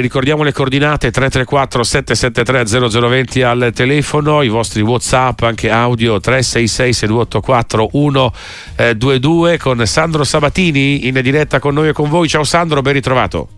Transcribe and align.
Ricordiamo 0.00 0.44
le 0.44 0.52
coordinate 0.52 1.10
334 1.10 1.82
773 1.82 2.88
0020 2.88 3.42
al 3.42 3.72
telefono, 3.74 4.42
i 4.42 4.48
vostri 4.48 4.80
Whatsapp 4.80 5.40
anche 5.40 5.70
audio 5.70 6.20
366 6.20 6.92
6284 6.92 7.88
122 7.90 9.58
con 9.58 9.84
Sandro 9.86 10.22
Sabatini 10.22 11.08
in 11.08 11.20
diretta 11.20 11.58
con 11.58 11.74
noi 11.74 11.88
e 11.88 11.92
con 11.92 12.08
voi. 12.08 12.28
Ciao 12.28 12.44
Sandro, 12.44 12.80
ben 12.80 12.92
ritrovato. 12.92 13.48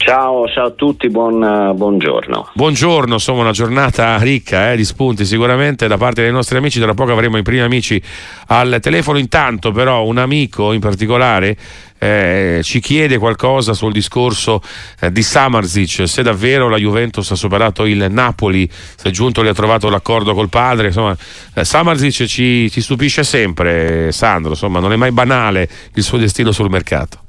Ciao, 0.00 0.46
ciao 0.46 0.66
a 0.66 0.70
tutti, 0.70 1.08
buon, 1.08 1.72
buongiorno. 1.74 2.50
Buongiorno, 2.54 3.14
insomma 3.14 3.40
una 3.40 3.50
giornata 3.50 4.16
ricca 4.18 4.70
eh, 4.70 4.76
di 4.76 4.84
spunti 4.84 5.24
sicuramente 5.24 5.88
da 5.88 5.96
parte 5.96 6.22
dei 6.22 6.30
nostri 6.30 6.56
amici, 6.56 6.78
tra 6.78 6.94
poco 6.94 7.10
avremo 7.10 7.36
i 7.36 7.42
primi 7.42 7.62
amici 7.62 8.00
al 8.46 8.78
telefono, 8.80 9.18
intanto 9.18 9.72
però 9.72 10.04
un 10.06 10.18
amico 10.18 10.72
in 10.72 10.78
particolare 10.78 11.56
eh, 11.98 12.60
ci 12.62 12.78
chiede 12.78 13.18
qualcosa 13.18 13.74
sul 13.74 13.90
discorso 13.90 14.62
eh, 15.00 15.10
di 15.10 15.22
Samarzic, 15.22 16.08
se 16.08 16.22
davvero 16.22 16.68
la 16.68 16.76
Juventus 16.76 17.32
ha 17.32 17.34
superato 17.34 17.84
il 17.84 18.06
Napoli, 18.08 18.70
se 18.70 19.10
giunto 19.10 19.42
le 19.42 19.48
ha 19.48 19.54
trovato 19.54 19.90
l'accordo 19.90 20.32
col 20.32 20.48
padre, 20.48 20.86
insomma 20.86 21.16
eh, 21.54 21.64
Samarzic 21.64 22.24
ci, 22.24 22.70
ci 22.70 22.80
stupisce 22.80 23.24
sempre 23.24 24.12
Sandro, 24.12 24.50
insomma 24.50 24.78
non 24.78 24.92
è 24.92 24.96
mai 24.96 25.10
banale 25.10 25.68
il 25.94 26.04
suo 26.04 26.18
destino 26.18 26.52
sul 26.52 26.70
mercato. 26.70 27.26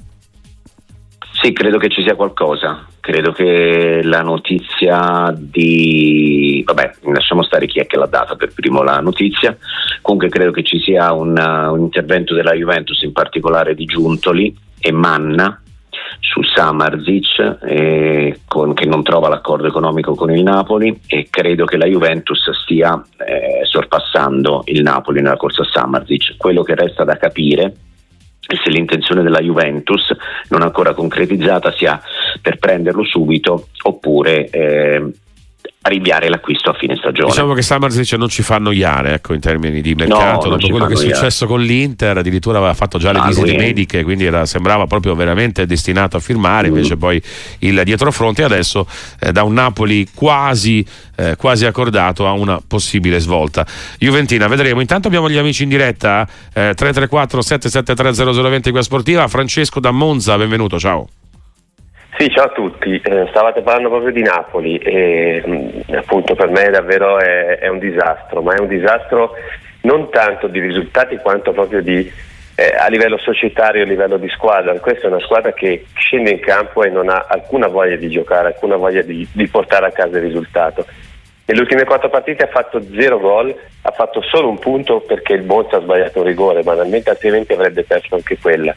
Sì, 1.41 1.53
credo 1.53 1.77
che 1.77 1.87
ci 1.87 2.01
sia 2.01 2.15
qualcosa. 2.15 2.85
Credo 2.99 3.31
che 3.31 4.01
la 4.03 4.21
notizia 4.21 5.33
di... 5.35 6.61
vabbè, 6.65 6.91
lasciamo 7.13 7.43
stare 7.43 7.65
chi 7.65 7.79
è 7.79 7.87
che 7.87 7.97
l'ha 7.97 8.07
data 8.07 8.35
per 8.35 8.53
primo 8.53 8.83
la 8.83 8.99
notizia. 8.99 9.57
Comunque 10.01 10.27
credo 10.27 10.51
che 10.51 10.63
ci 10.63 10.79
sia 10.79 11.13
un, 11.13 11.37
uh, 11.37 11.71
un 11.71 11.79
intervento 11.79 12.33
della 12.33 12.53
Juventus, 12.53 13.01
in 13.03 13.13
particolare 13.13 13.73
di 13.73 13.85
Giuntoli 13.85 14.53
e 14.81 14.91
Manna, 14.91 15.61
su 16.19 16.41
Samarzic 16.43 17.59
eh, 17.63 18.41
con, 18.45 18.73
che 18.73 18.85
non 18.85 19.03
trova 19.03 19.29
l'accordo 19.29 19.67
economico 19.67 20.15
con 20.15 20.31
il 20.31 20.43
Napoli 20.43 20.99
e 21.07 21.27
credo 21.29 21.63
che 21.63 21.77
la 21.77 21.85
Juventus 21.85 22.49
stia 22.63 23.01
eh, 23.25 23.65
sorpassando 23.65 24.63
il 24.65 24.81
Napoli 24.81 25.21
nella 25.21 25.37
corsa 25.37 25.61
a 25.61 25.69
Samarzic. 25.71 26.35
Quello 26.35 26.63
che 26.63 26.75
resta 26.75 27.05
da 27.05 27.15
capire 27.15 27.75
se 28.55 28.69
l'intenzione 28.69 29.21
della 29.21 29.39
Juventus 29.39 30.15
non 30.49 30.61
ancora 30.61 30.93
concretizzata 30.93 31.71
sia 31.71 32.01
per 32.41 32.57
prenderlo 32.57 33.03
subito 33.03 33.67
oppure 33.83 34.49
eh, 34.49 35.11
rinviare 35.81 36.29
l'acquisto 36.29 36.69
a 36.69 36.73
fine 36.73 36.95
stagione. 36.95 37.29
Diciamo 37.29 37.53
che 37.53 37.61
Samarzic 37.61 38.13
non 38.13 38.27
ci 38.27 38.43
fa 38.43 38.55
annoiare 38.55 39.13
ecco, 39.13 39.33
in 39.33 39.39
termini 39.39 39.81
di 39.81 39.95
mercato, 39.95 40.49
no, 40.49 40.57
dopo 40.57 40.69
quello 40.69 40.85
che 40.85 40.93
è 40.93 40.97
successo 40.97 41.47
con 41.47 41.61
l'Inter, 41.61 42.17
addirittura 42.17 42.57
aveva 42.57 42.73
fatto 42.73 42.97
già 42.97 43.11
le 43.11 43.19
no, 43.19 43.25
visite 43.25 43.55
mediche, 43.55 44.03
quindi 44.03 44.25
era, 44.25 44.45
sembrava 44.45 44.87
proprio 44.87 45.15
veramente 45.15 45.65
destinato 45.65 46.17
a 46.17 46.19
firmare, 46.19 46.69
mm. 46.69 46.75
invece 46.75 46.97
poi 46.97 47.21
il 47.59 47.81
dietrofront 47.83 48.39
e 48.39 48.43
adesso 48.43 48.85
eh, 49.19 49.31
da 49.31 49.43
un 49.43 49.53
Napoli 49.53 50.07
quasi, 50.13 50.85
eh, 51.15 51.35
quasi, 51.37 51.65
accordato 51.65 52.27
a 52.27 52.31
una 52.31 52.61
possibile 52.65 53.19
svolta. 53.19 53.65
Juventina, 53.97 54.47
vedremo. 54.47 54.81
Intanto 54.81 55.07
abbiamo 55.07 55.29
gli 55.29 55.37
amici 55.37 55.63
in 55.63 55.69
diretta, 55.69 56.27
eh, 56.49 56.73
334 56.75 57.41
773 57.41 58.33
0020 58.33 58.69
qui 58.69 58.79
a 58.79 58.83
Sportiva, 58.83 59.27
Francesco 59.27 59.79
da 59.79 59.91
Monza, 59.91 60.37
benvenuto, 60.37 60.77
ciao. 60.77 61.07
Sì, 62.19 62.29
ciao 62.31 62.47
a 62.47 62.49
tutti. 62.49 62.99
Eh, 63.01 63.27
stavate 63.29 63.61
parlando 63.61 63.87
proprio 63.87 64.11
di 64.11 64.21
Napoli 64.21 64.75
e 64.75 65.41
mh, 65.41 65.51
mm, 65.53 65.95
appunto 65.95 66.35
per 66.35 66.49
me 66.49 66.69
davvero 66.69 67.17
è, 67.17 67.59
è, 67.59 67.69
un 67.69 67.79
disastro, 67.79 68.41
ma 68.41 68.55
è 68.55 68.59
un 68.59 68.67
disastro 68.67 69.35
non 69.83 70.09
tanto 70.09 70.47
di 70.47 70.59
risultati 70.59 71.15
quanto 71.15 71.53
proprio 71.53 71.81
di, 71.81 72.11
eh, 72.55 72.75
a 72.77 72.87
livello 72.89 73.17
societario, 73.17 73.83
a 73.83 73.85
livello 73.85 74.17
di 74.17 74.27
squadra. 74.31 74.77
Questa 74.81 75.07
è 75.07 75.09
una 75.09 75.21
squadra 75.21 75.53
che 75.53 75.85
scende 75.93 76.31
in 76.31 76.39
campo 76.41 76.83
e 76.83 76.89
non 76.89 77.07
ha 77.07 77.25
alcuna 77.25 77.67
voglia 77.67 77.95
di 77.95 78.09
giocare, 78.09 78.47
alcuna 78.47 78.75
voglia 78.75 79.01
di, 79.01 79.25
di 79.31 79.47
portare 79.47 79.85
a 79.85 79.91
casa 79.91 80.17
il 80.17 80.23
risultato. 80.23 80.85
Nelle 81.45 81.61
ultime 81.61 81.85
quattro 81.85 82.09
partite 82.09 82.43
ha 82.43 82.49
fatto 82.49 82.83
zero 82.99 83.17
gol, 83.17 83.55
ha 83.83 83.91
fatto 83.91 84.21
solo 84.23 84.49
un 84.49 84.59
punto 84.59 84.99
perché 84.99 85.35
il 85.35 85.43
Monza 85.43 85.77
ha 85.77 85.81
sbagliato 85.81 86.19
un 86.19 86.25
rigore, 86.25 86.63
banalmente 86.63 87.11
altrimenti 87.11 87.53
avrebbe 87.53 87.85
perso 87.85 88.15
anche 88.15 88.37
quella 88.37 88.75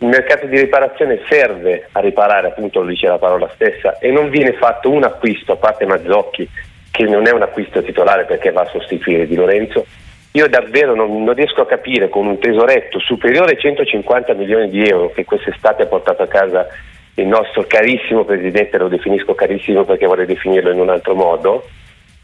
il 0.00 0.08
mercato 0.08 0.46
di 0.46 0.58
riparazione 0.58 1.20
serve 1.28 1.88
a 1.92 2.00
riparare, 2.00 2.48
appunto 2.48 2.80
lo 2.80 2.86
dice 2.86 3.06
la 3.06 3.18
parola 3.18 3.50
stessa, 3.54 3.98
e 3.98 4.10
non 4.10 4.30
viene 4.30 4.54
fatto 4.54 4.90
un 4.90 5.04
acquisto, 5.04 5.52
a 5.52 5.56
parte 5.56 5.84
Mazzocchi, 5.84 6.48
che 6.90 7.04
non 7.04 7.26
è 7.26 7.32
un 7.32 7.42
acquisto 7.42 7.82
titolare 7.82 8.24
perché 8.24 8.50
va 8.50 8.62
a 8.62 8.70
sostituire 8.70 9.26
Di 9.26 9.34
Lorenzo. 9.34 9.84
Io 10.32 10.48
davvero 10.48 10.94
non, 10.94 11.22
non 11.22 11.34
riesco 11.34 11.60
a 11.60 11.66
capire 11.66 12.08
con 12.08 12.26
un 12.26 12.38
tesoretto 12.38 12.98
superiore 12.98 13.52
ai 13.52 13.58
150 13.58 14.32
milioni 14.34 14.70
di 14.70 14.82
euro 14.84 15.10
che 15.10 15.24
quest'estate 15.24 15.82
ha 15.82 15.86
portato 15.86 16.22
a 16.22 16.28
casa 16.28 16.66
il 17.14 17.26
nostro 17.26 17.64
carissimo 17.66 18.24
presidente, 18.24 18.78
lo 18.78 18.88
definisco 18.88 19.34
carissimo 19.34 19.84
perché 19.84 20.06
vorrei 20.06 20.26
definirlo 20.26 20.70
in 20.70 20.80
un 20.80 20.88
altro 20.88 21.14
modo, 21.14 21.64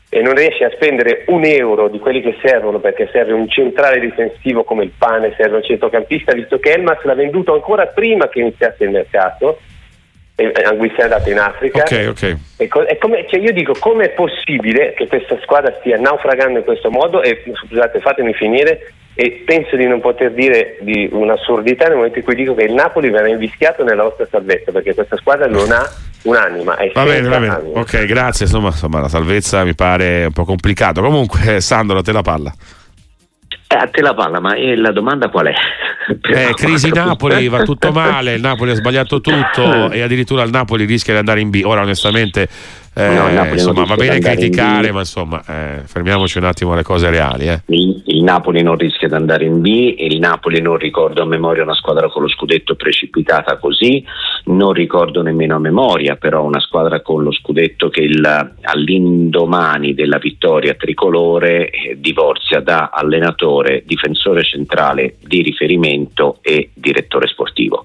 e 0.08 0.22
non 0.22 0.34
riesce 0.34 0.64
a 0.64 0.70
spendere 0.70 1.24
un 1.28 1.44
euro 1.44 1.88
di 1.88 1.98
quelli 1.98 2.22
che 2.22 2.36
servono 2.42 2.78
perché 2.78 3.08
serve 3.12 3.32
un 3.32 3.48
centrale 3.48 3.98
difensivo 4.00 4.64
come 4.64 4.84
il 4.84 4.92
pane, 4.96 5.34
serve 5.36 5.56
un 5.56 5.64
centrocampista, 5.64 6.32
visto 6.32 6.58
che 6.58 6.72
Elmas 6.72 7.02
l'ha 7.02 7.14
venduto 7.14 7.52
ancora 7.52 7.86
prima 7.86 8.28
che 8.28 8.40
iniziasse 8.40 8.84
il 8.84 8.90
mercato, 8.90 9.58
Anguissa 10.36 10.98
è 10.98 11.02
andato 11.04 11.30
in 11.30 11.38
Africa. 11.38 11.80
Okay, 11.80 12.06
okay. 12.06 12.36
E 12.58 12.68
co- 12.68 12.86
e 12.86 12.98
come, 12.98 13.24
cioè 13.26 13.40
io 13.40 13.52
dico 13.52 13.72
come 13.78 14.04
è 14.04 14.10
possibile 14.10 14.92
che 14.92 15.08
questa 15.08 15.38
squadra 15.40 15.74
stia 15.78 15.96
naufragando 15.96 16.58
in 16.58 16.64
questo 16.64 16.90
modo 16.90 17.22
e 17.22 17.42
scusate 17.66 18.00
fatemi 18.00 18.34
finire 18.34 18.92
e 19.14 19.42
penso 19.46 19.76
di 19.76 19.86
non 19.86 20.00
poter 20.00 20.32
dire 20.32 20.76
di 20.80 21.08
un'assurdità 21.10 21.86
nel 21.86 21.96
momento 21.96 22.18
in 22.18 22.24
cui 22.24 22.34
dico 22.34 22.54
che 22.54 22.64
il 22.64 22.74
Napoli 22.74 23.08
verrà 23.08 23.28
invischiato 23.28 23.82
nella 23.82 24.02
vostra 24.02 24.26
salvezza 24.30 24.72
perché 24.72 24.94
questa 24.94 25.16
squadra 25.16 25.46
non 25.46 25.72
ha 25.72 25.88
un'anima. 26.26 26.76
va 26.92 27.04
bene, 27.04 27.28
va 27.28 27.38
bene. 27.38 27.60
Ok, 27.74 28.04
grazie. 28.04 28.46
Insomma, 28.46 28.68
insomma, 28.68 29.00
la 29.00 29.08
salvezza 29.08 29.64
mi 29.64 29.74
pare 29.74 30.26
un 30.26 30.32
po' 30.32 30.44
complicato. 30.44 31.00
Comunque, 31.00 31.60
Sandro, 31.62 31.98
a 31.98 32.02
te 32.02 32.12
la 32.12 32.22
palla. 32.22 32.52
Eh, 33.68 33.76
a 33.76 33.88
te 33.88 34.00
la 34.00 34.14
palla, 34.14 34.40
ma 34.40 34.54
eh, 34.54 34.76
la 34.76 34.92
domanda 34.92 35.28
qual 35.28 35.46
è? 35.46 35.54
Eh, 36.32 36.54
crisi 36.54 36.90
Napoli, 36.94 37.48
va 37.48 37.62
tutto 37.62 37.90
male, 37.90 38.34
il 38.34 38.40
Napoli 38.40 38.70
ha 38.70 38.74
sbagliato 38.74 39.20
tutto 39.20 39.90
e 39.90 40.02
addirittura 40.02 40.44
il 40.44 40.50
Napoli 40.50 40.84
rischia 40.84 41.14
di 41.14 41.18
andare 41.18 41.40
in 41.40 41.50
B. 41.50 41.62
Ora 41.64 41.82
onestamente 41.82 42.48
eh, 42.98 43.14
no, 43.14 43.44
insomma, 43.52 43.84
va 43.84 43.94
bene 43.94 44.18
criticare, 44.20 44.90
ma 44.90 45.00
insomma, 45.00 45.42
eh, 45.46 45.82
fermiamoci 45.84 46.38
un 46.38 46.44
attimo 46.44 46.72
alle 46.72 46.82
cose 46.82 47.10
reali. 47.10 47.46
Eh. 47.46 47.60
Il, 47.66 48.02
il, 48.06 48.22
Napoli 48.22 48.62
non 48.62 48.78
rischia 48.78 49.06
di 49.06 49.12
andare 49.12 49.44
in 49.44 49.60
B, 49.60 49.66
il 49.98 50.18
Napoli 50.18 50.62
non 50.62 50.78
ricordo 50.78 51.20
a 51.20 51.26
memoria 51.26 51.62
una 51.62 51.74
squadra 51.74 52.08
con 52.08 52.22
lo 52.22 52.28
scudetto 52.28 52.74
precipitata 52.74 53.58
così, 53.58 54.02
non 54.44 54.72
ricordo 54.72 55.20
nemmeno 55.20 55.56
a 55.56 55.58
memoria 55.58 56.16
però 56.16 56.42
una 56.42 56.58
squadra 56.60 57.02
con 57.02 57.22
lo 57.22 57.32
scudetto 57.32 57.90
che 57.90 58.00
il, 58.00 58.54
all'indomani 58.62 59.92
della 59.92 60.16
vittoria 60.16 60.72
tricolore 60.72 61.68
eh, 61.68 61.96
divorzia 62.00 62.60
da 62.60 62.88
allenatore, 62.90 63.82
difensore 63.84 64.42
centrale 64.42 65.16
di 65.22 65.42
riferimento 65.42 66.38
e 66.40 66.70
direttore 66.72 67.28
sportivo 67.28 67.84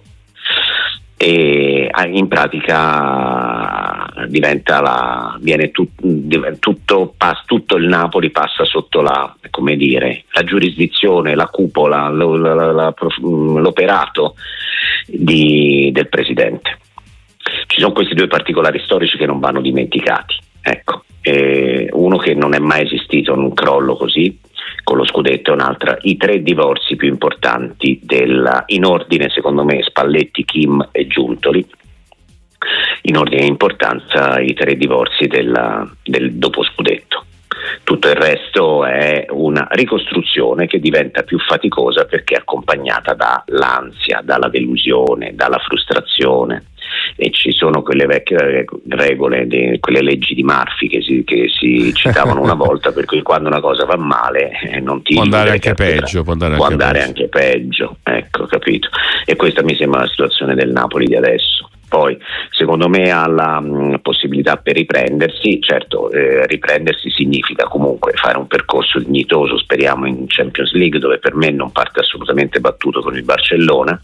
e 1.24 1.88
in 2.08 2.28
pratica 2.28 4.12
diventa 4.28 4.82
la, 4.82 5.40
tut, 5.72 5.90
tutto, 6.58 7.14
tutto, 7.46 7.76
il 7.76 7.86
Napoli 7.86 8.32
passa 8.32 8.66
sotto 8.66 9.02
la, 9.02 9.32
dire, 9.76 10.24
la 10.32 10.44
giurisdizione, 10.44 11.36
la 11.36 11.46
cupola, 11.46 12.10
lo, 12.10 12.36
la, 12.38 12.72
la, 12.72 12.94
l'operato 13.20 14.34
di, 15.06 15.92
del 15.94 16.10
presidente. 16.10 16.80
Ci 17.68 17.80
sono 17.80 17.94
questi 17.94 18.16
due 18.16 18.28
particolari 18.28 18.82
storici 18.84 19.16
che 19.16 19.28
non 19.28 19.40
vanno 19.40 19.62
dimenticati. 19.62 20.38
Ecco, 20.60 21.04
eh, 21.22 21.88
uno 21.92 22.18
che 22.18 22.34
non 22.34 22.56
è 22.56 22.60
mai 22.60 22.86
esistito 22.86 23.34
un 23.34 23.54
crollo 23.54 23.96
così, 23.96 24.40
con 24.84 24.98
lo 24.98 25.06
scudetto 25.06 25.52
è 25.52 25.54
un'altra. 25.54 25.98
I 26.02 26.18
tre 26.18 26.42
divorzi 26.42 26.96
più 26.96 27.08
importanti 27.08 28.00
del, 28.04 28.64
in 28.68 28.86
ordine, 28.86 29.30
secondo 29.30 29.64
me, 29.64 29.82
Spalletti, 29.84 30.46
Kim 30.46 30.90
e 30.92 31.08
Giuntoli. 31.08 31.66
In 33.04 33.18
ordine 33.18 33.42
di 33.42 33.48
importanza 33.48 34.40
i 34.40 34.54
tre 34.54 34.76
divorzi 34.76 35.28
della, 35.28 35.90
del 36.04 36.34
dopo 36.34 36.64
scudetto. 36.64 37.26
Tutto 37.84 38.08
il 38.08 38.16
resto 38.16 38.86
è 38.86 39.26
una 39.30 39.68
ricostruzione 39.72 40.68
che 40.68 40.80
diventa 40.80 41.24
più 41.24 41.40
faticosa 41.40 42.06
perché 42.06 42.36
è 42.36 42.40
accompagnata 42.40 43.14
dall'ansia, 43.14 44.22
dalla 44.24 44.50
delusione, 44.50 45.36
dalla 45.36 45.60
frustrazione, 45.60 46.71
e 47.16 47.32
ci 47.32 47.52
sono 47.52 47.82
quelle 47.82 48.06
vecchie 48.06 48.66
regole, 48.90 49.48
de, 49.48 49.80
quelle 49.80 50.02
leggi 50.02 50.34
di 50.34 50.44
Murphy 50.44 50.88
che 50.88 51.02
si, 51.02 51.24
che 51.24 51.48
si 51.50 51.94
citavano 51.96 52.42
una 52.42 52.54
volta, 52.54 52.92
per 52.92 53.06
cui 53.06 53.22
quando 53.22 53.48
una 53.50 53.60
cosa 53.60 53.86
va 53.86 53.98
male 53.98 54.52
eh, 54.62 54.80
non 54.80 55.02
ti 55.02 55.14
può 55.14 55.24
andare 55.24 55.52
anche 55.52 55.74
peggio, 55.74 56.24
può 56.24 56.34
andare, 56.34 56.56
può 56.56 56.66
anche, 56.66 56.84
andare 56.84 57.00
peggio. 57.00 57.10
anche 57.10 57.28
peggio, 57.28 57.98
ecco, 58.04 58.46
capito. 58.46 58.90
E 59.26 59.36
questa 59.36 59.64
mi 59.64 59.76
sembra 59.76 60.02
la 60.02 60.08
situazione 60.08 60.56
del 60.56 60.72
Napoli 60.72 61.06
di 61.06 61.16
adesso. 61.16 61.70
Poi, 61.88 62.18
secondo 62.52 62.88
me, 62.88 63.12
ha 63.12 63.28
la 63.28 63.60
mh, 63.60 64.00
possibilità 64.02 64.56
per 64.56 64.76
riprendersi. 64.76 65.62
Certo, 65.62 66.10
eh, 66.10 66.48
riprendersi 66.48 67.10
significa 67.10 67.66
comunque 67.66 68.14
fare 68.16 68.38
un 68.38 68.48
percorso 68.48 69.00
dignitoso, 69.00 69.58
speriamo 69.58 70.08
in 70.08 70.24
Champions 70.28 70.72
League, 70.72 71.00
dove 71.00 71.20
per 71.20 71.36
me 71.36 71.50
non 71.52 71.74
parte 71.74 72.00
assolutamente 72.00 72.62
battuto 72.62 73.02
con 73.02 73.14
il 73.16 73.24
Barcellona 73.24 74.02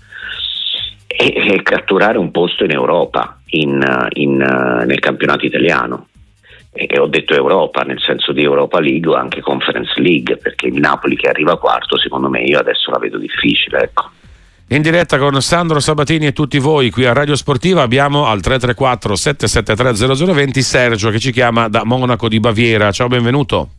e, 1.07 1.53
e 1.53 1.61
catturare 1.63 2.17
un 2.17 2.31
posto 2.31 2.65
in 2.65 2.71
Europa, 2.71 3.39
in, 3.51 4.07
in, 4.13 4.35
nel 4.35 4.99
campionato 4.99 5.45
italiano. 5.45 6.07
E 6.73 6.99
ho 6.99 7.07
detto 7.07 7.33
Europa 7.33 7.81
nel 7.81 7.99
senso 7.99 8.33
di 8.33 8.43
Europa 8.43 8.79
League 8.79 9.09
o 9.09 9.15
anche 9.15 9.41
Conference 9.41 9.99
League, 9.99 10.37
perché 10.37 10.67
il 10.67 10.79
Napoli 10.79 11.15
che 11.15 11.27
arriva 11.27 11.57
quarto, 11.57 11.97
secondo 11.97 12.29
me 12.29 12.41
io 12.41 12.59
adesso 12.59 12.91
la 12.91 12.99
vedo 12.99 13.17
difficile. 13.17 13.79
Ecco. 13.79 14.11
In 14.69 14.81
diretta 14.81 15.17
con 15.17 15.41
Sandro 15.41 15.79
Sabatini 15.79 16.27
e 16.27 16.33
tutti 16.33 16.59
voi 16.59 16.89
qui 16.89 17.05
a 17.05 17.13
Radio 17.13 17.37
Sportiva 17.37 17.81
abbiamo 17.83 18.25
al 18.25 18.41
334 18.41 19.15
773 19.15 20.15
0020 20.33 20.61
Sergio 20.61 21.09
che 21.09 21.19
ci 21.19 21.31
chiama 21.31 21.69
da 21.69 21.83
Monaco 21.85 22.27
di 22.27 22.41
Baviera. 22.41 22.91
Ciao, 22.91 23.07
benvenuto. 23.07 23.69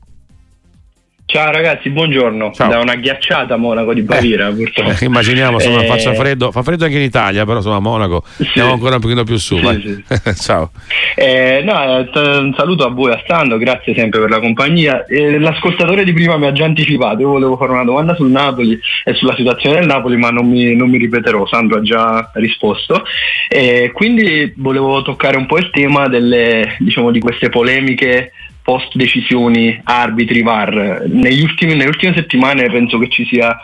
Ciao 1.31 1.53
ragazzi, 1.53 1.91
buongiorno. 1.91 2.53
Ciao. 2.55 2.71
Da 2.71 2.79
una 2.79 2.95
ghiacciata 2.95 3.59
Monaco 3.59 3.93
di 3.93 4.01
Baviera, 4.01 4.49
eh, 4.49 4.55
purtroppo. 4.55 4.95
Immaginiamo, 5.05 5.59
insomma, 5.59 5.83
eh... 5.83 5.87
faccia 5.87 6.15
freddo, 6.15 6.51
fa 6.51 6.63
freddo 6.63 6.87
anche 6.87 6.97
in 6.97 7.03
Italia, 7.03 7.45
però 7.45 7.59
insomma 7.59 7.77
a 7.77 7.81
Monaco 7.81 8.25
sì. 8.25 8.45
siamo 8.55 8.73
ancora 8.73 8.95
un 8.95 9.03
pochino 9.03 9.25
più 9.25 9.37
su. 9.37 9.59
Sì, 9.59 10.03
sì. 10.07 10.33
Ciao. 10.41 10.71
Eh, 11.15 11.61
no, 11.67 11.99
eh, 11.99 12.39
un 12.39 12.55
saluto 12.57 12.87
a 12.87 12.89
voi, 12.89 13.13
a 13.13 13.21
Stando, 13.25 13.59
grazie 13.59 13.95
sempre 13.95 14.21
per 14.21 14.31
la 14.31 14.41
compagnia. 14.41 15.05
Eh, 15.05 15.39
l'ascoltatore 15.39 16.03
di 16.03 16.15
prima 16.15 16.39
mi 16.39 16.47
ha 16.47 16.53
già 16.53 16.65
anticipato, 16.65 17.21
io 17.21 17.29
volevo 17.29 17.59
fare 17.59 17.73
una 17.73 17.85
domanda 17.85 18.15
sul 18.15 18.31
Napoli 18.31 18.81
e 19.05 19.13
sulla 19.13 19.35
situazione 19.35 19.81
del 19.81 19.87
Napoli, 19.87 20.17
ma 20.17 20.31
non 20.31 20.49
mi, 20.49 20.75
non 20.75 20.89
mi 20.89 20.97
ripeterò, 20.97 21.47
Sandro 21.47 21.77
ha 21.77 21.83
già 21.83 22.31
risposto. 22.37 23.05
Eh, 23.51 23.91
quindi 23.93 24.55
volevo 24.57 25.03
toccare 25.03 25.37
un 25.37 25.45
po' 25.45 25.59
il 25.59 25.69
tema 25.69 26.09
delle, 26.09 26.77
diciamo, 26.79 27.11
di 27.11 27.21
queste 27.21 27.51
polemiche 27.51 28.33
post 28.69 28.95
decisioni 28.97 29.81
arbitri 29.83 30.43
VAR. 30.43 31.07
Ultimi, 31.09 31.73
nelle 31.73 31.87
ultime 31.89 32.13
settimane 32.15 32.69
penso 32.69 32.99
che 32.99 33.09
ci 33.09 33.25
sia 33.25 33.57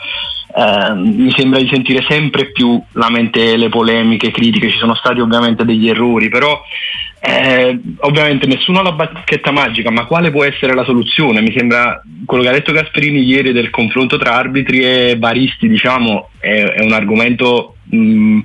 Uh, 0.54 0.94
mi 0.94 1.34
sembra 1.36 1.58
di 1.58 1.68
sentire 1.68 2.04
sempre 2.08 2.52
più 2.52 2.80
lamentele, 2.92 3.70
polemiche, 3.70 4.30
critiche, 4.30 4.70
ci 4.70 4.78
sono 4.78 4.94
stati 4.94 5.18
ovviamente 5.18 5.64
degli 5.64 5.88
errori, 5.88 6.28
però 6.28 6.62
eh, 7.18 7.76
ovviamente 8.02 8.46
nessuno 8.46 8.78
ha 8.78 8.82
la 8.82 8.92
bacchetta 8.92 9.50
magica, 9.50 9.90
ma 9.90 10.04
quale 10.04 10.30
può 10.30 10.44
essere 10.44 10.72
la 10.72 10.84
soluzione? 10.84 11.40
Mi 11.40 11.52
sembra 11.56 12.00
quello 12.24 12.44
che 12.44 12.50
ha 12.50 12.52
detto 12.52 12.70
Gasperini 12.70 13.24
ieri 13.24 13.50
del 13.50 13.70
confronto 13.70 14.16
tra 14.16 14.36
arbitri 14.36 14.78
e 14.78 15.16
baristi, 15.16 15.66
diciamo, 15.66 16.28
è, 16.38 16.54
è 16.54 16.84
un 16.84 16.92
argomento 16.92 17.74
mh, 17.90 17.96
mm, 17.96 18.40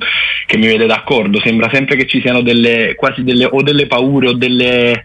che 0.48 0.58
mi 0.58 0.66
vede 0.66 0.88
d'accordo, 0.88 1.40
sembra 1.42 1.70
sempre 1.72 1.96
che 1.96 2.08
ci 2.08 2.22
siano 2.22 2.42
delle, 2.42 2.96
quasi 2.96 3.24
delle, 3.24 3.46
o 3.46 3.62
delle 3.62 3.86
paure 3.86 4.30
o 4.30 4.34
delle 4.34 5.04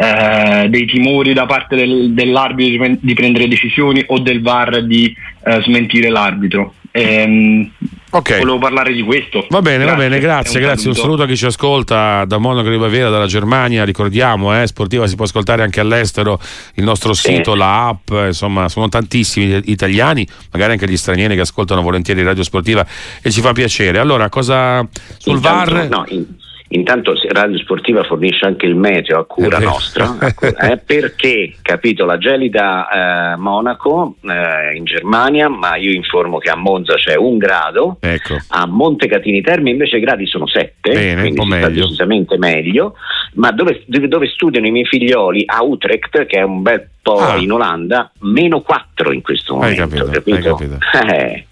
eh, 0.00 0.68
dei 0.68 0.86
timori 0.86 1.32
da 1.32 1.44
parte 1.44 1.74
del, 1.74 2.12
dell'arbitro 2.12 2.96
di 3.00 3.14
prendere 3.14 3.48
decisioni 3.48 4.04
o 4.06 4.20
del 4.20 4.40
VAR 4.40 4.84
di 4.84 5.12
eh, 5.44 5.60
smentire 5.62 6.08
l'arbitro. 6.08 6.74
Ehm, 6.92 7.70
Okay. 8.10 8.38
Volevo 8.38 8.56
parlare 8.56 8.94
di 8.94 9.02
questo. 9.02 9.46
Va 9.50 9.60
bene, 9.60 9.84
grazie. 9.84 9.90
va 9.90 10.02
bene, 10.02 10.18
grazie, 10.18 10.60
un 10.60 10.64
grazie. 10.64 10.88
Un 10.88 10.94
saluto 10.94 11.24
a 11.24 11.26
chi 11.26 11.36
ci 11.36 11.44
ascolta 11.44 12.24
da 12.24 12.38
Monaco 12.38 12.70
di 12.70 12.78
Baviera, 12.78 13.10
dalla 13.10 13.26
Germania. 13.26 13.84
Ricordiamo, 13.84 14.58
eh, 14.58 14.66
Sportiva 14.66 15.06
si 15.06 15.14
può 15.14 15.26
ascoltare 15.26 15.62
anche 15.62 15.80
all'estero, 15.80 16.40
il 16.76 16.84
nostro 16.84 17.12
sito, 17.12 17.52
sì. 17.52 17.58
la 17.58 17.88
app, 17.88 18.10
insomma, 18.28 18.70
sono 18.70 18.88
tantissimi 18.88 19.60
italiani, 19.66 20.26
magari 20.52 20.72
anche 20.72 20.88
gli 20.88 20.96
stranieri 20.96 21.34
che 21.34 21.42
ascoltano 21.42 21.82
volentieri 21.82 22.22
Radio 22.22 22.44
Sportiva 22.44 22.86
e 23.20 23.30
ci 23.30 23.42
fa 23.42 23.52
piacere. 23.52 23.98
Allora, 23.98 24.30
cosa 24.30 24.88
sul 25.18 25.36
Intanto, 25.36 25.74
VAR? 25.74 25.88
No, 25.90 26.04
in 26.08 26.24
Intanto 26.70 27.14
Radio 27.28 27.56
Sportiva 27.58 28.04
fornisce 28.04 28.44
anche 28.44 28.66
il 28.66 28.74
meteo 28.74 29.18
a 29.18 29.24
cura 29.24 29.58
nostra, 29.58 30.16
eh, 30.38 30.76
perché 30.76 31.54
capito 31.62 32.04
la 32.04 32.18
gelida 32.18 33.32
eh, 33.32 33.36
Monaco 33.36 34.16
eh, 34.20 34.76
in 34.76 34.84
Germania, 34.84 35.48
ma 35.48 35.76
io 35.76 35.92
informo 35.92 36.36
che 36.36 36.50
a 36.50 36.56
Monza 36.56 36.94
c'è 36.96 37.16
un 37.16 37.38
grado, 37.38 37.96
ecco. 38.00 38.36
a 38.48 38.66
Montecatini 38.66 39.40
Terme 39.40 39.70
invece 39.70 39.96
i 39.96 40.00
gradi 40.00 40.26
sono 40.26 40.46
sette, 40.46 40.92
Bene, 40.92 41.20
quindi 41.22 41.40
si 41.40 41.56
sta 41.56 41.68
decisamente 41.68 42.36
meglio, 42.36 42.94
ma 43.34 43.50
dove, 43.50 43.84
dove, 43.86 44.26
studiano 44.28 44.66
i 44.66 44.70
miei 44.70 44.84
figlioli 44.84 45.44
a 45.46 45.62
Utrecht, 45.62 46.26
che 46.26 46.38
è 46.38 46.42
un 46.42 46.60
bel 46.60 46.86
po' 47.00 47.18
ah. 47.18 47.36
in 47.36 47.50
Olanda, 47.50 48.10
meno 48.20 48.60
quattro 48.60 49.12
in 49.12 49.22
questo 49.22 49.54
momento. 49.54 49.82
Hai 49.84 49.88
capito? 49.88 50.10
capito? 50.10 50.36
Hai 50.36 50.42
capito. 50.42 50.78
Eh, 51.08 51.46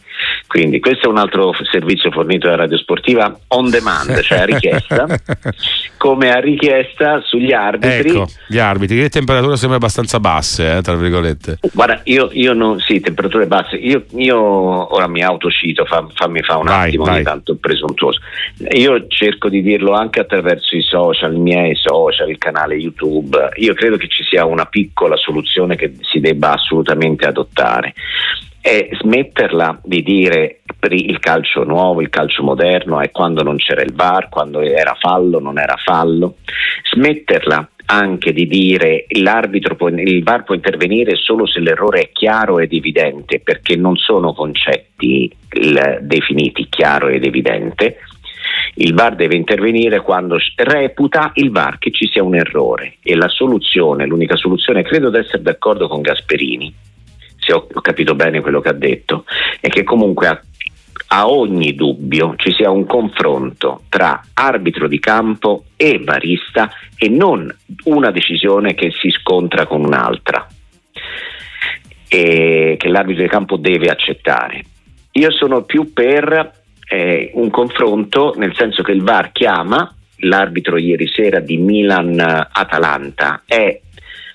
quindi 0.46 0.81
questo 0.81 1.06
è 1.06 1.10
un 1.10 1.19
altro 1.19 1.52
servizio 1.70 2.10
fornito 2.10 2.46
da 2.48 2.56
Radio 2.56 2.78
Sportiva 2.78 3.37
on 3.48 3.69
demand, 3.69 4.20
cioè 4.22 4.38
a 4.38 4.44
richiesta, 4.44 5.06
come 5.98 6.31
a 6.31 6.38
richiesta 6.38 7.20
sugli 7.25 7.52
arbitri. 7.52 8.10
Ecco, 8.10 8.26
gli 8.46 8.58
arbitri, 8.58 8.98
le 8.98 9.08
temperature 9.08 9.56
sembrano 9.56 9.76
abbastanza 9.76 10.20
basse, 10.20 10.76
eh, 10.76 10.82
tra 10.82 10.94
virgolette. 10.94 11.58
Guarda, 11.72 12.00
io, 12.04 12.31
io 12.32 12.52
non, 12.52 12.78
sì, 12.81 13.00
temperature 13.00 13.46
basse, 13.46 13.76
io, 13.76 14.04
io 14.14 14.38
ora 14.38 15.08
mi 15.08 15.22
autocito, 15.22 15.84
fa, 15.84 16.06
fammi 16.14 16.43
fa 16.43 16.58
un 16.58 16.66
vai, 16.66 16.88
attimo 16.88 17.04
vai. 17.04 17.14
ogni 17.14 17.25
tanto 17.25 17.56
presuntuoso. 17.56 18.20
Io 18.70 19.06
cerco 19.08 19.48
di 19.48 19.62
dirlo 19.62 19.93
anche 19.93 20.20
attraverso 20.20 20.76
i 20.76 20.82
social, 20.82 21.34
i 21.34 21.40
miei 21.40 21.75
social, 21.75 22.31
il 22.31 22.38
canale 22.38 22.76
YouTube. 22.76 23.50
Io 23.56 23.75
credo 23.75 23.96
che 23.96 24.08
ci 24.08 24.22
sia 24.22 24.44
una 24.44 24.66
piccola 24.66 25.16
soluzione 25.16 25.75
che 25.75 25.94
si 26.02 26.20
debba 26.20 26.52
assolutamente 26.52 27.26
adottare 27.26 27.94
è 28.67 28.89
smetterla 29.01 29.79
di 29.85 30.03
dire 30.03 30.63
il 30.89 31.21
calcio 31.21 31.63
nuovo, 31.63 32.01
il 32.01 32.09
calcio 32.09 32.43
moderno 32.43 33.01
è 33.01 33.13
quando 33.13 33.45
non 33.45 33.57
c'era 33.59 33.83
il 33.83 33.95
VAR, 33.95 34.29
quando 34.29 34.61
era 34.61 34.97
fallo, 34.99 35.39
non 35.39 35.59
era 35.59 35.77
fallo, 35.77 36.39
smetterla 36.93 37.69
anche 37.87 38.33
di 38.33 38.49
dire 38.49 39.07
l'arbitro 39.21 39.77
può, 39.77 39.87
il 39.89 40.25
VAR 40.25 40.43
può 40.43 40.57
intervenire 40.57 41.15
solo 41.15 41.47
se 41.47 41.61
l'errore 41.61 42.01
è 42.01 42.11
chiaro 42.11 42.59
ed 42.59 42.73
evidente, 42.73 43.39
perché 43.39 43.77
non 43.77 43.95
sono 43.95 44.33
concetti 44.33 45.33
il, 45.53 45.99
definiti 46.03 46.67
chiaro 46.69 47.07
ed 47.07 47.25
evidente. 47.25 47.99
Il 48.75 48.95
VAR 48.95 49.15
deve 49.15 49.37
intervenire 49.37 50.01
quando 50.01 50.39
reputa 50.57 51.31
il 51.35 51.53
VAR 51.53 51.79
che 51.79 51.93
ci 51.93 52.09
sia 52.09 52.25
un 52.25 52.35
errore 52.35 52.97
e 53.01 53.15
la 53.15 53.29
soluzione, 53.29 54.07
l'unica 54.07 54.35
soluzione, 54.35 54.83
credo 54.83 55.09
di 55.09 55.19
essere 55.19 55.43
d'accordo 55.43 55.87
con 55.87 56.01
Gasperini, 56.01 56.75
se 57.46 57.52
ho, 57.52 57.66
ho 57.72 57.81
capito 57.81 58.14
bene 58.14 58.40
quello 58.40 58.60
che 58.60 58.70
ha 58.70 58.75
detto, 58.75 59.25
è 59.60 59.69
che 59.69 59.84
comunque 59.84 60.26
a, 60.26 60.43
a 61.08 61.28
ogni 61.28 61.75
dubbio 61.75 62.34
ci 62.37 62.52
sia 62.52 62.70
un 62.70 62.84
confronto 62.84 63.82
tra 63.88 64.20
arbitro 64.34 64.88
di 64.88 64.98
campo 64.98 65.66
e 65.76 66.00
barista 66.00 66.72
e 66.98 67.08
non 67.08 67.54
una 67.84 68.10
decisione 68.10 68.75
che 68.75 68.90
si 68.90 69.10
scontra 69.10 69.66
con 69.66 69.84
un'altra 69.84 70.46
e 72.08 72.76
che 72.78 72.88
l'arbitro 72.88 73.22
di 73.22 73.28
campo 73.28 73.56
deve 73.56 73.88
accettare. 73.88 74.64
Io 75.12 75.31
sono 75.31 75.62
più 75.62 75.93
per 75.93 76.52
eh, 76.88 77.31
un 77.34 77.50
confronto 77.50 78.34
nel 78.37 78.54
senso 78.54 78.82
che 78.82 78.93
il 78.93 79.02
VAR 79.02 79.32
chiama 79.32 79.94
l'arbitro 80.20 80.76
ieri 80.76 81.08
sera 81.08 81.40
di 81.40 81.56
Milan-Atalanta 81.58 83.43
è, 83.44 83.81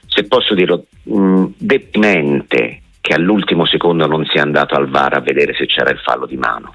se 0.06 0.24
posso 0.25 0.53
dirlo, 0.53 0.86
mh, 1.03 1.46
deprimente 1.58 2.81
che 3.01 3.13
all'ultimo 3.13 3.65
secondo 3.65 4.05
non 4.05 4.25
sia 4.25 4.43
andato 4.43 4.75
al 4.75 4.88
VAR 4.88 5.15
a 5.15 5.20
vedere 5.20 5.53
se 5.55 5.65
c'era 5.65 5.89
il 5.89 6.00
fallo 6.00 6.27
di 6.27 6.38
mano. 6.38 6.74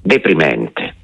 Deprimente. 0.00 0.94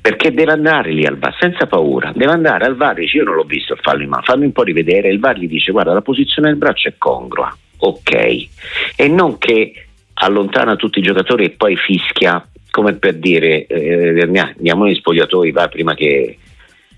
Perché 0.00 0.32
deve 0.32 0.52
andare 0.52 0.90
lì 0.90 1.04
al 1.04 1.18
VAR 1.18 1.36
senza 1.38 1.66
paura, 1.66 2.10
deve 2.14 2.32
andare 2.32 2.64
al 2.64 2.74
VAR 2.74 2.98
e 2.98 3.02
dice 3.02 3.18
io 3.18 3.24
non 3.24 3.34
l'ho 3.34 3.44
visto 3.44 3.74
il 3.74 3.80
fallo 3.80 3.98
di 3.98 4.06
mano, 4.06 4.22
fammi 4.24 4.46
un 4.46 4.52
po' 4.52 4.62
rivedere, 4.62 5.10
il 5.10 5.20
VAR 5.20 5.36
gli 5.36 5.46
dice 5.46 5.70
guarda 5.70 5.92
la 5.92 6.00
posizione 6.00 6.48
del 6.48 6.56
braccio 6.56 6.88
è 6.88 6.94
congrua, 6.96 7.54
ok, 7.78 8.48
e 8.96 9.08
non 9.08 9.38
che 9.38 9.86
allontana 10.14 10.76
tutti 10.76 10.98
i 10.98 11.02
giocatori 11.02 11.44
e 11.44 11.50
poi 11.50 11.76
fischia 11.76 12.44
come 12.70 12.94
per 12.94 13.14
dire 13.14 13.66
eh, 13.66 14.20
andiamo 14.20 14.84
negli 14.84 14.96
spogliatoi 14.96 15.52
va 15.52 15.68
prima 15.68 15.94
che 15.94 16.38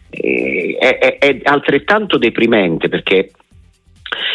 eh, 0.08 0.76
è, 0.78 0.98
è, 0.98 1.18
è 1.18 1.40
altrettanto 1.42 2.16
deprimente 2.16 2.88
perché 2.88 3.32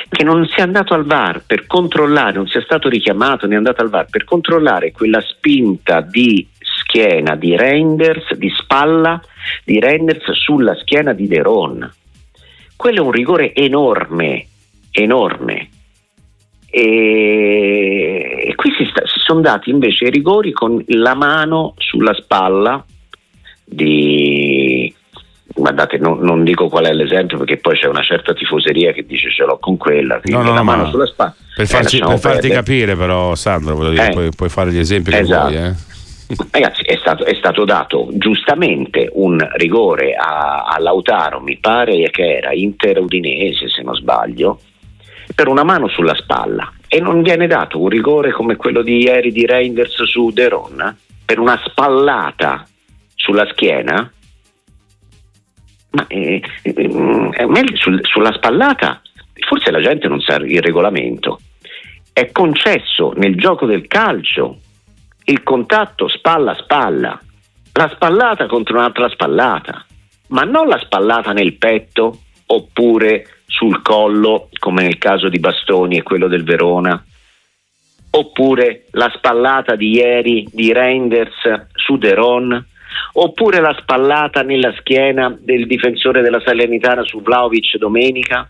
che 0.10 0.24
non 0.24 0.46
sia 0.48 0.64
andato 0.64 0.94
al 0.94 1.06
VAR 1.06 1.44
per 1.46 1.68
controllare, 1.68 2.34
non 2.34 2.48
sia 2.48 2.62
stato 2.62 2.90
richiamato 2.90 3.48
né 3.48 3.56
andato 3.56 3.82
al 3.82 3.90
VAR 3.90 4.08
per 4.10 4.24
controllare 4.24 4.92
quella 4.92 5.22
spinta 5.22 6.02
di 6.02 6.48
schiena 6.60 7.36
di 7.36 7.56
Reinders, 7.56 8.34
di 8.36 8.50
spalla 8.50 9.22
di 9.64 9.80
Reinders 9.80 10.32
sulla 10.32 10.76
schiena 10.76 11.14
di 11.14 11.28
Deron. 11.28 11.92
Quello 12.76 12.98
è 12.98 13.06
un 13.06 13.12
rigore 13.12 13.54
enorme, 13.54 14.48
enorme. 14.92 15.70
E, 16.72 18.44
e 18.48 18.56
qui 18.56 18.72
si, 18.78 18.86
sta, 18.90 19.02
si 19.06 19.20
sono 19.20 19.42
dati 19.42 19.70
invece 19.70 20.06
i 20.06 20.12
rigori 20.12 20.52
con 20.52 20.84
la 20.88 21.16
mano 21.16 21.74
sulla 21.78 22.14
spalla 22.14 22.84
di, 23.66 24.94
guardate, 25.60 25.98
non, 25.98 26.20
non, 26.20 26.44
dico 26.44 26.68
qual 26.68 26.86
è 26.86 26.94
l'esempio 26.94 27.38
perché 27.38 27.58
poi 27.58 27.78
c'è 27.78 27.88
una 27.88 28.02
certa 28.02 28.34
tifoseria 28.34 28.92
che 28.92 29.06
dice 29.06 29.32
ce 29.32 29.44
l'ho 29.44 29.58
con 29.60 29.78
quella, 29.78 30.20
no, 30.24 30.42
no, 30.42 30.54
la 30.54 30.64
mano 30.64 30.90
sulla 30.90 31.06
spalla. 31.06 31.36
Per, 31.56 31.68
farci, 31.68 31.98
eh, 31.98 32.06
per 32.06 32.20
farti 32.20 32.50
capire 32.50 32.96
però 32.96 33.36
Sandro, 33.36 33.90
dire, 33.90 34.08
eh, 34.08 34.12
puoi, 34.12 34.30
puoi, 34.36 34.50
fare 34.50 34.72
gli 34.72 34.80
esempi 34.80 35.14
esatto. 35.14 35.50
che 35.50 35.58
vuoi. 35.58 35.68
Eh. 35.70 35.88
Ragazzi, 36.52 36.84
è 36.84 36.98
stato, 36.98 37.26
è 37.26 37.34
stato, 37.34 37.66
dato 37.66 38.10
giustamente 38.12 39.10
un 39.14 39.38
rigore 39.54 40.14
a, 40.14 40.64
a 40.64 40.80
Lautaro, 40.80 41.40
mi 41.40 41.58
pare 41.58 42.10
che 42.12 42.38
era 42.38 42.54
Inter-Udinese 42.54 43.68
se 43.68 43.82
non 43.82 43.96
sbaglio, 43.96 44.60
per 45.34 45.48
una 45.48 45.64
mano 45.64 45.88
sulla 45.88 46.16
spalla 46.16 46.72
e 46.88 47.00
non 47.00 47.22
viene 47.22 47.48
dato 47.48 47.80
un 47.80 47.90
rigore 47.90 48.32
come 48.32 48.56
quello 48.56 48.82
di 48.82 49.04
ieri 49.04 49.32
di 49.32 49.46
Reinders 49.46 50.04
su 50.04 50.32
Deron 50.32 50.96
per 51.26 51.38
una 51.38 51.62
spallata 51.64 52.66
sulla 53.14 53.48
schiena, 53.52 54.12
ma 55.92 56.06
eh, 56.08 56.42
eh, 56.64 57.48
meglio 57.48 57.76
sul, 57.76 58.00
sulla 58.04 58.34
spallata, 58.34 59.02
forse 59.48 59.72
la 59.72 59.82
gente 59.82 60.08
non 60.08 60.20
sa 60.22 60.36
il 60.36 60.62
regolamento. 60.62 61.40
È 62.12 62.32
concesso 62.32 63.14
nel 63.16 63.36
gioco 63.36 63.66
del 63.66 63.88
calcio 63.88 64.60
il 65.26 65.44
contatto 65.44 66.08
spalla 66.08 66.52
a 66.52 66.56
spalla, 66.56 67.22
la 67.74 67.90
spallata 67.94 68.48
contro 68.48 68.78
un'altra 68.78 69.08
spallata, 69.10 69.86
ma 70.30 70.42
non 70.42 70.68
la 70.68 70.80
spallata 70.80 71.32
nel 71.34 71.54
petto 71.54 72.22
oppure 72.48 73.42
sul 73.46 73.82
collo, 73.82 74.50
come 74.58 74.84
nel 74.84 74.98
caso 74.98 75.30
di 75.30 75.40
Bastoni 75.40 75.98
e 75.98 76.04
quello 76.04 76.28
del 76.28 76.44
Verona, 76.44 77.02
oppure 78.12 78.86
la 78.92 79.12
spallata 79.16 79.76
di 79.76 79.92
ieri 79.92 80.48
di 80.52 80.74
Reinders 80.74 81.68
su 81.74 81.98
Deron, 81.98 82.66
oppure 83.14 83.60
la 83.60 83.76
spallata 83.80 84.42
nella 84.42 84.74
schiena 84.78 85.36
del 85.40 85.68
difensore 85.68 86.22
della 86.22 86.42
Salernitana 86.44 87.04
su 87.04 87.22
Vlaovic 87.22 87.78
domenica. 87.78 88.48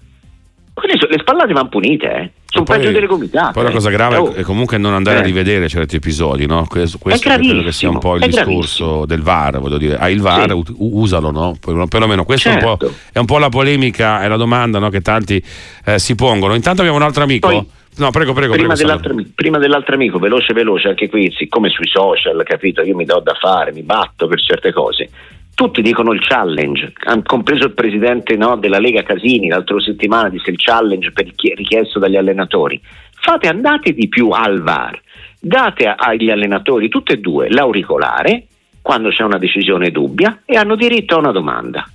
le 0.81 1.19
spallate 1.19 1.53
vanno 1.53 1.69
punite, 1.69 2.07
eh. 2.07 2.31
sono 2.45 2.63
poi, 2.63 2.77
peggio 2.77 2.91
delle 2.91 3.05
gomitate. 3.05 3.53
Poi 3.53 3.63
la 3.63 3.71
cosa 3.71 3.89
grave 3.89 4.15
oh. 4.17 4.33
è 4.33 4.41
comunque 4.43 4.77
non 4.77 4.93
andare 4.93 5.17
eh. 5.17 5.19
a 5.21 5.23
rivedere 5.23 5.67
certi 5.67 5.97
episodi, 5.97 6.45
no? 6.45 6.65
Questo, 6.67 6.97
questo 6.97 7.29
credo 7.29 7.63
che 7.63 7.71
sia 7.71 7.89
un 7.89 7.99
po' 7.99 8.15
il 8.15 8.25
discorso 8.25 9.05
del 9.05 9.21
VAR, 9.21 9.59
voglio 9.59 9.77
dire, 9.77 9.97
hai 9.97 10.13
il 10.13 10.21
VAR, 10.21 10.49
sì. 10.51 10.75
usalo, 10.77 11.31
no? 11.31 11.57
Perlomeno 11.59 12.23
questo 12.23 12.49
certo. 12.49 12.77
è, 12.79 12.85
un 12.85 12.91
è, 13.13 13.19
un 13.19 13.25
po', 13.25 13.37
la 13.37 13.49
polemica 13.49 14.23
e 14.23 14.27
la 14.27 14.37
domanda 14.37 14.79
no? 14.79 14.89
che 14.89 15.01
tanti 15.01 15.43
eh, 15.85 15.99
si 15.99 16.15
pongono. 16.15 16.55
Intanto 16.55 16.81
abbiamo 16.81 16.99
un 16.99 17.05
altro 17.05 17.23
amico. 17.23 17.49
Poi, 17.49 17.77
No, 17.99 18.11
prego, 18.11 18.33
prego. 18.33 18.53
Prima, 18.53 18.73
prego 18.73 18.81
dell'altro, 18.81 19.15
prima, 19.35 19.57
dell'altro, 19.57 19.95
amico, 19.95 20.19
veloce, 20.19 20.53
veloce, 20.53 20.87
anche 20.87 21.09
qui, 21.09 21.31
siccome 21.35 21.69
sui 21.69 21.87
social, 21.87 22.41
capito, 22.45 22.81
io 22.81 22.95
mi 22.95 23.03
do 23.03 23.19
da 23.19 23.33
fare, 23.33 23.73
mi 23.73 23.83
batto 23.83 24.27
per 24.27 24.39
certe 24.41 24.71
cose. 24.71 25.09
Tutti 25.53 25.81
dicono 25.81 26.13
il 26.13 26.21
challenge, 26.21 26.93
compreso 27.23 27.65
il 27.65 27.73
presidente 27.73 28.37
no, 28.37 28.55
della 28.55 28.79
Lega 28.79 29.03
Casini, 29.03 29.49
l'altra 29.49 29.77
settimana 29.81 30.29
disse 30.29 30.49
il 30.49 30.57
challenge 30.57 31.11
richiesto 31.55 31.99
dagli 31.99 32.15
allenatori. 32.15 32.81
Fate, 33.15 33.49
andate 33.49 33.91
di 33.91 34.07
più 34.07 34.29
al 34.29 34.61
VAR, 34.61 34.97
date 35.37 35.93
agli 35.93 36.29
allenatori 36.29 36.87
tutte 36.87 37.13
e 37.13 37.17
due 37.17 37.49
l'auricolare 37.49 38.45
quando 38.81 39.09
c'è 39.09 39.23
una 39.23 39.37
decisione 39.37 39.91
dubbia 39.91 40.43
e 40.45 40.55
hanno 40.55 40.77
diritto 40.77 41.15
a 41.15 41.19
una 41.19 41.31
domanda. 41.31 41.85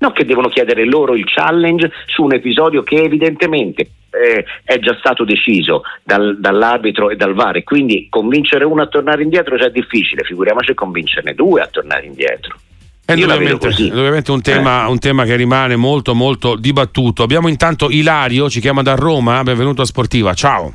Non 0.00 0.12
che 0.12 0.24
devono 0.24 0.48
chiedere 0.48 0.84
loro 0.84 1.14
il 1.14 1.24
challenge 1.24 1.90
su 2.06 2.22
un 2.22 2.34
episodio 2.34 2.82
che 2.82 2.96
evidentemente 2.96 3.90
eh, 4.10 4.44
è 4.64 4.78
già 4.78 4.96
stato 4.98 5.24
deciso 5.24 5.82
dal, 6.02 6.38
dall'arbitro 6.38 7.10
e 7.10 7.16
dal 7.16 7.34
VAR 7.34 7.56
e 7.56 7.64
quindi 7.64 8.06
convincere 8.08 8.64
uno 8.64 8.82
a 8.82 8.86
tornare 8.86 9.22
indietro 9.22 9.56
già 9.56 9.66
è 9.66 9.70
difficile, 9.70 10.24
figuriamoci 10.24 10.74
convincerne 10.74 11.34
due 11.34 11.60
a 11.60 11.66
tornare 11.66 12.06
indietro. 12.06 12.56
È 13.04 13.12
ovviamente, 13.12 14.30
un, 14.30 14.40
tema, 14.40 14.84
eh. 14.84 14.88
un 14.88 14.98
tema 15.00 15.24
che 15.24 15.34
rimane 15.34 15.74
molto 15.74 16.14
molto 16.14 16.54
dibattuto. 16.54 17.24
Abbiamo 17.24 17.48
intanto 17.48 17.90
Ilario, 17.90 18.48
ci 18.48 18.60
chiama 18.60 18.82
da 18.82 18.94
Roma, 18.94 19.42
benvenuto 19.42 19.82
a 19.82 19.84
Sportiva, 19.84 20.32
ciao. 20.32 20.72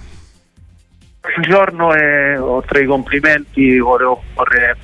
Buongiorno 1.22 1.96
e 1.96 2.38
oltre 2.38 2.80
ai 2.80 2.86
complimenti 2.86 3.80
volevo 3.80 4.22
porre 4.34 4.76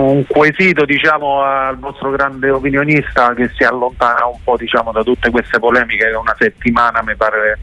un 0.00 0.24
quesito 0.26 0.84
diciamo, 0.84 1.42
al 1.42 1.78
vostro 1.78 2.10
grande 2.10 2.50
opinionista 2.50 3.34
che 3.34 3.50
si 3.54 3.64
allontana 3.64 4.26
un 4.26 4.42
po' 4.42 4.56
diciamo, 4.56 4.92
da 4.92 5.02
tutte 5.02 5.30
queste 5.30 5.58
polemiche 5.58 6.08
che 6.08 6.16
una 6.16 6.34
settimana 6.38 7.02
mi 7.02 7.14
pare 7.16 7.58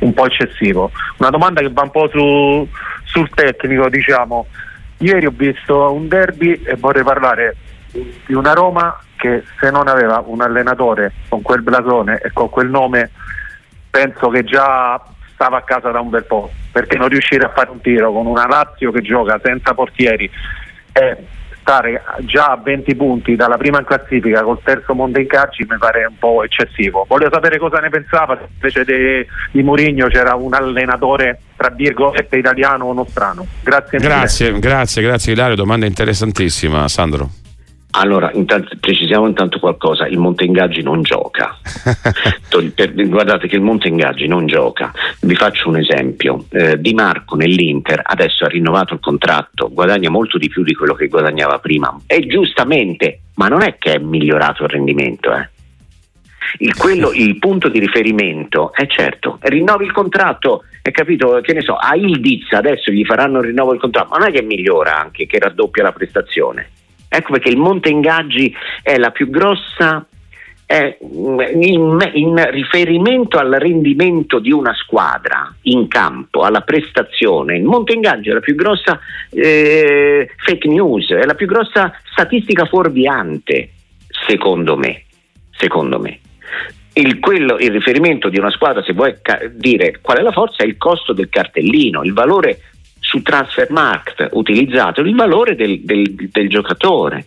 un 0.00 0.12
po' 0.12 0.26
eccessivo. 0.26 0.90
Una 1.18 1.30
domanda 1.30 1.60
che 1.60 1.70
va 1.70 1.82
un 1.82 1.90
po' 1.90 2.08
su, 2.08 2.68
sul 3.04 3.28
tecnico, 3.30 3.88
diciamo. 3.88 4.46
Ieri 4.98 5.26
ho 5.26 5.32
visto 5.34 5.92
un 5.92 6.08
derby 6.08 6.62
e 6.64 6.76
vorrei 6.76 7.02
parlare 7.02 7.56
di 7.90 8.34
una 8.34 8.52
Roma 8.52 8.98
che 9.16 9.42
se 9.58 9.70
non 9.70 9.88
aveva 9.88 10.22
un 10.26 10.40
allenatore 10.40 11.12
con 11.28 11.42
quel 11.42 11.62
blasone 11.62 12.20
e 12.22 12.30
con 12.32 12.50
quel 12.50 12.68
nome 12.68 13.10
penso 13.90 14.28
che 14.28 14.44
già 14.44 15.00
stava 15.32 15.58
a 15.58 15.62
casa 15.62 15.90
da 15.90 16.00
un 16.00 16.10
bel 16.10 16.24
po' 16.24 16.50
perché 16.72 16.96
non 16.96 17.08
riuscire 17.08 17.44
a 17.44 17.52
fare 17.54 17.70
un 17.70 17.80
tiro 17.80 18.12
con 18.12 18.26
una 18.26 18.46
Lazio 18.46 18.90
che 18.90 19.02
gioca 19.02 19.40
senza 19.42 19.72
portieri 19.74 20.30
e 20.92 21.16
stare 21.64 22.02
già 22.20 22.48
a 22.48 22.60
20 22.62 22.94
punti 22.94 23.36
dalla 23.36 23.56
prima 23.56 23.78
in 23.78 23.86
classifica 23.86 24.42
col 24.42 24.60
terzo 24.62 24.94
mondo 24.94 25.18
in 25.18 25.26
calci 25.26 25.66
mi 25.66 25.78
pare 25.78 26.04
un 26.04 26.18
po' 26.18 26.44
eccessivo. 26.44 27.06
Voglio 27.08 27.30
sapere 27.32 27.58
cosa 27.58 27.78
ne 27.78 27.88
pensava, 27.88 28.36
se 28.36 28.48
invece 28.52 28.84
di, 28.84 29.26
di 29.50 29.62
Mourinho 29.62 30.08
c'era 30.08 30.34
un 30.34 30.52
allenatore 30.52 31.40
tra 31.56 31.70
virgolette 31.70 32.36
italiano 32.36 32.84
o 32.84 32.92
nostrano. 32.92 33.46
Grazie. 33.62 33.98
Grazie, 33.98 34.58
grazie, 34.58 35.02
grazie 35.02 35.32
Ilario, 35.32 35.56
domanda 35.56 35.86
interessantissima 35.86 36.86
Sandro. 36.88 37.30
Allora, 37.96 38.30
intanto, 38.32 38.76
precisiamo 38.80 39.26
intanto 39.28 39.60
qualcosa, 39.60 40.06
il 40.08 40.18
Monte 40.18 40.44
Ingaggi 40.44 40.82
non 40.82 41.02
gioca. 41.02 41.56
Guardate 43.06 43.46
che 43.46 43.54
il 43.54 43.62
Monte 43.62 43.86
Ingaggi 43.86 44.26
non 44.26 44.46
gioca. 44.46 44.92
Vi 45.20 45.34
faccio 45.36 45.68
un 45.68 45.76
esempio. 45.76 46.44
Eh, 46.50 46.80
di 46.80 46.92
Marco 46.92 47.36
nell'Inter 47.36 48.00
adesso 48.02 48.44
ha 48.44 48.48
rinnovato 48.48 48.94
il 48.94 49.00
contratto, 49.00 49.70
guadagna 49.72 50.10
molto 50.10 50.38
di 50.38 50.48
più 50.48 50.64
di 50.64 50.74
quello 50.74 50.94
che 50.94 51.06
guadagnava 51.06 51.60
prima. 51.60 51.96
E 52.06 52.26
giustamente, 52.26 53.20
ma 53.36 53.46
non 53.46 53.62
è 53.62 53.76
che 53.78 53.94
è 53.94 53.98
migliorato 53.98 54.64
il 54.64 54.70
rendimento, 54.70 55.32
eh. 55.32 55.48
Il, 56.58 56.76
quello, 56.76 57.12
il, 57.12 57.38
punto 57.38 57.68
di 57.68 57.80
riferimento 57.80 58.72
è 58.72 58.86
certo, 58.86 59.38
rinnovi 59.40 59.84
il 59.84 59.92
contratto, 59.92 60.64
è 60.82 60.90
capito, 60.92 61.40
che 61.42 61.52
ne 61.52 61.62
so, 61.62 61.74
a 61.74 61.96
Ildiz 61.96 62.52
adesso 62.52 62.92
gli 62.92 63.04
faranno 63.04 63.38
il 63.38 63.46
rinnovo 63.46 63.72
del 63.72 63.80
contratto, 63.80 64.10
ma 64.10 64.18
non 64.18 64.28
è 64.28 64.32
che 64.32 64.42
migliora 64.42 65.00
anche, 65.00 65.26
che 65.26 65.38
raddoppia 65.40 65.82
la 65.82 65.92
prestazione. 65.92 66.70
Ecco 67.16 67.32
perché 67.32 67.48
il 67.48 67.58
Monte 67.58 67.90
Ingaggi 67.90 68.52
è 68.82 68.96
la 68.96 69.10
più 69.10 69.30
grossa 69.30 70.04
eh, 70.66 70.98
in, 71.00 72.10
in, 72.14 72.50
riferimento 72.50 73.38
al 73.38 73.52
rendimento 73.52 74.40
di 74.40 74.50
una 74.50 74.74
squadra 74.74 75.54
in 75.62 75.86
campo, 75.86 76.42
alla 76.42 76.62
prestazione, 76.62 77.56
il 77.56 77.62
Monte 77.62 77.92
Ingaggi 77.92 78.30
è 78.30 78.32
la 78.32 78.40
più 78.40 78.56
grossa 78.56 78.98
eh, 79.30 80.28
fake 80.36 80.68
news, 80.68 81.10
è 81.10 81.24
la 81.24 81.34
più 81.34 81.46
grossa 81.46 81.92
statistica 82.10 82.64
fuorviante, 82.64 83.70
secondo 84.26 84.76
me. 84.76 85.04
Secondo 85.56 86.00
me. 86.00 86.18
Il, 86.94 87.20
quello, 87.20 87.58
il 87.58 87.70
riferimento 87.70 88.28
di 88.28 88.38
una 88.38 88.50
squadra, 88.50 88.82
se 88.82 88.92
vuoi 88.92 89.16
ca- 89.22 89.40
dire 89.52 90.00
qual 90.00 90.18
è 90.18 90.22
la 90.22 90.32
forza, 90.32 90.64
è 90.64 90.66
il 90.66 90.76
costo 90.76 91.12
del 91.12 91.28
cartellino, 91.28 92.02
il 92.02 92.12
valore 92.12 92.58
su 93.14 93.22
Transfermarkt 93.22 94.30
utilizzato 94.32 95.00
il 95.02 95.14
valore 95.14 95.54
del, 95.54 95.80
del, 95.82 96.02
del 96.32 96.48
giocatore. 96.48 97.26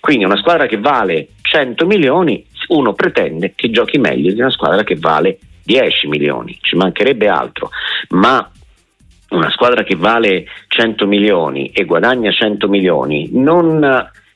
Quindi 0.00 0.24
una 0.24 0.36
squadra 0.36 0.66
che 0.66 0.78
vale 0.78 1.28
100 1.42 1.86
milioni, 1.86 2.44
uno 2.68 2.92
pretende 2.94 3.52
che 3.54 3.70
giochi 3.70 3.98
meglio 3.98 4.32
di 4.32 4.40
una 4.40 4.50
squadra 4.50 4.82
che 4.82 4.96
vale 4.96 5.38
10 5.62 6.08
milioni, 6.08 6.58
ci 6.60 6.74
mancherebbe 6.74 7.28
altro, 7.28 7.70
ma 8.10 8.50
una 9.30 9.50
squadra 9.50 9.84
che 9.84 9.94
vale 9.94 10.46
100 10.66 11.06
milioni 11.06 11.70
e 11.70 11.84
guadagna 11.84 12.32
100 12.32 12.68
milioni 12.68 13.30
non, 13.32 13.78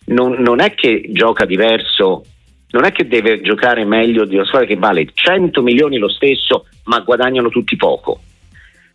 non, 0.06 0.32
non, 0.38 0.60
è 0.60 0.74
che 0.74 1.06
gioca 1.08 1.44
diverso, 1.44 2.24
non 2.70 2.84
è 2.84 2.92
che 2.92 3.08
deve 3.08 3.40
giocare 3.40 3.84
meglio 3.84 4.24
di 4.24 4.36
una 4.36 4.44
squadra 4.44 4.68
che 4.68 4.76
vale 4.76 5.08
100 5.12 5.60
milioni 5.60 5.98
lo 5.98 6.08
stesso 6.08 6.66
ma 6.84 7.00
guadagnano 7.00 7.48
tutti 7.48 7.74
poco. 7.74 8.20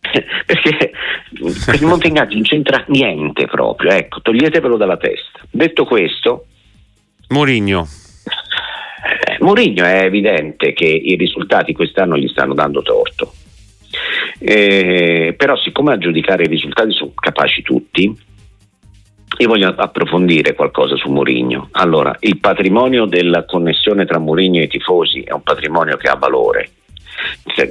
perché 0.00 0.92
il 1.36 1.86
Monte 1.86 2.08
Ingaggi 2.08 2.34
non 2.34 2.42
c'entra 2.42 2.84
niente 2.88 3.46
proprio, 3.46 3.90
ecco, 3.92 4.20
toglietevelo 4.20 4.76
dalla 4.76 4.96
testa. 4.96 5.40
Detto 5.50 5.84
questo, 5.84 6.46
Mourinho. 7.28 7.86
Eh, 9.02 9.36
Mourinho 9.40 9.84
è 9.84 10.04
evidente 10.04 10.72
che 10.72 10.86
i 10.86 11.16
risultati 11.16 11.72
quest'anno 11.72 12.16
gli 12.16 12.28
stanno 12.28 12.54
dando 12.54 12.82
torto. 12.82 13.32
Eh, 14.38 15.34
però 15.36 15.56
siccome 15.56 15.92
a 15.92 15.98
giudicare 15.98 16.44
i 16.44 16.48
risultati 16.48 16.92
sono 16.92 17.12
capaci 17.14 17.62
tutti, 17.62 18.28
io 19.38 19.48
voglio 19.48 19.68
approfondire 19.68 20.54
qualcosa 20.54 20.96
su 20.96 21.08
Mourinho. 21.10 21.68
Allora, 21.72 22.16
il 22.20 22.38
patrimonio 22.38 23.04
della 23.04 23.44
connessione 23.44 24.06
tra 24.06 24.18
Mourinho 24.18 24.58
e 24.58 24.64
i 24.64 24.68
tifosi 24.68 25.20
è 25.20 25.32
un 25.32 25.42
patrimonio 25.42 25.96
che 25.96 26.08
ha 26.08 26.16
valore 26.16 26.70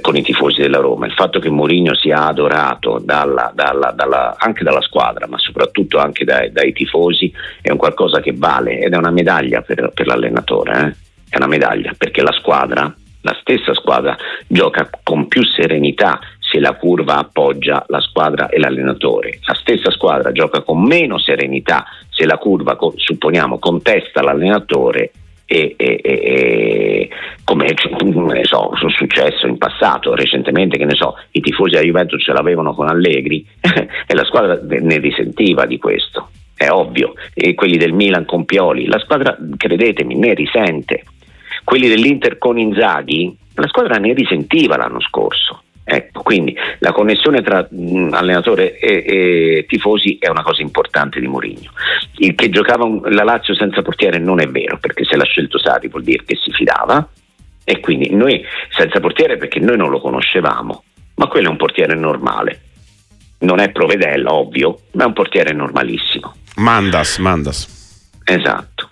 con 0.00 0.16
i 0.16 0.22
tifosi 0.22 0.60
della 0.60 0.78
Roma. 0.78 1.06
Il 1.06 1.12
fatto 1.12 1.38
che 1.38 1.50
Mourinho 1.50 1.94
sia 1.94 2.26
adorato 2.26 3.00
dalla, 3.02 3.50
dalla, 3.54 3.90
dalla, 3.90 4.36
anche 4.38 4.64
dalla 4.64 4.80
squadra, 4.80 5.26
ma 5.26 5.38
soprattutto 5.38 5.98
anche 5.98 6.24
dai, 6.24 6.52
dai, 6.52 6.72
tifosi, 6.72 7.32
è 7.60 7.70
un 7.70 7.76
qualcosa 7.76 8.20
che 8.20 8.32
vale 8.34 8.80
ed 8.80 8.92
è 8.92 8.96
una 8.96 9.10
medaglia 9.10 9.62
per, 9.62 9.90
per 9.94 10.06
l'allenatore. 10.06 10.72
Eh? 10.72 11.08
È 11.30 11.36
una 11.36 11.46
medaglia 11.46 11.92
perché 11.96 12.22
la 12.22 12.32
squadra, 12.32 12.92
la 13.22 13.36
stessa 13.40 13.74
squadra, 13.74 14.16
gioca 14.46 14.88
con 15.02 15.28
più 15.28 15.44
serenità 15.44 16.18
se 16.38 16.58
la 16.58 16.74
curva 16.74 17.18
appoggia 17.18 17.84
la 17.88 18.00
squadra 18.00 18.48
e 18.48 18.58
l'allenatore. 18.58 19.38
La 19.44 19.54
stessa 19.54 19.90
squadra 19.90 20.32
gioca 20.32 20.62
con 20.62 20.82
meno 20.82 21.18
serenità 21.18 21.84
se 22.10 22.26
la 22.26 22.38
curva, 22.38 22.76
supponiamo, 22.96 23.58
contesta 23.58 24.22
l'allenatore 24.22 25.12
e, 25.52 25.74
e, 25.76 26.00
e 26.04 27.08
come 27.42 27.74
so, 28.44 28.70
sono 28.76 28.90
successo 28.90 29.48
in 29.48 29.58
passato, 29.58 30.14
recentemente, 30.14 30.78
che 30.78 30.84
ne 30.84 30.94
so, 30.94 31.16
i 31.32 31.40
tifosi 31.40 31.70
della 31.70 31.84
Juventus 31.84 32.22
ce 32.22 32.32
l'avevano 32.32 32.72
con 32.72 32.86
Allegri 32.86 33.44
e 33.60 34.14
la 34.14 34.24
squadra 34.24 34.60
ne 34.62 34.98
risentiva 34.98 35.66
di 35.66 35.76
questo. 35.78 36.30
è 36.54 36.70
ovvio, 36.70 37.14
e 37.34 37.54
quelli 37.54 37.78
del 37.78 37.92
Milan 37.92 38.26
con 38.26 38.44
Pioli, 38.44 38.86
la 38.86 39.00
squadra, 39.00 39.36
credetemi, 39.56 40.14
ne 40.14 40.34
risente. 40.34 41.02
Quelli 41.64 41.88
dell'Inter 41.88 42.38
con 42.38 42.56
Inzaghi, 42.56 43.36
la 43.54 43.66
squadra 43.66 43.96
ne 43.96 44.12
risentiva 44.12 44.76
l'anno 44.76 45.00
scorso. 45.00 45.62
Ecco, 45.92 46.22
quindi 46.22 46.56
la 46.78 46.92
connessione 46.92 47.42
tra 47.42 47.66
mh, 47.68 48.10
allenatore 48.12 48.78
e, 48.78 49.04
e, 49.04 49.66
tifosi 49.66 50.18
è 50.20 50.28
una 50.28 50.44
cosa 50.44 50.62
importante 50.62 51.18
di 51.18 51.26
Mourinho. 51.26 51.72
Il 52.18 52.36
che 52.36 52.48
giocava 52.48 52.84
un, 52.84 53.00
la 53.06 53.24
Lazio 53.24 53.56
senza 53.56 53.82
portiere 53.82 54.18
non 54.18 54.40
è 54.40 54.46
vero, 54.46 54.78
perché 54.78 55.04
se 55.04 55.16
l'ha 55.16 55.24
scelto 55.24 55.58
Sari 55.58 55.88
vuol 55.88 56.04
dire 56.04 56.22
che 56.24 56.36
si 56.36 56.52
fidava 56.52 57.08
e 57.64 57.80
quindi 57.80 58.14
noi 58.14 58.40
senza 58.68 59.00
portiere 59.00 59.36
perché 59.36 59.58
noi 59.58 59.76
non 59.76 59.90
lo 59.90 60.00
conoscevamo, 60.00 60.84
ma 61.16 61.26
quello 61.26 61.48
è 61.48 61.50
un 61.50 61.56
portiere 61.56 61.96
normale. 61.96 62.60
Non 63.40 63.58
è 63.58 63.70
Provedella, 63.70 64.32
ovvio, 64.32 64.82
ma 64.92 65.02
è 65.02 65.06
un 65.06 65.12
portiere 65.12 65.52
normalissimo. 65.52 66.36
Mandas, 66.54 67.18
Mandas. 67.18 68.12
Esatto. 68.24 68.90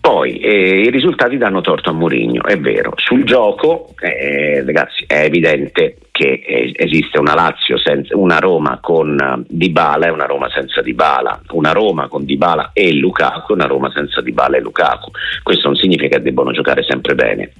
Poi 0.00 0.38
eh, 0.38 0.80
i 0.80 0.90
risultati 0.90 1.36
danno 1.36 1.60
torto 1.60 1.90
a 1.90 1.92
Mourinho, 1.92 2.42
è 2.42 2.58
vero. 2.58 2.94
Sul 2.96 3.22
gioco, 3.22 3.94
eh, 4.00 4.64
ragazzi, 4.64 5.04
è 5.06 5.24
evidente 5.24 5.98
che 6.20 6.42
eh, 6.44 6.72
esiste 6.76 7.18
una 7.18 7.32
Lazio 7.32 7.78
senza, 7.78 8.14
una 8.14 8.36
Roma 8.36 8.78
con 8.78 9.16
uh, 9.18 9.42
Dybala 9.48 10.06
e 10.06 10.10
una 10.10 10.26
Roma 10.26 10.50
senza 10.50 10.82
Dybala, 10.82 11.40
una 11.52 11.72
Roma 11.72 12.08
con 12.08 12.26
Dybala 12.26 12.72
e 12.74 12.92
Lukaku 12.92 13.52
e 13.52 13.54
una 13.54 13.64
Roma 13.64 13.90
senza 13.90 14.20
Dybala 14.20 14.58
e 14.58 14.60
Lukaku. 14.60 15.12
Questo 15.42 15.68
non 15.68 15.78
significa 15.78 16.18
che 16.18 16.22
debbano 16.22 16.52
giocare 16.52 16.82
sempre 16.82 17.14
bene. 17.14 17.52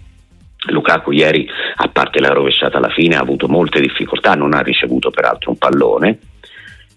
Lukaku 0.67 1.13
ieri, 1.13 1.49
a 1.77 1.89
parte 1.89 2.21
la 2.21 2.29
rovesciata 2.29 2.77
alla 2.77 2.91
fine, 2.91 3.17
ha 3.17 3.21
avuto 3.21 3.49
molte 3.49 3.81
difficoltà, 3.81 4.35
non 4.35 4.53
ha 4.53 4.61
ricevuto 4.61 5.09
peraltro 5.09 5.53
un 5.53 5.57
pallone 5.57 6.19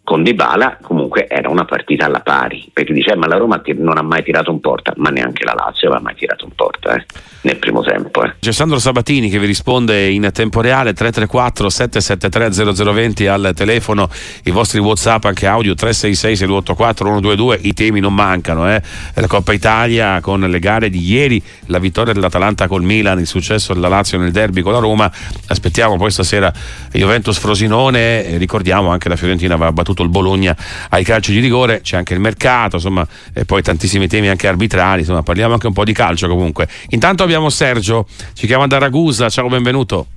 con 0.03 0.21
Dybala 0.21 0.79
comunque 0.81 1.27
era 1.29 1.49
una 1.49 1.63
partita 1.63 2.05
alla 2.05 2.19
pari 2.19 2.69
perché 2.73 2.91
dice 2.91 3.15
ma 3.15 3.25
la 3.25 3.37
Roma 3.37 3.61
non 3.77 3.97
ha 3.97 4.01
mai 4.01 4.21
tirato 4.21 4.51
un 4.51 4.59
porta 4.59 4.93
ma 4.97 5.09
neanche 5.09 5.45
la 5.45 5.53
Lazio 5.53 5.87
aveva 5.87 6.03
mai 6.03 6.15
tirato 6.15 6.43
un 6.43 6.51
porta 6.53 6.95
eh, 6.95 7.05
nel 7.41 7.55
primo 7.55 7.81
tempo 7.81 8.21
eh. 8.23 8.33
c'è 8.37 8.51
Sandro 8.51 8.79
Sabatini 8.79 9.29
che 9.29 9.39
vi 9.39 9.45
risponde 9.45 10.09
in 10.09 10.29
tempo 10.33 10.59
reale 10.59 10.91
334 10.91 11.69
773 11.69 12.73
0020 12.73 13.27
al 13.27 13.51
telefono 13.55 14.09
i 14.43 14.51
vostri 14.51 14.79
whatsapp 14.79 15.23
anche 15.23 15.47
audio 15.47 15.73
366 15.73 16.35
684 16.35 17.05
122 17.05 17.59
i 17.61 17.73
temi 17.73 18.01
non 18.01 18.13
mancano 18.13 18.69
eh. 18.69 18.81
la 19.13 19.27
Coppa 19.27 19.53
Italia 19.53 20.19
con 20.19 20.41
le 20.41 20.59
gare 20.59 20.89
di 20.89 20.99
ieri 20.99 21.41
la 21.67 21.79
vittoria 21.79 22.11
dell'Atalanta 22.11 22.67
col 22.67 22.83
Milan 22.83 23.19
il 23.19 23.27
successo 23.27 23.73
della 23.73 23.87
Lazio 23.87 24.17
nel 24.17 24.31
derby 24.31 24.59
con 24.59 24.73
la 24.73 24.79
Roma 24.79 25.09
aspettiamo 25.47 25.95
poi 25.95 26.11
stasera 26.11 26.51
Juventus 26.91 27.37
Frosinone 27.39 28.37
ricordiamo 28.37 28.89
anche 28.89 29.07
la 29.07 29.15
Fiorentina 29.15 29.53
aveva 29.53 29.71
battuto 29.93 30.03
il 30.03 30.09
Bologna 30.09 30.55
ai 30.89 31.03
calci 31.03 31.31
di 31.31 31.39
rigore, 31.39 31.81
c'è 31.81 31.95
anche 31.95 32.13
il 32.13 32.19
mercato, 32.19 32.75
insomma, 32.75 33.07
e 33.33 33.45
poi 33.45 33.61
tantissimi 33.61 34.07
temi 34.07 34.27
anche 34.27 34.47
arbitrali, 34.47 35.01
insomma, 35.01 35.21
parliamo 35.21 35.53
anche 35.53 35.67
un 35.67 35.73
po' 35.73 35.85
di 35.85 35.93
calcio 35.93 36.27
comunque. 36.27 36.67
Intanto 36.89 37.23
abbiamo 37.23 37.49
Sergio, 37.49 38.07
ci 38.33 38.47
chiama 38.47 38.67
da 38.67 38.79
Ragusa, 38.79 39.29
ciao, 39.29 39.47
benvenuto. 39.47 40.07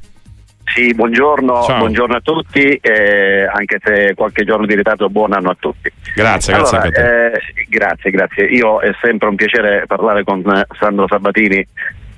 Sì, 0.74 0.92
buongiorno, 0.92 1.64
buongiorno 1.64 2.16
a 2.16 2.20
tutti, 2.20 2.60
eh, 2.60 3.46
anche 3.46 3.78
se 3.82 4.14
qualche 4.16 4.44
giorno 4.44 4.66
di 4.66 4.74
ritardo, 4.74 5.08
buon 5.08 5.32
anno 5.32 5.50
a 5.50 5.56
tutti. 5.58 5.90
Grazie, 6.14 6.54
allora, 6.54 6.88
grazie. 6.88 7.32
Eh, 7.32 7.66
grazie, 7.68 8.10
grazie. 8.10 8.44
Io 8.46 8.80
è 8.80 8.90
sempre 9.00 9.28
un 9.28 9.36
piacere 9.36 9.84
parlare 9.86 10.24
con 10.24 10.42
Sandro 10.76 11.06
Sabatini 11.08 11.64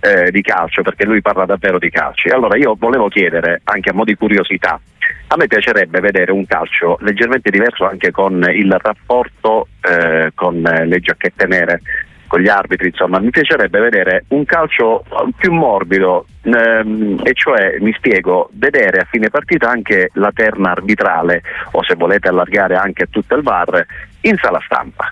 eh, 0.01 0.31
di 0.31 0.43
calcio 0.43 0.83
perché 0.83 1.05
lui 1.05 1.21
parla 1.21 1.45
davvero 1.45 1.79
di 1.79 1.91
calcio. 1.91 2.35
Allora 2.35 2.57
io 2.57 2.77
volevo 2.79 3.09
chiedere, 3.09 3.61
anche 3.65 3.91
a 3.91 3.93
mo' 3.93 4.05
di 4.05 4.15
curiosità, 4.15 4.81
a 5.29 5.37
me 5.37 5.47
piacerebbe 5.47 6.01
vedere 6.01 6.33
un 6.33 6.47
calcio 6.47 6.97
leggermente 7.01 7.51
diverso 7.51 7.87
anche 7.87 8.11
con 8.11 8.43
il 8.51 8.77
rapporto 8.81 9.69
eh, 9.81 10.33
con 10.35 10.61
le 10.61 11.01
giacchette 11.01 11.47
nere, 11.47 11.81
con 12.27 12.41
gli 12.41 12.49
arbitri, 12.49 12.89
insomma, 12.89 13.19
mi 13.19 13.31
piacerebbe 13.31 13.81
vedere 13.81 14.25
un 14.29 14.45
calcio 14.45 15.05
più 15.37 15.53
morbido, 15.53 16.27
ehm, 16.43 17.21
e 17.25 17.33
cioè, 17.33 17.79
mi 17.81 17.93
spiego, 17.95 18.51
vedere 18.53 19.01
a 19.01 19.07
fine 19.11 19.31
partita 19.31 19.71
anche 19.71 20.11
la 20.15 20.31
terna 20.33 20.71
arbitrale, 20.71 21.43
o 21.73 21.83
se 21.83 21.95
volete 21.95 22.29
allargare 22.29 22.77
anche 22.77 23.07
tutto 23.07 23.35
il 23.35 23.43
VAR, 23.43 23.85
in 24.21 24.37
sala 24.37 24.61
stampa 24.65 25.11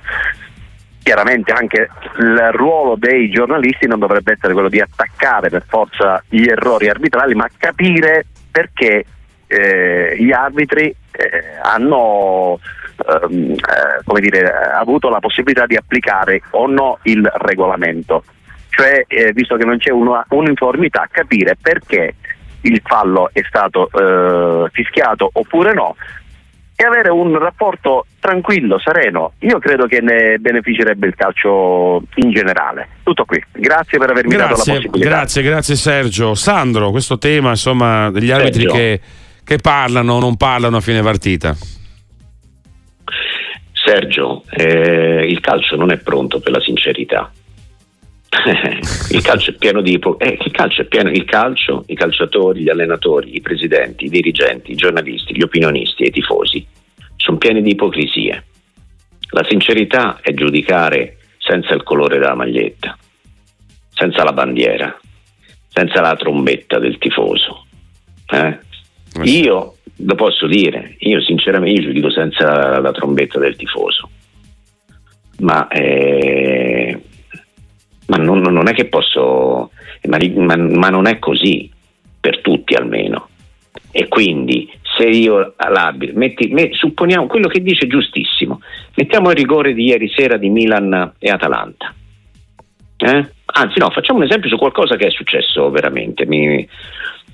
chiaramente 1.06 1.52
anche 1.52 1.88
il 2.18 2.48
ruolo 2.50 2.96
dei 2.98 3.30
giornalisti 3.30 3.86
non 3.86 4.00
dovrebbe 4.00 4.32
essere 4.32 4.52
quello 4.52 4.68
di 4.68 4.80
attaccare 4.80 5.48
per 5.50 5.62
forza 5.64 6.20
gli 6.28 6.48
errori 6.48 6.88
arbitrali, 6.88 7.32
ma 7.36 7.48
capire 7.56 8.26
perché 8.50 9.04
eh, 9.46 10.16
gli 10.18 10.32
arbitri 10.32 10.86
eh, 11.12 11.58
hanno 11.62 12.58
ehm, 13.22 13.52
eh, 13.52 14.20
dire, 14.20 14.50
avuto 14.50 15.08
la 15.08 15.20
possibilità 15.20 15.64
di 15.64 15.76
applicare 15.76 16.42
o 16.50 16.66
no 16.66 16.98
il 17.02 17.24
regolamento. 17.36 18.24
Cioè, 18.70 19.04
eh, 19.06 19.32
visto 19.32 19.54
che 19.54 19.64
non 19.64 19.78
c'è 19.78 19.92
una 19.92 20.26
uniformità, 20.30 21.06
capire 21.08 21.54
perché 21.54 22.16
il 22.62 22.82
fallo 22.84 23.30
è 23.32 23.42
stato 23.46 23.88
eh, 23.92 24.68
fischiato 24.72 25.30
oppure 25.32 25.72
no, 25.72 25.94
e 26.78 26.84
avere 26.84 27.10
un 27.10 27.38
rapporto 27.38 28.04
tranquillo, 28.20 28.78
sereno. 28.78 29.32
Io 29.40 29.58
credo 29.58 29.86
che 29.86 30.02
ne 30.02 30.36
beneficerebbe 30.38 31.06
il 31.06 31.14
calcio 31.14 32.02
in 32.16 32.30
generale. 32.30 32.88
Tutto 33.02 33.24
qui. 33.24 33.42
Grazie 33.52 33.98
per 33.98 34.10
avermi 34.10 34.34
grazie, 34.34 34.56
dato 34.56 34.70
la 34.70 34.76
possibilità. 34.76 35.08
Grazie, 35.08 35.42
grazie 35.42 35.74
Sergio. 35.74 36.34
Sandro, 36.34 36.90
questo 36.90 37.16
tema 37.16 37.50
insomma 37.50 38.10
degli 38.10 38.30
arbitri 38.30 38.66
che, 38.66 39.00
che, 39.42 39.56
parlano 39.56 40.14
o 40.14 40.20
non 40.20 40.36
parlano 40.36 40.76
a 40.76 40.80
fine 40.80 41.00
partita. 41.00 41.56
Sergio, 43.72 44.42
eh, 44.50 45.24
il 45.26 45.40
calcio 45.40 45.76
non 45.76 45.90
è 45.90 45.96
pronto 45.96 46.40
per 46.40 46.52
la 46.52 46.60
sincerità. 46.60 47.30
il 49.10 49.22
calcio 49.22 49.50
è 49.50 49.54
pieno 49.54 49.80
di 49.80 49.98
eh, 50.18 50.38
il 50.44 50.50
calcio 50.50 50.82
è 50.82 50.84
pieno 50.84 51.10
il 51.10 51.24
calcio, 51.24 51.84
i 51.86 51.94
calciatori, 51.94 52.62
gli 52.62 52.68
allenatori, 52.68 53.36
i 53.36 53.40
presidenti, 53.40 54.06
i 54.06 54.10
dirigenti, 54.10 54.72
i 54.72 54.76
giornalisti, 54.76 55.34
gli 55.34 55.42
opinionisti 55.42 56.02
e 56.02 56.08
i 56.08 56.12
tifosi 56.12 56.66
sono 57.16 57.38
pieni 57.38 57.62
di 57.62 57.70
ipocrisie. 57.70 58.44
La 59.30 59.44
sincerità 59.48 60.20
è 60.20 60.32
giudicare 60.34 61.16
senza 61.38 61.74
il 61.74 61.82
colore 61.82 62.18
della 62.18 62.34
maglietta, 62.34 62.96
senza 63.90 64.22
la 64.22 64.32
bandiera, 64.32 64.96
senza 65.68 66.00
la 66.00 66.14
trombetta 66.16 66.78
del 66.78 66.98
tifoso. 66.98 67.66
Eh? 68.28 68.58
Io 69.24 69.76
lo 69.96 70.14
posso 70.14 70.46
dire, 70.46 70.96
io 70.98 71.20
sinceramente 71.22 71.80
io 71.80 71.88
giudico 71.88 72.10
senza 72.10 72.78
la 72.80 72.92
trombetta 72.92 73.38
del 73.38 73.56
tifoso, 73.56 74.10
ma 75.38 75.68
eh, 75.68 77.02
ma 78.06 78.16
non, 78.16 78.40
non 78.40 78.68
è 78.68 78.72
che 78.72 78.86
posso, 78.86 79.70
ma, 80.02 80.18
ma, 80.34 80.56
ma, 80.56 80.88
non 80.88 81.06
è 81.06 81.18
così 81.18 81.70
per 82.20 82.40
tutti 82.40 82.74
almeno. 82.74 83.28
E 83.90 84.08
quindi 84.08 84.70
se 84.96 85.04
io 85.04 85.54
all'arbitro, 85.56 86.18
metti, 86.18 86.48
met, 86.48 86.72
supponiamo 86.74 87.26
quello 87.26 87.48
che 87.48 87.62
dice 87.62 87.86
giustissimo, 87.86 88.60
mettiamo 88.94 89.30
il 89.30 89.36
rigore 89.36 89.74
di 89.74 89.84
ieri 89.84 90.10
sera 90.14 90.36
di 90.36 90.48
Milan 90.48 91.12
e 91.18 91.30
Atalanta. 91.30 91.94
Eh? 92.98 93.30
Anzi 93.44 93.78
no, 93.78 93.90
facciamo 93.90 94.18
un 94.18 94.24
esempio 94.24 94.48
su 94.48 94.56
qualcosa 94.56 94.96
che 94.96 95.06
è 95.06 95.10
successo 95.10 95.70
veramente. 95.70 96.26
Mi, 96.26 96.66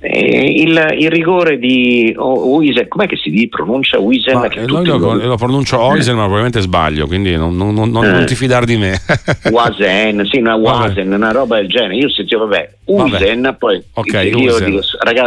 eh, 0.04 0.50
il, 0.50 0.96
il, 0.98 1.10
rigore 1.10 1.58
di 1.58 2.12
Uisen, 2.16 2.88
com'è 2.88 3.06
che 3.06 3.16
si 3.16 3.46
pronuncia 3.48 4.00
Uisen? 4.00 4.36
Ma, 4.36 4.48
eh, 4.48 4.66
lo, 4.66 5.14
lo, 5.14 5.36
pronuncio 5.36 5.78
Uisen, 5.78 6.14
ma 6.14 6.22
probabilmente 6.22 6.60
sbaglio, 6.60 7.06
quindi 7.06 7.36
non, 7.36 7.56
non, 7.56 7.72
non, 7.72 8.04
eh. 8.04 8.10
non 8.10 8.26
ti 8.26 8.34
fidare 8.34 8.66
di 8.66 8.76
me. 8.76 9.00
Wasen, 9.48 10.26
sì, 10.26 10.38
una 10.38 10.56
Wasen, 10.56 11.12
una 11.12 11.30
roba 11.30 11.56
del 11.56 11.68
genere. 11.68 11.94
Io 11.94 12.10
sentivo, 12.10 12.48
vabbè, 12.48 12.70
Uisen, 12.86 13.42
vabbè. 13.42 13.56
poi 13.56 13.84
okay, 13.94 14.28
io 14.30 14.54
Uisen. 14.54 14.70
dico, 14.70 14.82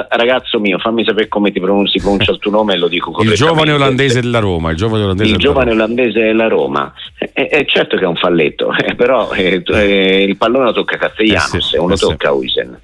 ragazzo 0.10 0.60
mio, 0.60 0.78
fammi 0.78 1.06
sapere 1.06 1.30
come 1.30 1.54
ti 1.54 1.62
pronunci, 1.62 2.00
pronuncia 2.00 2.32
il 2.34 2.40
tuo 2.40 2.52
nome 2.52 2.74
e 2.74 2.78
lo 2.78 2.90
dico 2.90 3.16
Il 3.22 3.32
giovane 3.32 3.72
olandese 3.72 4.20
della 4.20 4.40
Roma, 4.40 4.72
il 4.72 4.76
giovane 4.76 5.04
olandese, 5.04 5.32
il 5.32 5.38
giovane 5.38 5.70
Roma. 5.70 5.84
olandese 5.84 6.20
della 6.20 6.48
Roma. 6.50 6.94
È, 7.18 7.48
è, 7.48 7.64
certo 7.64 7.96
che 7.96 8.04
è 8.04 8.08
un 8.08 8.18
falletto, 8.18 8.74
eh, 8.76 8.94
però 8.96 9.32
eh, 9.32 9.64
eh, 9.66 10.24
il 10.24 10.36
pallone 10.36 10.66
lo 10.66 10.74
tocca 10.74 10.98
Castellanos 10.98 11.54
eh 11.54 11.62
sì, 11.62 11.76
e 11.76 11.80
uno 11.80 11.96
tocca 11.96 12.34
Uisen. 12.34 12.78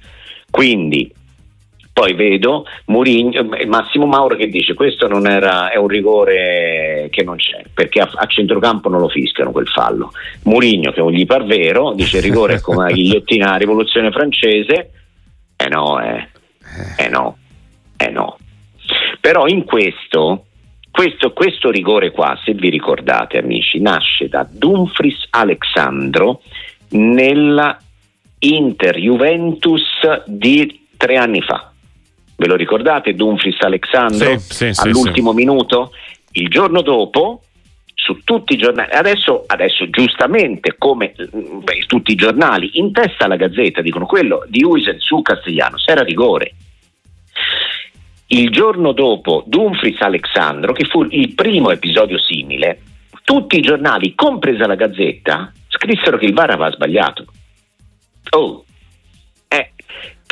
Quindi 0.50 1.12
poi 1.92 2.14
vedo 2.14 2.64
Murigno, 2.86 3.52
eh, 3.54 3.66
Massimo 3.66 4.06
Mauro 4.06 4.34
che 4.34 4.48
dice 4.48 4.72
questo 4.74 5.06
non 5.08 5.26
era, 5.26 5.70
è 5.70 5.76
un 5.76 5.88
rigore 5.88 7.08
che 7.10 7.22
non 7.22 7.36
c'è, 7.36 7.64
perché 7.72 8.00
a, 8.00 8.10
a 8.14 8.26
centrocampo 8.26 8.88
non 8.88 9.00
lo 9.00 9.08
fiscano 9.08 9.52
quel 9.52 9.68
fallo. 9.68 10.10
Murigno 10.44 10.90
che 10.90 11.00
non 11.00 11.12
gli 11.12 11.26
par 11.26 11.44
vero, 11.44 11.92
dice 11.92 12.16
il 12.16 12.22
rigore 12.22 12.54
è 12.54 12.60
come 12.60 12.84
la 12.88 12.92
ghigliottina 12.92 13.44
della 13.44 13.58
rivoluzione 13.58 14.10
francese, 14.10 14.90
eh 15.54 15.68
no, 15.68 16.02
eh, 16.02 16.28
eh 16.96 17.08
no, 17.08 17.36
eh 17.96 18.08
no. 18.08 18.38
Però 19.20 19.46
in 19.46 19.64
questo, 19.64 20.46
questo, 20.90 21.32
questo 21.32 21.70
rigore 21.70 22.10
qua, 22.10 22.38
se 22.42 22.54
vi 22.54 22.70
ricordate 22.70 23.36
amici, 23.36 23.80
nasce 23.80 24.28
da 24.28 24.48
Dumfries 24.50 25.26
Alexandro 25.28 26.40
nella 26.90 27.78
Inter 28.38 28.96
Juventus 28.96 30.00
di 30.26 30.86
tre 30.96 31.16
anni 31.16 31.42
fa 31.42 31.71
Ve 32.42 32.48
lo 32.48 32.56
ricordate 32.56 33.14
Dumfries 33.14 33.60
Alexandro 33.60 34.36
sì, 34.36 34.72
sì, 34.74 34.80
all'ultimo 34.82 35.30
sì, 35.30 35.36
minuto? 35.36 35.92
Il 36.32 36.48
giorno 36.48 36.82
dopo 36.82 37.42
su 37.94 38.18
tutti 38.24 38.54
i 38.54 38.56
giornali, 38.56 38.90
adesso, 38.90 39.44
adesso 39.46 39.88
giustamente 39.90 40.74
come 40.76 41.14
beh, 41.14 41.84
tutti 41.86 42.10
i 42.10 42.16
giornali, 42.16 42.80
in 42.80 42.90
testa 42.90 43.26
alla 43.26 43.36
Gazzetta 43.36 43.80
dicono 43.80 44.06
quello 44.06 44.44
di 44.48 44.64
Uisen 44.64 44.98
su 44.98 45.22
Castigliano, 45.22 45.76
era 45.86 46.02
rigore. 46.02 46.54
Il 48.26 48.50
giorno 48.50 48.90
dopo 48.90 49.44
Dumfries 49.46 50.00
Alexandro, 50.00 50.72
che 50.72 50.86
fu 50.86 51.06
il 51.10 51.34
primo 51.34 51.70
episodio 51.70 52.18
simile, 52.18 52.80
tutti 53.22 53.56
i 53.56 53.62
giornali, 53.62 54.16
compresa 54.16 54.66
la 54.66 54.74
Gazzetta, 54.74 55.52
scrissero 55.68 56.18
che 56.18 56.26
il 56.26 56.34
VAR 56.34 56.50
aveva 56.50 56.72
sbagliato. 56.72 57.24
Oh, 58.30 58.64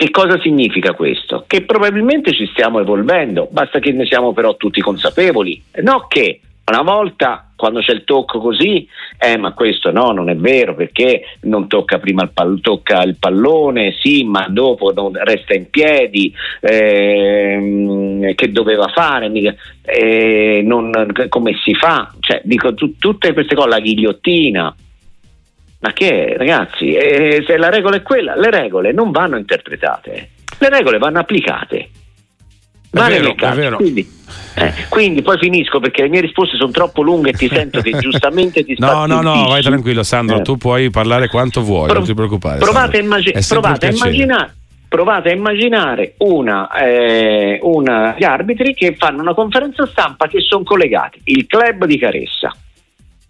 che 0.01 0.11
cosa 0.11 0.41
significa 0.41 0.95
questo? 0.95 1.45
Che 1.47 1.61
probabilmente 1.61 2.33
ci 2.33 2.47
stiamo 2.47 2.81
evolvendo, 2.81 3.49
basta 3.51 3.81
che 3.81 3.93
ne 3.93 4.07
siamo 4.07 4.33
però 4.33 4.57
tutti 4.57 4.81
consapevoli, 4.81 5.63
no 5.83 6.07
che 6.09 6.41
una 6.65 6.81
volta 6.81 7.51
quando 7.55 7.81
c'è 7.81 7.93
il 7.93 8.05
tocco 8.05 8.41
così, 8.41 8.89
eh 9.19 9.37
ma 9.37 9.53
questo 9.53 9.93
no, 9.93 10.13
non 10.13 10.31
è 10.31 10.37
vero 10.37 10.75
perché 10.75 11.37
non 11.43 11.69
tocca 11.69 11.99
prima 11.99 12.23
il, 12.23 12.31
pal- 12.33 12.63
tocca 12.63 13.03
il 13.03 13.17
pallone, 13.21 13.95
sì, 14.01 14.25
ma 14.25 14.47
dopo 14.49 14.91
resta 15.13 15.53
in 15.53 15.69
piedi, 15.69 16.33
eh, 16.63 18.33
che 18.35 18.53
doveva 18.53 18.89
fare, 18.89 19.31
eh, 19.83 20.63
non, 20.65 21.13
come 21.29 21.59
si 21.63 21.75
fa, 21.75 22.11
cioè, 22.21 22.41
dico 22.43 22.73
t- 22.73 22.97
tutte 22.99 23.35
queste 23.35 23.55
cose, 23.55 23.69
la 23.69 23.81
ghigliottina. 23.81 24.75
Ma 25.81 25.93
che 25.93 26.35
ragazzi, 26.37 26.93
eh, 26.93 27.43
se 27.47 27.57
la 27.57 27.71
regola 27.71 27.97
è 27.97 28.03
quella, 28.03 28.37
le 28.37 28.51
regole 28.51 28.93
non 28.93 29.11
vanno 29.11 29.39
interpretate, 29.39 30.31
le 30.59 30.69
regole 30.69 30.99
vanno 30.99 31.21
applicate. 31.21 31.89
Vale 32.91 33.17
è 33.17 33.21
vero, 33.21 33.35
è 33.35 33.55
vero. 33.55 33.77
Quindi, 33.77 34.07
eh, 34.57 34.75
quindi, 34.89 35.23
poi 35.23 35.39
finisco 35.39 35.81
perché 35.81 36.03
le 36.03 36.09
mie 36.09 36.21
risposte 36.21 36.57
sono 36.57 36.71
troppo 36.71 37.03
lunghe 37.03 37.31
e 37.31 37.33
ti 37.33 37.49
sento 37.49 37.81
che 37.81 37.93
giustamente 37.99 38.63
ti 38.63 38.75
No, 38.79 39.07
no, 39.07 39.23
no, 39.23 39.47
vai 39.47 39.63
tranquillo 39.63 40.03
Sandro, 40.03 40.41
eh. 40.41 40.43
tu 40.43 40.57
puoi 40.59 40.91
parlare 40.91 41.29
quanto 41.29 41.63
vuoi, 41.63 41.87
Pro- 41.87 41.99
non 41.99 42.05
ti 42.05 42.15
preoccupare. 42.15 42.59
Provate, 42.59 42.99
a, 42.99 43.01
immagin- 43.01 43.41
provate 43.49 43.87
a, 43.87 43.91
immaginare 43.91 44.55
provate 44.91 45.31
a 45.31 45.35
immaginare 45.35 46.15
una, 46.19 46.69
eh, 46.73 47.61
una, 47.63 48.17
gli 48.19 48.25
arbitri 48.25 48.75
che 48.75 48.97
fanno 48.99 49.23
una 49.23 49.35
conferenza 49.35 49.87
stampa 49.87 50.27
che 50.27 50.41
sono 50.41 50.65
collegati, 50.65 51.21
il 51.27 51.47
club 51.47 51.85
di 51.85 51.97
Caressa 51.97 52.53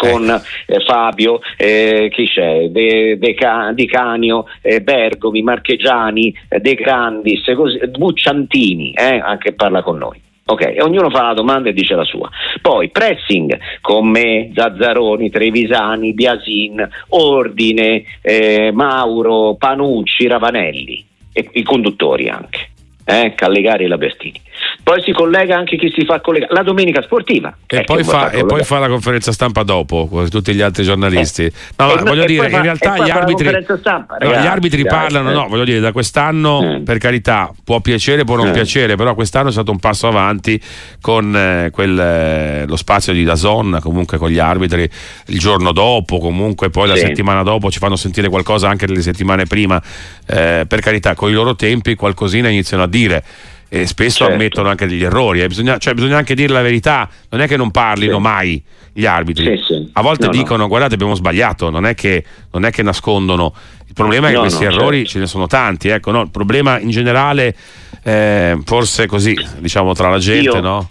con 0.00 0.24
ecco. 0.24 0.42
eh, 0.66 0.80
Fabio, 0.80 1.40
eh, 1.58 2.08
chi 2.10 2.26
c'è? 2.26 2.68
De, 2.68 3.18
De, 3.18 3.36
Di 3.74 3.86
Canio, 3.86 4.46
eh, 4.62 4.80
Bergomi, 4.80 5.42
Marchegiani, 5.42 6.34
eh, 6.48 6.58
De 6.58 6.74
Grandis, 6.74 7.44
così, 7.54 7.78
Bucciantini, 7.86 8.94
eh, 8.94 9.20
anche 9.22 9.52
parla 9.52 9.82
con 9.82 9.98
noi. 9.98 10.18
Ok, 10.46 10.76
ognuno 10.80 11.10
fa 11.10 11.26
la 11.26 11.34
domanda 11.34 11.68
e 11.68 11.72
dice 11.72 11.94
la 11.94 12.04
sua. 12.04 12.28
Poi 12.60 12.88
pressing 12.88 13.56
con 13.80 14.08
me, 14.08 14.50
Zazzaroni, 14.52 15.30
Trevisani, 15.30 16.12
Biasin, 16.12 16.88
Ordine, 17.10 18.02
eh, 18.22 18.72
Mauro, 18.72 19.54
Panucci, 19.56 20.26
Ravanelli 20.26 21.04
e 21.32 21.48
i 21.52 21.62
conduttori 21.62 22.28
anche 22.28 22.70
eh, 23.04 23.34
Callegari 23.36 23.84
e 23.84 23.88
Labertini. 23.88 24.40
Poi 24.82 25.02
si 25.02 25.12
collega 25.12 25.56
anche 25.56 25.76
chi 25.76 25.92
si 25.94 26.04
fa 26.04 26.20
collegare, 26.20 26.52
la 26.52 26.62
domenica 26.62 27.02
sportiva. 27.02 27.54
E, 27.66 27.78
eh, 27.78 27.84
poi, 27.84 28.02
fa, 28.02 28.30
e 28.30 28.44
poi, 28.44 28.64
fa, 28.64 28.78
la 28.78 28.88
conferenza 28.88 29.30
stampa 29.30 29.62
dopo, 29.62 30.06
come 30.08 30.28
tutti 30.28 30.54
gli 30.54 30.62
altri 30.62 30.84
giornalisti. 30.84 31.44
Eh. 31.44 31.52
No, 31.76 31.86
ma 31.86 32.02
voglio 32.02 32.24
dire, 32.24 32.48
fa, 32.48 32.56
in 32.56 32.62
realtà 32.62 32.98
gli 32.98 33.10
arbitri, 33.10 33.64
stampa, 33.78 34.16
no, 34.18 34.30
gli 34.30 34.46
arbitri 34.46 34.84
parlano, 34.84 35.30
no, 35.32 35.46
voglio 35.48 35.64
dire, 35.64 35.80
da 35.80 35.92
quest'anno, 35.92 36.76
eh. 36.76 36.80
per 36.80 36.98
carità, 36.98 37.52
può 37.62 37.80
piacere, 37.80 38.24
può 38.24 38.36
non 38.36 38.48
eh. 38.48 38.52
piacere, 38.52 38.96
però 38.96 39.14
quest'anno 39.14 39.50
è 39.50 39.52
stato 39.52 39.70
un 39.70 39.78
passo 39.78 40.08
avanti 40.08 40.60
con 41.00 41.36
eh, 41.36 41.70
quel, 41.70 42.64
lo 42.66 42.76
spazio 42.76 43.12
di 43.12 43.22
Dazon, 43.22 43.78
comunque 43.82 44.18
con 44.18 44.30
gli 44.30 44.38
arbitri 44.38 44.88
il 45.26 45.38
giorno 45.38 45.72
dopo, 45.72 46.18
comunque 46.18 46.70
poi 46.70 46.88
la 46.88 46.96
sì. 46.96 47.06
settimana 47.06 47.42
dopo 47.42 47.70
ci 47.70 47.78
fanno 47.78 47.96
sentire 47.96 48.28
qualcosa 48.28 48.68
anche 48.68 48.86
delle 48.86 49.02
settimane 49.02 49.44
prima. 49.44 49.80
per 50.24 50.80
carità, 50.80 51.14
con 51.14 51.30
i 51.30 51.32
loro 51.32 51.54
tempi 51.54 51.94
qualcosina 51.94 52.48
iniziano 52.48 52.82
a 52.82 52.86
dire 52.86 53.24
e 53.72 53.86
spesso 53.86 54.24
certo. 54.24 54.32
ammettono 54.32 54.68
anche 54.68 54.86
degli 54.88 55.04
errori, 55.04 55.42
eh. 55.42 55.46
bisogna, 55.46 55.78
cioè, 55.78 55.94
bisogna, 55.94 56.16
anche 56.16 56.34
dire 56.34 56.52
la 56.52 56.60
verità, 56.60 57.08
non 57.30 57.40
è 57.40 57.46
che 57.46 57.56
non 57.56 57.70
parlino 57.70 58.16
sì. 58.16 58.20
mai 58.20 58.62
gli 58.92 59.06
arbitri, 59.06 59.56
sì, 59.56 59.62
sì. 59.62 59.90
a 59.92 60.02
volte 60.02 60.26
no, 60.26 60.32
dicono 60.32 60.62
no. 60.62 60.68
guardate 60.68 60.94
abbiamo 60.94 61.14
sbagliato, 61.14 61.70
non 61.70 61.86
è, 61.86 61.94
che, 61.94 62.24
non 62.50 62.64
è 62.64 62.72
che 62.72 62.82
nascondono, 62.82 63.54
il 63.86 63.94
problema 63.94 64.26
è 64.26 64.30
che 64.30 64.36
no, 64.36 64.42
questi 64.42 64.64
errori 64.64 64.96
certo. 64.98 65.12
ce 65.12 65.18
ne 65.20 65.26
sono 65.26 65.46
tanti, 65.46 65.88
ecco, 65.88 66.10
il 66.10 66.30
problema 66.32 66.80
in 66.80 66.90
generale 66.90 67.54
eh, 68.02 68.58
forse 68.64 69.06
così, 69.06 69.36
diciamo 69.58 69.94
tra 69.94 70.10
la 70.10 70.18
gente, 70.18 70.50
io, 70.50 70.60
no? 70.60 70.90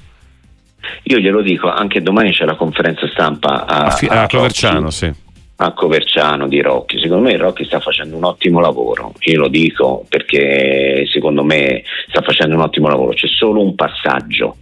Io 1.03 1.17
glielo 1.17 1.41
dico, 1.41 1.69
anche 1.69 2.01
domani 2.01 2.31
c'è 2.31 2.45
la 2.45 2.55
conferenza 2.55 3.05
stampa 3.11 3.65
a, 3.65 3.87
a, 3.87 3.97
a, 4.07 4.21
a 4.21 4.27
Coverciano, 4.27 4.89
sì 4.89 5.27
a 5.61 5.73
Coverciano 5.73 6.47
di 6.47 6.61
Rocchi. 6.61 6.99
Secondo 6.99 7.23
me 7.23 7.37
Rocchi 7.37 7.65
sta 7.65 7.79
facendo 7.79 8.15
un 8.15 8.23
ottimo 8.23 8.59
lavoro, 8.59 9.13
io 9.19 9.39
lo 9.39 9.47
dico 9.47 10.05
perché 10.07 11.05
secondo 11.11 11.43
me 11.43 11.83
sta 12.07 12.21
facendo 12.21 12.55
un 12.55 12.61
ottimo 12.61 12.87
lavoro, 12.87 13.13
c'è 13.13 13.27
solo 13.27 13.61
un 13.61 13.75
passaggio 13.75 14.57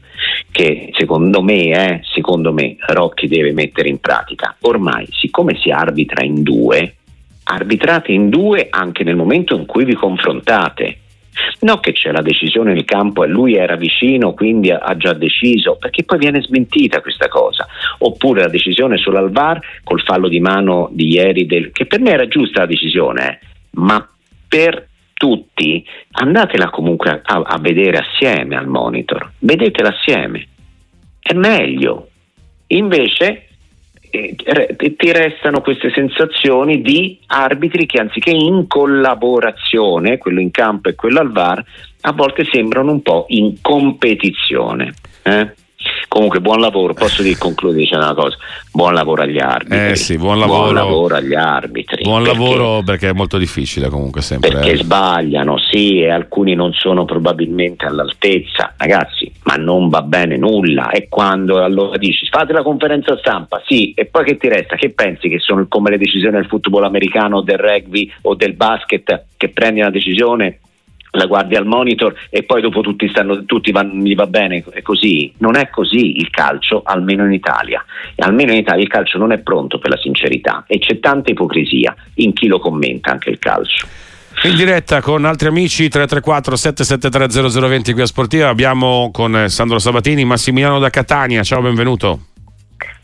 che 0.52 0.90
secondo 0.98 1.42
me, 1.44 1.70
eh, 1.70 2.00
secondo 2.04 2.52
me 2.52 2.78
Rocchi 2.80 3.28
deve 3.28 3.54
mettere 3.54 3.90
in 3.90 4.00
pratica. 4.00 4.56
Ormai, 4.62 5.08
siccome 5.12 5.56
si 5.60 5.70
arbitra 5.70 6.24
in 6.24 6.42
due, 6.42 6.96
arbitrate 7.44 8.12
in 8.12 8.30
due 8.30 8.68
anche 8.70 9.04
nel 9.04 9.16
momento 9.16 9.56
in 9.56 9.66
cui 9.66 9.86
vi 9.86 9.94
confrontate 9.94 10.98
No 11.62 11.80
che 11.80 11.92
c'è 11.92 12.12
la 12.12 12.22
decisione 12.22 12.74
nel 12.74 12.86
campo 12.86 13.24
e 13.24 13.28
lui 13.28 13.56
era 13.56 13.76
vicino, 13.76 14.34
quindi 14.34 14.72
ha 14.72 14.96
già 14.98 15.14
deciso, 15.14 15.78
perché 15.78 16.04
poi 16.04 16.18
viene 16.18 16.42
smentita 16.42 17.02
questa 17.02 17.28
cosa. 17.28 17.68
Oppure 18.00 18.42
la 18.42 18.50
decisione 18.50 18.98
sull'Alvar 18.98 19.60
col 19.84 20.02
fallo 20.02 20.28
di 20.28 20.40
mano 20.40 20.90
di 20.92 21.14
ieri, 21.14 21.46
del, 21.46 21.72
che 21.72 21.86
per 21.86 22.00
me 22.00 22.12
era 22.12 22.28
giusta 22.28 22.62
la 22.62 22.68
decisione, 22.68 23.28
eh, 23.28 23.40
ma 23.72 24.08
per 24.48 24.88
tutti 25.14 25.84
andatela 26.12 26.70
comunque 26.70 27.22
a, 27.24 27.42
a 27.44 27.58
vedere 27.60 27.98
assieme 27.98 28.56
al 28.56 28.68
monitor, 28.68 29.32
vedetela 29.40 29.90
assieme, 29.90 30.48
è 31.20 31.34
meglio. 31.34 32.10
Invece 32.68 33.47
ti 34.98 35.12
restano 35.12 35.62
queste 35.62 35.92
sensazioni 35.92 36.82
di 36.82 37.20
arbitri 37.28 37.86
che 37.86 38.00
anziché 38.00 38.32
in 38.32 38.68
collaborazione, 38.68 40.18
quello 40.18 40.40
in 40.40 40.52
campo 40.52 40.90
e 40.90 40.96
quello 40.96 41.20
al 41.20 41.32
VAR, 41.32 41.64
a 42.02 42.12
volte 42.14 42.46
sembrano 42.52 42.92
un 42.92 43.02
po' 43.02 43.26
in 43.30 43.62
competizione. 43.62 44.94
Eh? 45.24 45.54
Comunque, 46.08 46.40
buon 46.40 46.60
lavoro. 46.60 46.94
Posso 46.94 47.22
dire, 47.22 47.38
concludere 47.38 47.82
dicendo 47.82 48.06
una 48.06 48.16
cosa: 48.16 48.38
buon 48.72 48.94
lavoro 48.94 49.24
agli 49.24 49.40
arbitri. 49.40 49.92
Eh 49.92 49.96
sì, 49.96 50.18
buon 50.18 50.40
lavoro. 50.40 50.62
Buon 50.64 50.74
lavoro 50.74 51.16
agli 51.16 51.36
arbitri. 51.36 52.04
Buon 52.04 52.24
perché, 52.24 52.38
lavoro 52.38 52.82
perché 52.84 53.10
è 53.10 53.14
molto 53.14 53.38
difficile, 53.38 53.90
comunque, 53.90 54.22
sempre. 54.22 54.50
Perché 54.50 54.72
eh. 54.72 54.78
sbagliano, 54.78 55.58
sì, 55.58 56.02
e 56.02 56.10
alcuni 56.10 56.56
non 56.56 56.74
sono 56.74 57.06
probabilmente 57.06 57.86
all'altezza. 57.86 58.74
Ragazzi, 58.78 59.32
ma 59.44 59.56
non 59.56 59.90
va 59.90 60.02
bene 60.02 60.38
nulla. 60.38 60.90
E 60.90 61.08
quando 61.10 61.64
allora 61.64 61.98
dici 61.98 62.28
fate 62.30 62.54
la 62.54 62.64
conferenza 62.64 63.18
stampa, 63.18 63.62
sì, 63.66 63.94
e 63.94 64.06
poi 64.06 64.24
che 64.24 64.38
ti 64.38 64.48
resta? 64.48 64.76
Che 64.76 64.90
pensi 64.92 65.30
che 65.30 65.40
sono 65.40 65.66
come 65.68 65.90
le 65.90 65.98
decisioni 65.98 66.36
del 66.36 66.48
football 66.48 66.84
americano, 66.84 67.42
del 67.42 67.58
rugby 67.58 68.12
o 68.22 68.36
del 68.36 68.54
basket 68.54 69.26
che 69.38 69.50
prendi 69.50 69.82
una 69.82 69.90
decisione 69.90 70.60
la 71.18 71.26
guardi 71.26 71.56
al 71.56 71.66
monitor 71.66 72.14
e 72.30 72.44
poi 72.44 72.62
dopo 72.62 72.82
tutti, 72.82 73.08
stanno, 73.10 73.44
tutti 73.46 73.72
vanno, 73.72 74.04
gli 74.04 74.16
va 74.16 74.28
bene, 74.28 74.64
è 74.70 74.82
così. 74.82 75.34
Non 75.40 75.56
è 75.56 75.70
così 75.70 76.18
il 76.20 76.30
calcio, 76.30 76.82
almeno 76.84 77.26
in 77.26 77.34
Italia. 77.34 77.84
E 78.16 78.24
almeno 78.24 78.52
in 78.52 78.60
Italia 78.60 78.84
il 78.84 78.90
calcio 78.90 79.18
non 79.18 79.32
è 79.32 79.40
pronto 79.40 79.80
per 79.80 79.90
la 79.90 79.98
sincerità 79.98 80.64
e 80.68 80.80
c'è 80.80 81.00
tanta 81.00 81.32
ipocrisia 81.32 81.96
in 82.16 82.34
chi 82.34 82.48
lo 82.48 82.60
commenta 82.60 83.12
anche 83.12 83.30
il 83.30 83.40
calcio. 83.40 83.86
In 84.44 84.56
diretta 84.56 85.02
con 85.02 85.26
altri 85.26 85.48
amici 85.48 85.90
334 85.90 86.56
773 86.56 87.50
0020 87.50 87.94
qui 87.94 88.02
a 88.04 88.06
Sportiva 88.06 88.50
abbiamo 88.50 89.10
con 89.12 89.46
Sandro 89.48 89.80
Sabatini 89.80 90.26
Massimiliano 90.26 90.78
da 90.78 90.92
Catania, 90.92 91.42
ciao 91.42 91.62
benvenuto. 91.62 92.37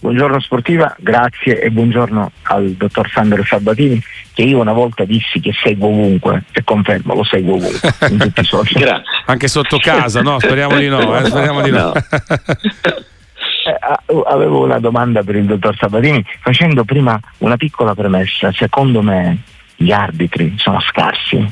Buongiorno 0.03 0.37
Sportiva, 0.41 0.93
grazie 0.99 1.61
e 1.61 1.71
buongiorno 1.71 2.29
al 2.41 2.71
dottor 2.71 3.09
Sandro 3.09 3.41
Sabatini 3.45 4.03
che 4.33 4.41
io 4.41 4.59
una 4.59 4.73
volta 4.73 5.05
dissi 5.05 5.39
che 5.39 5.53
seguo 5.53 5.87
ovunque 5.87 6.43
e 6.51 6.61
confermo, 6.65 7.13
lo 7.13 7.23
seguo 7.23 7.55
ovunque 7.55 7.89
in 8.09 8.17
tutti 8.17 8.41
i 8.41 8.43
social. 8.43 9.01
Anche 9.27 9.47
sotto 9.47 9.77
casa, 9.77 10.21
no? 10.21 10.41
Speriamo 10.41 10.75
di 10.75 10.89
no, 10.89 11.17
eh? 11.17 11.23
speriamo 11.23 11.61
di 11.61 11.71
no. 11.71 11.93
Eh, 13.65 13.77
avevo 14.25 14.65
una 14.65 14.77
domanda 14.77 15.23
per 15.23 15.37
il 15.37 15.45
dottor 15.45 15.77
Sabatini 15.77 16.21
facendo 16.41 16.83
prima 16.83 17.17
una 17.37 17.55
piccola 17.55 17.95
premessa. 17.95 18.51
Secondo 18.51 19.01
me 19.01 19.37
gli 19.77 19.93
arbitri 19.93 20.55
sono 20.57 20.81
scarsi. 20.81 21.49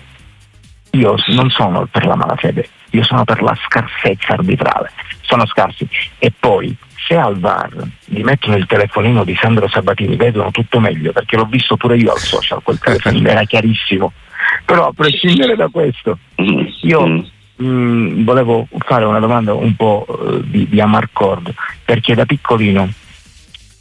Io 0.91 1.15
non 1.27 1.49
sono 1.51 1.87
per 1.89 2.05
la 2.05 2.15
malafede, 2.15 2.67
io 2.89 3.05
sono 3.05 3.23
per 3.23 3.41
la 3.41 3.57
scarsezza 3.65 4.33
arbitrale. 4.33 4.91
Sono 5.21 5.45
scarsi. 5.45 5.87
E 6.19 6.33
poi 6.37 6.75
se 7.07 7.15
al 7.15 7.39
VAR 7.39 7.75
gli 8.05 8.21
mettono 8.21 8.55
il 8.55 8.65
telefonino 8.65 9.23
di 9.23 9.35
Sandro 9.35 9.67
Sabatini 9.67 10.15
vedono 10.15 10.51
tutto 10.51 10.79
meglio 10.79 11.11
perché 11.11 11.35
l'ho 11.35 11.45
visto 11.45 11.77
pure 11.77 11.97
io 11.97 12.11
al 12.11 12.19
social 12.19 12.61
quel 12.63 12.79
telefonino 12.79 13.27
era 13.29 13.43
chiarissimo 13.43 14.11
però 14.65 14.87
a 14.87 14.93
prescindere 14.93 15.55
da 15.55 15.67
questo 15.69 16.17
io 16.81 17.05
mh, 17.05 17.27
mm. 17.61 17.67
mm, 17.67 18.23
volevo 18.23 18.67
fare 18.79 19.05
una 19.05 19.19
domanda 19.19 19.53
un 19.53 19.75
po' 19.75 20.05
uh, 20.07 20.41
di, 20.43 20.67
di 20.67 20.79
Amarcord 20.79 21.53
perché 21.85 22.13
da 22.13 22.25
piccolino 22.25 22.89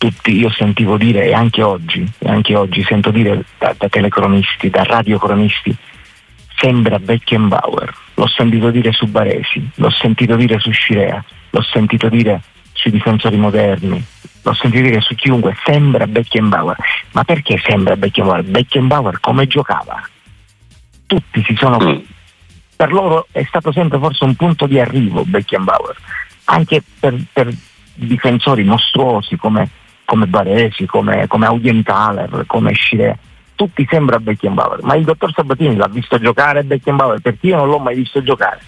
tutti 0.00 0.34
io 0.34 0.50
sentivo 0.50 0.96
dire 0.96 1.26
e 1.26 1.34
anche 1.34 1.62
oggi, 1.62 2.10
e 2.18 2.26
anche 2.26 2.56
oggi 2.56 2.82
sento 2.84 3.10
dire 3.10 3.44
da, 3.58 3.74
da 3.76 3.86
telecronisti, 3.86 4.70
da 4.70 4.82
radiocronisti, 4.82 5.76
sembra 6.56 6.98
Beckenbauer, 6.98 7.94
l'ho 8.14 8.26
sentito 8.26 8.70
dire 8.70 8.92
su 8.92 9.06
Baresi, 9.08 9.68
l'ho 9.74 9.90
sentito 9.90 10.36
dire 10.36 10.58
su 10.58 10.70
Scirea, 10.70 11.22
l'ho 11.50 11.62
sentito 11.62 12.08
dire 12.08 12.40
sui 12.80 12.90
difensori 12.90 13.36
moderni, 13.36 14.02
l'ho 14.42 14.54
sentito 14.54 14.82
dire 14.82 15.00
su 15.00 15.14
chiunque, 15.14 15.54
sembra 15.64 16.06
Beckenbauer. 16.06 16.76
Ma 17.12 17.24
perché 17.24 17.60
sembra 17.62 17.96
Beckenbauer? 17.96 18.42
Beckenbauer 18.44 19.20
come 19.20 19.46
giocava? 19.46 20.02
Tutti 21.06 21.44
si 21.44 21.54
sono... 21.56 21.78
Mm. 21.78 21.98
Per 22.76 22.92
loro 22.92 23.26
è 23.30 23.44
stato 23.44 23.72
sempre 23.72 23.98
forse 23.98 24.24
un 24.24 24.34
punto 24.36 24.66
di 24.66 24.80
arrivo 24.80 25.22
Beckenbauer, 25.26 25.94
anche 26.44 26.82
per, 26.98 27.14
per 27.30 27.52
difensori 27.92 28.64
mostruosi 28.64 29.36
come, 29.36 29.68
come 30.06 30.26
Baresi, 30.26 30.86
come, 30.86 31.26
come 31.26 31.44
Audenthaler, 31.44 32.44
come 32.46 32.72
Scirea 32.72 33.18
tutti 33.54 33.86
sembra 33.90 34.18
Beckenbauer, 34.18 34.82
ma 34.84 34.94
il 34.94 35.04
dottor 35.04 35.34
Sabatini 35.34 35.76
l'ha 35.76 35.88
visto 35.88 36.18
giocare 36.18 36.62
Beckenbauer 36.62 37.20
perché 37.20 37.48
io 37.48 37.56
non 37.56 37.68
l'ho 37.68 37.78
mai 37.78 37.94
visto 37.94 38.22
giocare. 38.22 38.60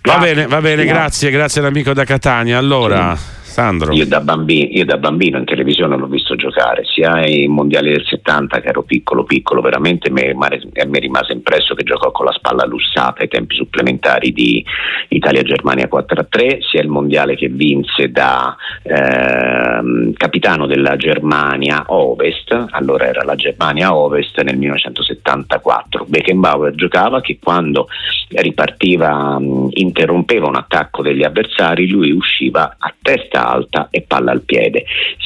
Va 0.00 0.18
bene, 0.18 0.48
va 0.48 0.60
bene, 0.60 0.84
grazie, 0.84 1.30
grazie 1.30 1.60
all'amico 1.60 1.92
da 1.92 2.02
Catania. 2.04 2.58
Allora, 2.58 3.14
sì. 3.14 3.41
Sandro. 3.52 3.92
Io 3.92 4.06
da, 4.06 4.20
bambino, 4.20 4.68
io 4.70 4.86
da 4.86 4.96
bambino 4.96 5.36
in 5.36 5.44
televisione 5.44 5.96
l'ho 5.96 6.06
visto 6.06 6.34
giocare, 6.36 6.84
sia 6.84 7.12
ai 7.12 7.46
mondiali 7.48 7.92
del 7.92 8.04
70 8.04 8.60
che 8.60 8.68
ero 8.68 8.82
piccolo 8.82 9.24
piccolo, 9.24 9.60
veramente 9.60 10.10
mi, 10.10 10.22
mi 10.32 10.98
rimase 10.98 11.34
impresso 11.34 11.74
che 11.74 11.84
giocò 11.84 12.10
con 12.10 12.24
la 12.24 12.32
spalla 12.32 12.64
lussata 12.64 13.20
ai 13.20 13.28
tempi 13.28 13.54
supplementari 13.54 14.32
di 14.32 14.64
Italia-Germania 15.08 15.88
4-3, 15.92 16.60
sia 16.62 16.80
il 16.80 16.88
mondiale 16.88 17.36
che 17.36 17.48
vinse 17.48 18.10
da 18.10 18.56
eh, 18.82 20.12
capitano 20.16 20.66
della 20.66 20.96
Germania 20.96 21.84
Ovest, 21.88 22.68
allora 22.70 23.06
era 23.06 23.22
la 23.22 23.36
Germania 23.36 23.94
Ovest 23.94 24.40
nel 24.40 24.56
1974. 24.56 26.06
Beckenbauer 26.08 26.74
giocava 26.74 27.20
che 27.20 27.38
quando 27.42 27.88
ripartiva, 28.28 29.38
interrompeva 29.70 30.46
un 30.46 30.56
attacco 30.56 31.02
degli 31.02 31.22
avversari, 31.22 31.88
lui 31.88 32.12
usciva 32.12 32.76
a 32.78 32.94
testa 33.00 33.41
alta 33.48 33.88
e 33.90 34.02
palla 34.02 34.32
al 34.32 34.42
piede. 34.42 34.84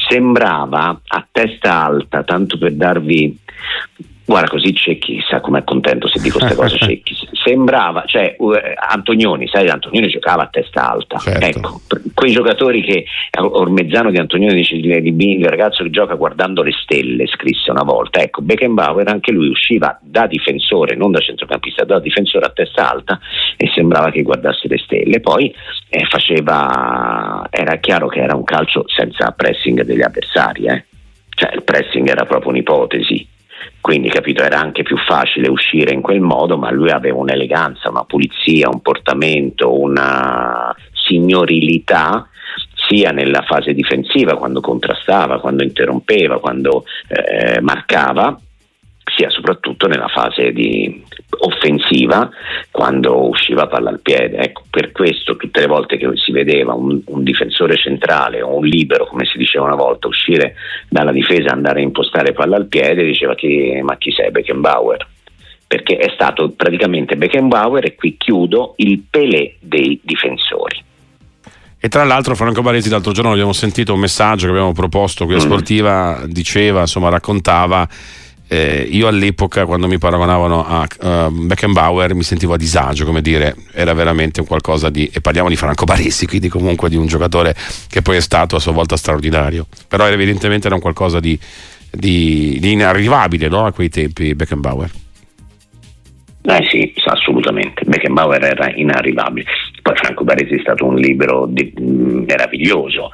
Sembrava 0.09 1.01
a 1.05 1.27
testa 1.31 1.83
alta, 1.83 2.23
tanto 2.23 2.57
per 2.57 2.73
darvi 2.73 3.37
Guarda, 4.27 4.49
così 4.49 4.75
Cecchi 4.75 5.23
sa 5.25 5.39
com'è 5.39 5.63
contento 5.63 6.09
se 6.09 6.19
dico 6.19 6.37
queste 6.37 6.57
cose. 6.57 6.75
Cecchi 6.85 7.15
sembrava, 7.31 8.03
cioè 8.05 8.35
uh, 8.37 8.51
Antonioni, 8.89 9.47
sai, 9.47 9.69
Antonioni 9.69 10.09
giocava 10.09 10.43
a 10.43 10.47
testa 10.47 10.91
alta. 10.91 11.17
Certo. 11.17 11.45
Ecco, 11.45 11.81
quei 12.13 12.33
giocatori 12.33 12.81
che 12.81 13.05
Ormezzano 13.39 14.11
di 14.11 14.17
Antonioni 14.17 14.53
dice 14.55 14.75
di 14.75 15.11
Bing, 15.13 15.43
il 15.43 15.47
ragazzo 15.47 15.81
che 15.81 15.91
gioca 15.91 16.15
guardando 16.15 16.61
le 16.61 16.73
stelle, 16.73 17.25
scrisse 17.25 17.71
una 17.71 17.83
volta. 17.83 18.19
Ecco, 18.19 18.41
Beckenbauer 18.41 19.07
anche 19.07 19.31
lui 19.31 19.47
usciva 19.47 19.97
da 20.01 20.27
difensore, 20.27 20.97
non 20.97 21.11
da 21.11 21.19
centrocampista, 21.19 21.85
da 21.85 22.01
difensore 22.01 22.47
a 22.47 22.49
testa 22.49 22.91
alta 22.91 23.19
e 23.55 23.71
sembrava 23.73 24.11
che 24.11 24.23
guardasse 24.23 24.67
le 24.67 24.77
stelle. 24.79 25.21
Poi 25.21 25.55
eh, 25.87 26.05
faceva, 26.05 27.47
era 27.49 27.77
chiaro 27.77 28.09
che 28.09 28.19
era 28.19 28.35
un 28.35 28.43
calcio 28.43 28.83
senza 28.87 29.31
pressing 29.31 29.83
degli 29.83 30.01
avversari, 30.01 30.65
eh. 30.65 30.83
cioè 31.29 31.53
il 31.53 31.63
pressing 31.63 32.09
era 32.09 32.25
proprio 32.25 32.49
un'ipotesi 32.49 33.35
quindi 33.87 34.09
capito, 34.09 34.43
era 34.43 34.59
anche 34.59 34.83
più 34.83 34.97
facile 34.97 35.47
uscire 35.47 35.93
in 35.93 36.01
quel 36.01 36.19
modo, 36.19 36.57
ma 36.57 36.69
lui 36.71 36.89
aveva 36.89 37.19
un'eleganza, 37.19 37.89
una 37.89 38.03
pulizia, 38.03 38.67
un 38.67 38.81
portamento, 38.81 39.79
una 39.79 40.75
signorilità 40.91 42.27
sia 42.73 43.11
nella 43.11 43.43
fase 43.43 43.73
difensiva, 43.73 44.35
quando 44.35 44.59
contrastava, 44.59 45.39
quando 45.39 45.63
interrompeva, 45.63 46.41
quando 46.41 46.83
eh, 47.07 47.61
marcava, 47.61 48.37
sia 49.17 49.31
soprattutto 49.31 49.87
nella 49.87 50.07
fase 50.07 50.51
di 50.51 51.03
offensiva 51.39 52.29
quando 52.69 53.27
usciva 53.27 53.65
palla 53.65 53.89
al 53.89 53.99
piede. 53.99 54.37
Ecco, 54.37 54.63
per 54.69 54.91
questo 54.91 55.35
tutte 55.35 55.59
le 55.59 55.65
volte 55.65 55.97
che 55.97 56.07
si 56.13 56.31
vedeva 56.31 56.73
un, 56.73 57.01
un, 57.07 57.23
difensore 57.23 57.75
centrale 57.75 58.43
o 58.43 58.55
un 58.55 58.65
libero, 58.65 59.07
come 59.07 59.25
si 59.25 59.39
diceva 59.39 59.65
una 59.65 59.75
volta, 59.75 60.07
uscire 60.07 60.53
dalla 60.87 61.11
difesa 61.11 61.49
e 61.49 61.53
andare 61.53 61.79
a 61.79 61.83
impostare 61.83 62.33
palla 62.33 62.55
al 62.57 62.67
piede, 62.67 63.03
diceva 63.03 63.33
chi, 63.33 63.79
ma 63.81 63.97
chi 63.97 64.11
sei 64.11 64.29
Beckenbauer? 64.29 65.07
Perché 65.65 65.97
è 65.97 66.11
stato 66.13 66.51
praticamente 66.51 67.17
Beckenbauer 67.17 67.85
e 67.85 67.95
qui 67.95 68.15
chiudo 68.17 68.75
il 68.77 69.03
Pelé 69.09 69.55
dei 69.59 69.99
difensori. 70.03 70.85
E 71.79 71.89
tra 71.89 72.03
l'altro 72.03 72.35
Franco 72.35 72.61
Baresi 72.61 72.89
l'altro 72.89 73.11
giorno 73.11 73.31
abbiamo 73.31 73.53
sentito 73.53 73.93
un 73.93 73.99
messaggio 73.99 74.45
che 74.45 74.51
abbiamo 74.51 74.73
proposto 74.73 75.25
qui 75.25 75.33
a 75.33 75.37
mm. 75.37 75.41
Sportiva, 75.41 76.23
diceva, 76.25 76.81
insomma 76.81 77.09
raccontava 77.09 77.87
eh, 78.47 78.87
io 78.89 79.07
all'epoca 79.07 79.65
quando 79.65 79.87
mi 79.87 79.97
paragonavano 79.97 80.65
a 80.65 80.87
uh, 80.99 81.31
Beckenbauer 81.31 82.13
mi 82.13 82.23
sentivo 82.23 82.53
a 82.53 82.57
disagio, 82.57 83.05
come 83.05 83.21
dire, 83.21 83.55
era 83.73 83.93
veramente 83.93 84.39
un 84.39 84.47
qualcosa 84.47 84.89
di, 84.89 85.09
e 85.11 85.19
parliamo 85.19 85.49
di 85.49 85.55
Franco 85.55 85.85
Baresi, 85.85 86.25
quindi 86.25 86.47
comunque 86.47 86.89
di 86.89 86.95
un 86.95 87.07
giocatore 87.07 87.55
che 87.89 88.01
poi 88.01 88.17
è 88.17 88.21
stato 88.21 88.55
a 88.55 88.59
sua 88.59 88.71
volta 88.71 88.95
straordinario, 88.95 89.67
però 89.87 90.07
evidentemente 90.07 90.67
era 90.67 90.75
un 90.75 90.81
qualcosa 90.81 91.19
di, 91.19 91.37
di, 91.91 92.57
di 92.59 92.71
inarrivabile 92.71 93.47
no? 93.49 93.65
a 93.65 93.73
quei 93.73 93.89
tempi 93.89 94.33
Beckenbauer. 94.33 94.91
Eh 96.49 96.65
sì, 96.69 96.93
assolutamente. 97.03 97.83
Beckenbauer 97.83 98.41
era 98.41 98.71
inarrivabile. 98.73 99.45
Poi 99.81 99.95
Franco 99.97 100.23
Baresi 100.23 100.53
è 100.53 100.59
stato 100.59 100.85
un 100.85 100.95
libro 100.95 101.45
di, 101.45 101.73
meraviglioso. 101.75 103.09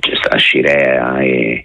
C'è 0.00 0.38
Scirea 0.38 1.20
e 1.20 1.62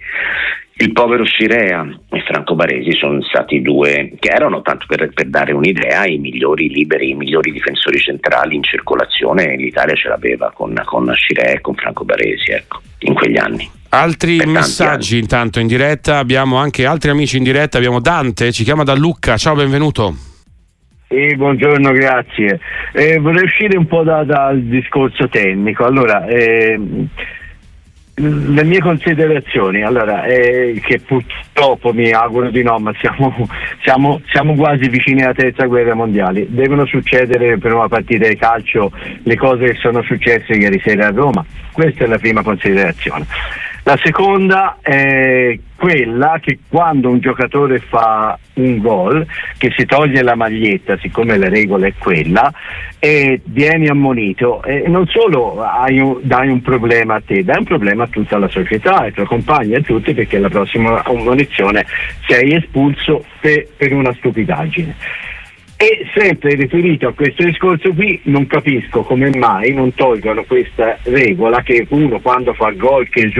il 0.80 0.92
povero 0.92 1.24
Scirea 1.24 1.86
e 2.10 2.22
Franco 2.22 2.54
Baresi 2.54 2.92
sono 2.92 3.20
stati 3.22 3.60
due 3.60 4.12
che 4.18 4.30
erano, 4.30 4.62
tanto 4.62 4.86
per, 4.88 5.10
per, 5.12 5.28
dare 5.28 5.52
un'idea, 5.52 6.06
i 6.06 6.16
migliori 6.16 6.70
liberi, 6.70 7.10
i 7.10 7.14
migliori 7.14 7.52
difensori 7.52 7.98
centrali 7.98 8.56
in 8.56 8.62
circolazione. 8.62 9.56
L'Italia 9.56 9.94
ce 9.94 10.08
l'aveva 10.08 10.50
con, 10.54 10.74
con 10.84 11.12
Scirea 11.14 11.52
e 11.52 11.60
con 11.60 11.74
Franco 11.74 12.04
Baresi 12.04 12.52
ecco, 12.52 12.80
in 13.00 13.12
quegli 13.12 13.36
anni. 13.36 13.68
Altri 13.90 14.38
messaggi 14.46 15.14
anni. 15.14 15.22
intanto 15.22 15.60
in 15.60 15.66
diretta, 15.66 16.16
abbiamo 16.16 16.56
anche 16.56 16.86
altri 16.86 17.10
amici 17.10 17.36
in 17.36 17.42
diretta, 17.42 17.76
abbiamo 17.76 18.00
Dante, 18.00 18.50
ci 18.50 18.64
chiama 18.64 18.82
da 18.82 18.94
Lucca, 18.94 19.36
ciao 19.36 19.54
benvenuto. 19.54 20.14
Sì, 21.08 21.36
buongiorno, 21.36 21.90
grazie. 21.90 22.60
Eh, 22.92 23.18
vorrei 23.18 23.42
uscire 23.42 23.76
un 23.76 23.86
po' 23.86 24.04
da, 24.04 24.22
dal 24.22 24.62
discorso 24.62 25.28
tecnico. 25.28 25.84
Allora, 25.84 26.24
eh, 26.26 26.78
le 28.20 28.64
mie 28.64 28.80
considerazioni, 28.80 29.82
allora, 29.82 30.24
è 30.24 30.74
che 30.82 31.00
purtroppo 31.00 31.92
mi 31.92 32.10
auguro 32.10 32.50
di 32.50 32.62
no, 32.62 32.78
ma 32.78 32.92
siamo, 33.00 33.48
siamo, 33.82 34.20
siamo, 34.30 34.54
quasi 34.54 34.88
vicini 34.88 35.22
alla 35.22 35.32
terza 35.32 35.64
guerra 35.64 35.94
mondiale. 35.94 36.46
Devono 36.48 36.84
succedere 36.86 37.56
per 37.58 37.72
una 37.72 37.88
partita 37.88 38.28
di 38.28 38.36
calcio 38.36 38.92
le 39.22 39.36
cose 39.36 39.64
che 39.64 39.74
sono 39.74 40.02
successe 40.02 40.52
ieri 40.52 40.80
sera 40.84 41.06
a 41.06 41.10
Roma. 41.10 41.44
Questa 41.72 42.04
è 42.04 42.06
la 42.06 42.18
prima 42.18 42.42
considerazione. 42.42 43.26
La 43.90 43.98
seconda 44.04 44.76
è 44.82 45.58
quella 45.74 46.38
che 46.40 46.60
quando 46.68 47.10
un 47.10 47.18
giocatore 47.18 47.80
fa 47.80 48.38
un 48.54 48.78
gol, 48.78 49.26
che 49.58 49.72
si 49.76 49.84
toglie 49.84 50.22
la 50.22 50.36
maglietta, 50.36 50.96
siccome 50.98 51.36
la 51.36 51.48
regola 51.48 51.88
è 51.88 51.94
quella, 51.98 52.52
e 53.00 53.40
vieni 53.42 53.88
ammonito, 53.88 54.62
e 54.62 54.84
non 54.86 55.08
solo 55.08 55.56
un, 55.88 56.18
dai 56.22 56.48
un 56.50 56.62
problema 56.62 57.16
a 57.16 57.22
te, 57.26 57.42
dai 57.42 57.58
un 57.58 57.64
problema 57.64 58.04
a 58.04 58.06
tutta 58.06 58.38
la 58.38 58.46
società, 58.46 58.98
ai 58.98 59.12
tuoi 59.12 59.26
compagni 59.26 59.74
a 59.74 59.80
tutti, 59.80 60.14
perché 60.14 60.38
la 60.38 60.48
prossima 60.48 61.02
ammonizione 61.02 61.84
sei 62.28 62.54
espulso 62.54 63.24
per, 63.40 63.66
per 63.76 63.92
una 63.92 64.14
stupidaggine. 64.14 64.94
E 65.76 66.06
sempre 66.14 66.54
riferito 66.56 67.08
a 67.08 67.14
questo 67.14 67.42
discorso 67.42 67.92
qui, 67.94 68.20
non 68.24 68.46
capisco 68.46 69.00
come 69.00 69.34
mai 69.36 69.72
non 69.72 69.94
tolgono 69.94 70.44
questa 70.44 70.98
regola 71.04 71.62
che 71.62 71.86
uno 71.88 72.20
quando 72.20 72.52
fa 72.52 72.70
gol 72.72 73.08
che 73.08 73.30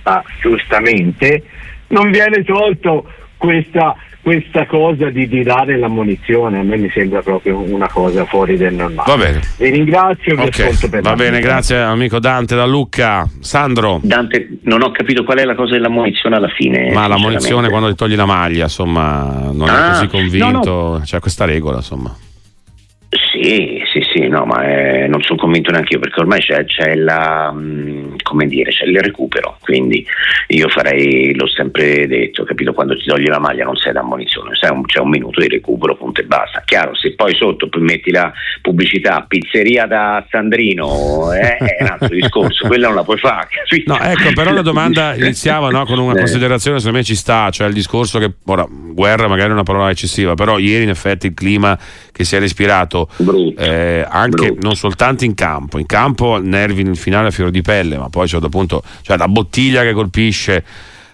giusta, 0.00 0.24
giustamente, 0.40 1.42
non 1.88 2.10
viene 2.10 2.42
tolto 2.44 3.06
questa, 3.36 3.96
questa 4.20 4.66
cosa 4.66 5.08
di, 5.10 5.28
di, 5.28 5.42
dare 5.42 5.78
l'ammonizione 5.78 6.58
a 6.58 6.62
me 6.62 6.76
mi 6.76 6.90
sembra 6.90 7.22
proprio 7.22 7.58
una 7.58 7.88
cosa 7.88 8.24
fuori 8.26 8.56
del 8.56 8.74
normale. 8.74 9.10
Va 9.10 9.16
bene. 9.16 9.40
Vi 9.56 9.70
ringrazio 9.70 10.36
vi 10.36 10.42
okay. 10.42 10.88
per 10.88 11.02
Va 11.02 11.14
bene, 11.14 11.38
vita. 11.38 11.48
grazie 11.48 11.78
amico 11.78 12.18
Dante 12.18 12.54
da 12.54 12.66
Lucca. 12.66 13.28
Sandro. 13.40 14.00
Dante, 14.02 14.58
non 14.62 14.82
ho 14.82 14.90
capito 14.90 15.24
qual 15.24 15.38
è 15.38 15.44
la 15.44 15.54
cosa 15.54 15.72
dell'ammonizione 15.72 16.36
alla 16.36 16.48
fine. 16.48 16.92
Ma 16.92 17.06
l'ammonizione 17.06 17.68
quando 17.68 17.88
ti 17.88 17.96
togli 17.96 18.14
la 18.14 18.26
maglia, 18.26 18.64
insomma, 18.64 19.50
non 19.52 19.68
ah, 19.68 19.86
è 19.86 19.90
così 19.92 20.06
convinto, 20.08 20.70
no, 20.70 20.92
no. 20.98 21.00
c'è 21.04 21.18
questa 21.18 21.44
regola, 21.44 21.76
insomma. 21.76 22.14
Sì, 23.10 23.82
sì, 23.92 24.00
sì, 24.12 24.28
no, 24.28 24.44
ma 24.44 24.62
eh, 24.64 25.08
non 25.08 25.20
sono 25.22 25.40
convinto 25.40 25.72
neanche 25.72 25.94
io 25.94 25.98
perché 25.98 26.20
ormai 26.20 26.38
c'è, 26.38 26.64
c'è 26.64 26.94
la, 26.94 27.50
mh, 27.50 27.58
mm, 27.58 28.14
come 28.22 28.46
dire, 28.46 28.70
c'è 28.70 28.84
il 28.84 29.00
recupero, 29.00 29.56
quindi 29.60 30.06
io 30.48 30.68
farei, 30.68 31.34
l'ho 31.34 31.48
sempre 31.48 32.06
detto, 32.06 32.44
capito, 32.44 32.72
quando 32.72 32.96
ti 32.96 33.04
togli 33.04 33.26
la 33.26 33.40
maglia 33.40 33.64
non 33.64 33.74
sei 33.74 33.92
da 33.92 33.98
ammonizione, 34.00 34.54
sei 34.54 34.70
un, 34.70 34.84
c'è 34.84 35.00
un 35.00 35.08
minuto 35.08 35.40
di 35.40 35.48
recupero, 35.48 35.96
punto 35.96 36.20
e 36.20 36.24
basta. 36.24 36.62
Chiaro, 36.64 36.94
se 36.94 37.14
poi 37.14 37.34
sotto 37.34 37.68
metti 37.78 38.12
la 38.12 38.32
pubblicità 38.62 39.24
pizzeria 39.26 39.86
da 39.86 40.24
Sandrino, 40.30 41.32
eh, 41.32 41.56
è 41.56 41.82
un 41.82 41.88
altro 41.88 42.14
discorso, 42.14 42.68
quella 42.68 42.86
non 42.86 42.96
la 42.96 43.04
puoi 43.04 43.18
fare. 43.18 43.48
Capito? 43.50 43.92
No, 43.92 44.00
ecco, 44.00 44.32
però 44.34 44.52
la 44.52 44.62
domanda 44.62 45.14
iniziava 45.18 45.68
no, 45.70 45.84
con 45.84 45.98
una 45.98 46.14
eh. 46.14 46.18
considerazione, 46.18 46.78
secondo 46.78 46.98
me 46.98 47.04
ci 47.04 47.16
sta, 47.16 47.50
cioè 47.50 47.66
il 47.66 47.74
discorso 47.74 48.20
che, 48.20 48.30
ora, 48.46 48.64
guerra 48.68 49.26
magari 49.26 49.50
è 49.50 49.52
una 49.52 49.64
parola 49.64 49.90
eccessiva, 49.90 50.34
però 50.34 50.58
ieri 50.58 50.84
in 50.84 50.90
effetti 50.90 51.26
il 51.26 51.34
clima 51.34 51.76
che 52.20 52.26
si 52.26 52.36
è 52.36 52.38
respirato 52.38 53.08
eh, 53.56 54.06
anche 54.06 54.54
non 54.60 54.76
soltanto 54.76 55.24
in 55.24 55.34
campo, 55.34 55.78
in 55.78 55.86
campo 55.86 56.38
nervi 56.38 56.82
nel 56.82 56.98
finale 56.98 57.28
a 57.28 57.30
fiore 57.30 57.50
di 57.50 57.62
pelle, 57.62 57.96
ma 57.96 58.10
poi 58.10 58.28
c'è 58.28 58.38
appunto 58.42 58.82
cioè 59.00 59.16
la 59.16 59.26
bottiglia 59.26 59.82
che 59.82 59.94
colpisce 59.94 60.64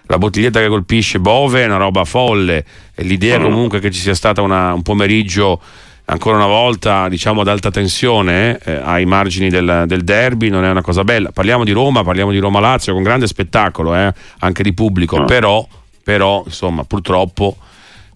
la 0.07 0.17
bottiglietta 0.17 0.59
che 0.59 0.67
colpisce 0.67 1.19
Bove 1.19 1.63
è 1.63 1.65
una 1.65 1.77
roba 1.77 2.03
folle. 2.05 2.65
E 2.93 3.03
l'idea 3.03 3.39
mm. 3.39 3.43
comunque 3.43 3.79
che 3.79 3.91
ci 3.91 3.99
sia 3.99 4.15
stata 4.15 4.41
una, 4.41 4.73
un 4.73 4.81
pomeriggio 4.81 5.61
ancora 6.05 6.37
una 6.37 6.45
volta 6.45 7.09
diciamo 7.09 7.41
ad 7.41 7.49
alta 7.49 7.69
tensione 7.69 8.57
eh, 8.63 8.79
ai 8.81 9.05
margini 9.05 9.49
del, 9.49 9.83
del, 9.85 10.05
derby 10.05 10.49
non 10.49 10.65
è 10.65 10.69
una 10.69 10.81
cosa 10.81 11.03
bella. 11.03 11.31
Parliamo 11.31 11.63
di 11.63 11.71
Roma, 11.71 12.03
parliamo 12.03 12.31
di 12.31 12.39
Roma-Lazio 12.39 12.93
con 12.93 13.03
grande 13.03 13.27
spettacolo 13.27 13.95
eh, 13.95 14.13
anche 14.39 14.63
di 14.63 14.73
pubblico. 14.73 15.21
Mm. 15.21 15.25
però, 15.25 15.65
però 16.03 16.43
insomma 16.45 16.83
purtroppo 16.83 17.55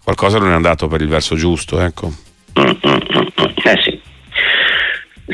qualcosa 0.02 0.38
non 0.38 0.50
è 0.50 0.54
andato 0.54 0.88
per 0.88 1.00
il 1.00 1.08
verso 1.08 1.36
giusto 1.36 1.80
ecco 1.80 2.30
eh 2.54 3.82
sì. 3.82 4.00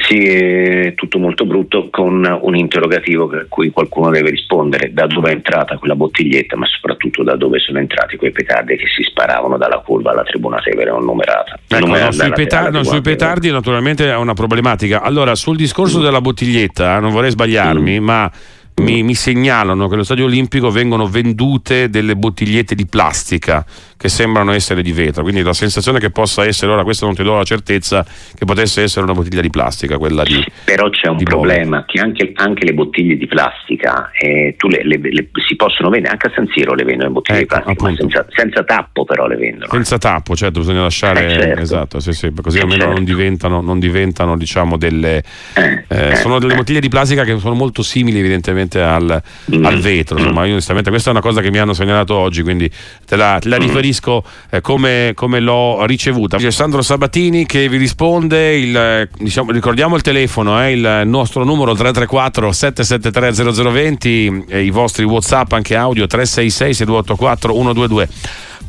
Sì, 0.00 0.26
è 0.26 0.94
tutto 0.94 1.18
molto 1.18 1.44
brutto 1.44 1.88
con 1.90 2.38
un 2.42 2.56
interrogativo 2.56 3.24
a 3.24 3.46
cui 3.48 3.70
qualcuno 3.70 4.10
deve 4.10 4.30
rispondere 4.30 4.92
da 4.92 5.06
dove 5.06 5.30
è 5.30 5.32
entrata 5.32 5.76
quella 5.78 5.96
bottiglietta, 5.96 6.56
ma 6.56 6.66
soprattutto 6.66 7.22
da 7.22 7.36
dove 7.36 7.58
sono 7.58 7.78
entrati 7.78 8.16
quei 8.16 8.30
petardi 8.30 8.76
che 8.76 8.84
si 8.94 9.02
sparavano 9.02 9.56
dalla 9.56 9.78
curva 9.78 10.12
alla 10.12 10.22
tribuna 10.22 10.60
Severa 10.62 10.92
non 10.92 11.04
numerata. 11.04 11.58
Ecco, 11.66 11.86
no, 11.86 12.12
sui, 12.12 12.30
petardi, 12.30 12.76
no, 12.76 12.84
sui, 12.84 13.00
petardi, 13.00 13.50
naturalmente 13.50 14.08
è 14.08 14.16
una 14.16 14.34
problematica. 14.34 15.02
Allora, 15.02 15.34
sul 15.34 15.56
discorso 15.56 15.98
mm. 15.98 16.02
della 16.02 16.20
bottiglietta, 16.20 17.00
non 17.00 17.10
vorrei 17.10 17.30
sbagliarmi, 17.30 17.98
mm. 17.98 18.04
ma 18.04 18.30
mi, 18.76 19.02
mi, 19.02 19.14
segnalano 19.14 19.88
che 19.88 19.94
allo 19.94 20.04
Stadio 20.04 20.26
Olimpico 20.26 20.70
vengono 20.70 21.06
vendute 21.06 21.90
delle 21.90 22.14
bottigliette 22.14 22.74
di 22.74 22.86
plastica 22.86 23.64
che 23.98 24.08
sembrano 24.08 24.52
essere 24.52 24.80
di 24.80 24.92
vetro, 24.92 25.22
quindi 25.22 25.42
la 25.42 25.52
sensazione 25.52 25.98
che 25.98 26.10
possa 26.10 26.46
essere, 26.46 26.70
ora 26.70 26.84
questo 26.84 27.04
non 27.04 27.16
ti 27.16 27.24
do 27.24 27.34
la 27.34 27.42
certezza, 27.42 28.04
che 28.04 28.44
potesse 28.44 28.82
essere 28.82 29.04
una 29.04 29.12
bottiglia 29.12 29.40
di 29.40 29.50
plastica, 29.50 29.98
quella 29.98 30.22
di... 30.22 30.42
Però 30.64 30.88
c'è 30.88 31.08
un 31.08 31.20
problema, 31.24 31.84
che 31.84 32.00
anche, 32.00 32.30
anche, 32.36 32.64
le 32.64 32.74
bottiglie 32.74 33.16
di 33.16 33.26
plastica 33.26 34.12
eh, 34.12 34.54
le, 34.56 34.84
le, 34.84 34.98
le, 35.00 35.28
si 35.46 35.56
possono 35.56 35.90
vendere, 35.90 36.12
anche 36.12 36.28
a 36.28 36.32
San 36.32 36.46
Siro 36.54 36.74
le 36.74 36.84
vendono 36.84 37.08
in 37.08 37.14
bottiglie 37.14 37.40
ecco, 37.40 37.56
di 37.66 37.74
plastica, 37.74 37.96
senza, 37.96 38.26
senza, 38.28 38.62
tappo 38.62 39.04
però 39.04 39.26
le 39.26 39.36
vendono. 39.36 39.72
Senza 39.72 39.98
tappo, 39.98 40.36
certo, 40.36 40.60
bisogna 40.60 40.82
lasciare... 40.82 41.26
Eh, 41.26 41.30
certo. 41.30 41.60
Esatto, 41.60 42.00
sì, 42.00 42.12
sì, 42.12 42.32
così 42.40 42.58
eh, 42.58 42.60
almeno 42.60 42.82
certo. 42.82 42.94
non 42.94 43.04
diventano, 43.04 43.60
non 43.60 43.78
diventano 43.80 44.36
diciamo 44.36 44.76
delle... 44.76 45.24
Eh, 45.54 45.84
eh, 45.88 46.14
sono 46.16 46.38
delle 46.38 46.54
bottiglie 46.54 46.80
di 46.80 46.88
plastica 46.88 47.24
che 47.24 47.36
sono 47.38 47.54
molto 47.54 47.82
simili 47.82 48.20
evidentemente 48.20 48.80
al, 48.80 49.20
mm. 49.52 49.64
al 49.64 49.78
vetro, 49.80 50.18
insomma 50.18 50.44
io 50.44 50.52
onestamente 50.52 50.90
questa 50.90 51.08
è 51.08 51.12
una 51.12 51.22
cosa 51.22 51.40
che 51.40 51.50
mi 51.50 51.58
hanno 51.58 51.72
segnalato 51.72 52.14
oggi, 52.14 52.42
quindi 52.42 52.70
te 53.04 53.16
la, 53.16 53.38
te 53.40 53.48
la 53.48 53.58
mm. 53.58 53.62
Riferisco 53.88 54.22
eh, 54.50 54.60
come, 54.60 55.12
come, 55.14 55.40
l'ho 55.40 55.84
ricevuta. 55.86 56.36
C'è 56.36 56.50
Sandro 56.50 56.82
Sabatini 56.82 57.46
che 57.46 57.68
vi 57.68 57.76
risponde, 57.76 58.56
il, 58.56 59.08
diciamo, 59.18 59.50
ricordiamo 59.50 59.96
il 59.96 60.02
telefono, 60.02 60.62
eh, 60.62 60.72
il 60.72 61.02
nostro 61.04 61.44
numero 61.44 61.72
334 61.74 62.52
773 62.52 63.52
0020, 63.52 64.44
eh, 64.48 64.62
i 64.62 64.70
vostri 64.70 65.04
Whatsapp 65.04 65.52
anche 65.52 65.74
audio 65.74 66.06
366 66.06 66.74
6284 66.74 67.52
122. 67.52 68.08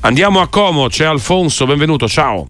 Andiamo 0.01 0.39
a 0.39 0.47
Como, 0.47 0.87
c'è 0.87 1.05
Alfonso, 1.05 1.65
benvenuto, 1.65 2.07
ciao. 2.07 2.47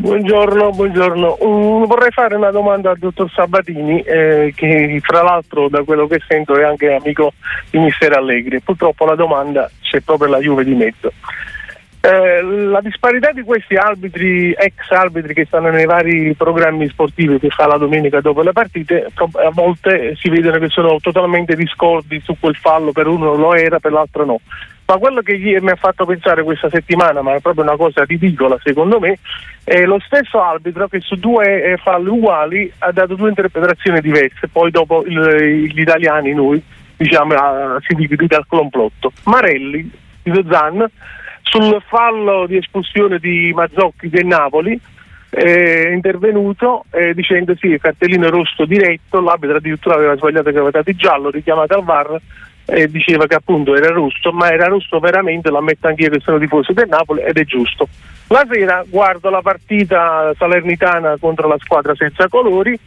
Buongiorno, 0.00 0.70
buongiorno. 0.70 1.38
Um, 1.40 1.84
vorrei 1.86 2.12
fare 2.12 2.36
una 2.36 2.52
domanda 2.52 2.90
al 2.90 2.98
dottor 2.98 3.28
Sabatini, 3.32 4.00
eh, 4.02 4.52
che 4.54 5.00
fra 5.02 5.22
l'altro 5.22 5.68
da 5.68 5.82
quello 5.82 6.06
che 6.06 6.20
sento 6.24 6.56
è 6.56 6.62
anche 6.62 6.94
amico 6.94 7.32
di 7.68 7.80
Mister 7.80 8.12
Allegri. 8.12 8.60
Purtroppo 8.60 9.04
la 9.04 9.16
domanda 9.16 9.68
c'è 9.80 10.00
proprio 10.00 10.28
la 10.28 10.38
Juve 10.38 10.62
di 10.62 10.74
mezzo. 10.74 11.12
Eh, 12.00 12.42
la 12.42 12.80
disparità 12.80 13.32
di 13.32 13.42
questi 13.42 13.74
arbitri, 13.74 14.52
ex 14.52 14.88
arbitri 14.90 15.34
che 15.34 15.46
stanno 15.46 15.70
nei 15.70 15.84
vari 15.84 16.32
programmi 16.34 16.88
sportivi 16.88 17.40
che 17.40 17.48
fa 17.48 17.66
la 17.66 17.76
domenica 17.76 18.20
dopo 18.20 18.42
le 18.42 18.52
partite, 18.52 19.08
a 19.14 19.50
volte 19.52 20.14
si 20.16 20.28
vedono 20.28 20.58
che 20.58 20.68
sono 20.68 20.98
totalmente 21.00 21.56
discordi 21.56 22.20
su 22.20 22.36
quel 22.38 22.54
fallo, 22.54 22.92
per 22.92 23.08
uno 23.08 23.34
lo 23.34 23.52
era, 23.52 23.80
per 23.80 23.90
l'altro 23.90 24.24
no. 24.24 24.40
Ma 24.86 24.96
quello 24.96 25.22
che 25.22 25.36
mi 25.36 25.70
ha 25.70 25.76
fatto 25.76 26.06
pensare 26.06 26.44
questa 26.44 26.70
settimana, 26.70 27.20
ma 27.20 27.34
è 27.34 27.40
proprio 27.40 27.64
una 27.64 27.76
cosa 27.76 28.04
ridicola 28.04 28.56
secondo 28.62 29.00
me, 29.00 29.18
è 29.64 29.82
lo 29.84 29.98
stesso 29.98 30.40
arbitro 30.40 30.86
che 30.86 31.00
su 31.00 31.16
due 31.16 31.64
eh, 31.64 31.76
falli 31.78 32.08
uguali 32.08 32.72
ha 32.78 32.92
dato 32.92 33.16
due 33.16 33.28
interpretazioni 33.28 34.00
diverse, 34.00 34.48
poi 34.48 34.70
dopo 34.70 35.04
gli 35.04 35.80
italiani, 35.80 36.32
noi, 36.32 36.62
diciamo, 36.96 37.34
si 37.80 37.94
divide 37.96 38.26
dal 38.26 38.46
complotto. 38.46 39.12
Marelli, 39.24 39.90
di 40.22 40.46
Zan, 40.48 40.88
sul 41.50 41.82
fallo 41.86 42.46
di 42.46 42.56
espulsione 42.56 43.18
di 43.18 43.52
Mazzocchi 43.54 44.08
del 44.08 44.26
Napoli 44.26 44.78
è 45.30 45.90
intervenuto 45.90 46.84
eh, 46.90 47.14
dicendo 47.14 47.54
sì, 47.56 47.66
il 47.66 47.80
cartellino 47.80 48.28
rosso 48.30 48.64
diretto, 48.64 49.20
l'arbitro 49.20 49.56
addirittura 49.56 49.94
aveva 49.94 50.16
sbagliato 50.16 50.50
che 50.50 50.56
aveva 50.56 50.70
dato 50.70 50.92
giallo, 50.92 51.30
richiamato 51.30 51.74
al 51.74 51.84
VAR 51.84 52.20
e 52.64 52.90
diceva 52.90 53.26
che 53.26 53.34
appunto 53.34 53.74
era 53.74 53.88
rosso, 53.88 54.30
ma 54.32 54.50
era 54.50 54.66
rosso 54.66 54.98
veramente, 54.98 55.50
lo 55.50 55.58
ammetto 55.58 55.86
anch'io 55.86 56.10
che 56.10 56.20
sono 56.20 56.38
tifoso 56.38 56.72
del 56.72 56.88
Napoli 56.88 57.22
ed 57.22 57.36
è 57.36 57.44
giusto. 57.44 57.88
La 58.28 58.46
sera 58.50 58.84
guardo 58.86 59.30
la 59.30 59.40
partita 59.40 60.32
salernitana 60.36 61.16
contro 61.18 61.48
la 61.48 61.56
squadra 61.58 61.94
senza 61.94 62.28
colori 62.28 62.78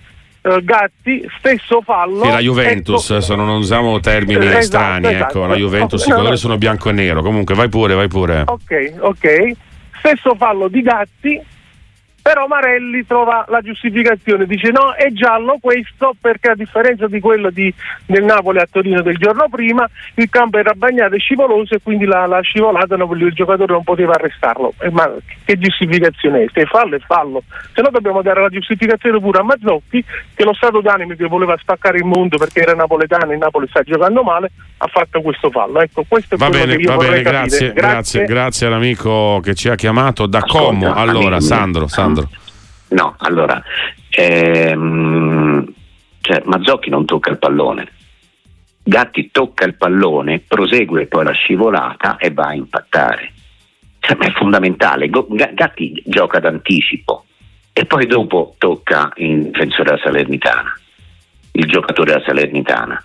Gatti, 0.41 1.27
stesso 1.37 1.81
fallo. 1.81 2.23
Sì, 2.23 2.29
la 2.29 2.39
Juventus, 2.39 3.11
ecco, 3.11 3.35
non 3.35 3.49
usiamo 3.49 3.99
termini 3.99 4.45
esatto, 4.47 4.61
strani, 4.63 5.05
ecco, 5.05 5.15
esatto. 5.15 5.37
ecco, 5.37 5.45
la 5.45 5.55
Juventus 5.55 6.05
no, 6.05 6.07
i 6.07 6.15
colori 6.15 6.33
no. 6.33 6.37
sono 6.37 6.57
bianco 6.57 6.89
e 6.89 6.91
nero, 6.93 7.21
comunque 7.21 7.53
vai 7.53 7.69
pure, 7.69 7.93
vai 7.93 8.07
pure. 8.07 8.43
Ok, 8.47 8.93
ok. 8.99 9.51
Stesso 9.99 10.33
fallo 10.35 10.67
di 10.67 10.81
Gatti, 10.81 11.39
però 12.21 12.47
Marelli 12.47 13.05
trova 13.05 13.45
la 13.49 13.61
giustificazione, 13.61 14.45
dice 14.45 14.69
no, 14.69 14.93
è 14.93 15.09
giallo 15.11 15.57
questo 15.59 16.15
perché 16.19 16.51
a 16.51 16.55
differenza 16.55 17.07
di 17.07 17.19
quello 17.19 17.49
di, 17.49 17.73
del 18.05 18.23
Napoli 18.23 18.59
a 18.59 18.67
Torino 18.69 19.01
del 19.01 19.17
giorno 19.17 19.47
prima, 19.49 19.89
il 20.15 20.29
campo 20.29 20.57
era 20.57 20.73
bagnato 20.73 21.15
e 21.15 21.19
scivoloso 21.19 21.75
e 21.75 21.79
quindi 21.81 22.05
la, 22.05 22.27
la 22.27 22.41
scivolata 22.41 22.95
non, 22.95 23.09
il 23.19 23.33
giocatore 23.33 23.73
non 23.73 23.83
poteva 23.83 24.13
arrestarlo. 24.13 24.73
Eh, 24.79 24.91
ma 24.91 25.11
che 25.43 25.57
giustificazione 25.57 26.43
è? 26.43 26.47
Se 26.53 26.65
fallo 26.65 26.95
è 26.95 26.99
fallo, 26.99 27.43
se 27.73 27.81
no 27.81 27.89
dobbiamo 27.89 28.21
dare 28.21 28.41
la 28.41 28.49
giustificazione 28.49 29.19
pure 29.19 29.39
a 29.39 29.43
Mazzocchi 29.43 30.03
che 30.35 30.43
lo 30.43 30.53
stato 30.53 30.81
d'animo 30.81 31.15
che 31.15 31.25
voleva 31.27 31.57
spaccare 31.57 31.97
il 31.97 32.05
mondo 32.05 32.37
perché 32.37 32.61
era 32.61 32.73
napoletano 32.73 33.31
e 33.31 33.37
Napoli 33.37 33.67
sta 33.67 33.81
giocando 33.81 34.21
male, 34.21 34.51
ha 34.77 34.87
fatto 34.87 35.21
questo 35.21 35.49
fallo. 35.49 35.81
Ecco, 35.81 36.05
questo 36.07 36.35
è 36.35 36.37
va 36.37 36.49
quello 36.49 36.65
bene, 36.65 36.75
che 36.77 36.81
io 36.83 36.95
va 36.95 36.97
bene, 36.97 37.21
grazie, 37.21 37.31
grazie, 37.31 37.73
grazie, 37.73 38.23
grazie, 38.25 38.67
all'amico 38.67 39.39
che 39.41 39.55
ci 39.55 39.69
ha 39.69 39.75
chiamato 39.75 40.27
da 40.27 40.39
Ascolta, 40.39 40.65
Como. 40.65 40.93
Allora, 40.93 41.39
Sandro, 41.39 41.87
Sandro. 41.87 42.10
Alessandro? 42.11 42.29
No, 42.89 43.15
allora, 43.19 43.63
ehm, 44.09 45.73
cioè, 46.19 46.41
Mazzocchi 46.45 46.89
non 46.89 47.05
tocca 47.05 47.31
il 47.31 47.37
pallone. 47.37 47.91
Gatti 48.83 49.29
tocca 49.31 49.65
il 49.65 49.75
pallone, 49.75 50.39
prosegue 50.39 51.07
poi 51.07 51.23
la 51.23 51.31
scivolata 51.31 52.17
e 52.17 52.31
va 52.31 52.47
a 52.47 52.53
impattare. 52.53 53.31
Cioè, 53.99 54.17
ma 54.17 54.25
è 54.25 54.31
fondamentale. 54.31 55.09
Gatti 55.09 56.01
gioca 56.05 56.39
d'anticipo 56.39 57.25
e 57.71 57.85
poi 57.85 58.05
dopo 58.07 58.55
tocca 58.57 59.11
il 59.17 59.51
difensore 59.51 59.83
della 59.83 60.01
Salernitana, 60.03 60.79
il 61.53 61.65
giocatore 61.67 62.11
della 62.11 62.25
Salernitana. 62.25 63.03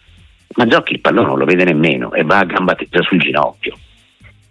Mazzocchi 0.56 0.94
il 0.94 1.00
pallone 1.00 1.28
non 1.28 1.38
lo 1.38 1.44
vede 1.44 1.64
nemmeno 1.64 2.12
e 2.12 2.24
va 2.24 2.38
a 2.38 2.44
gamba 2.44 2.74
tesa 2.74 3.02
sul 3.02 3.20
ginocchio. 3.20 3.76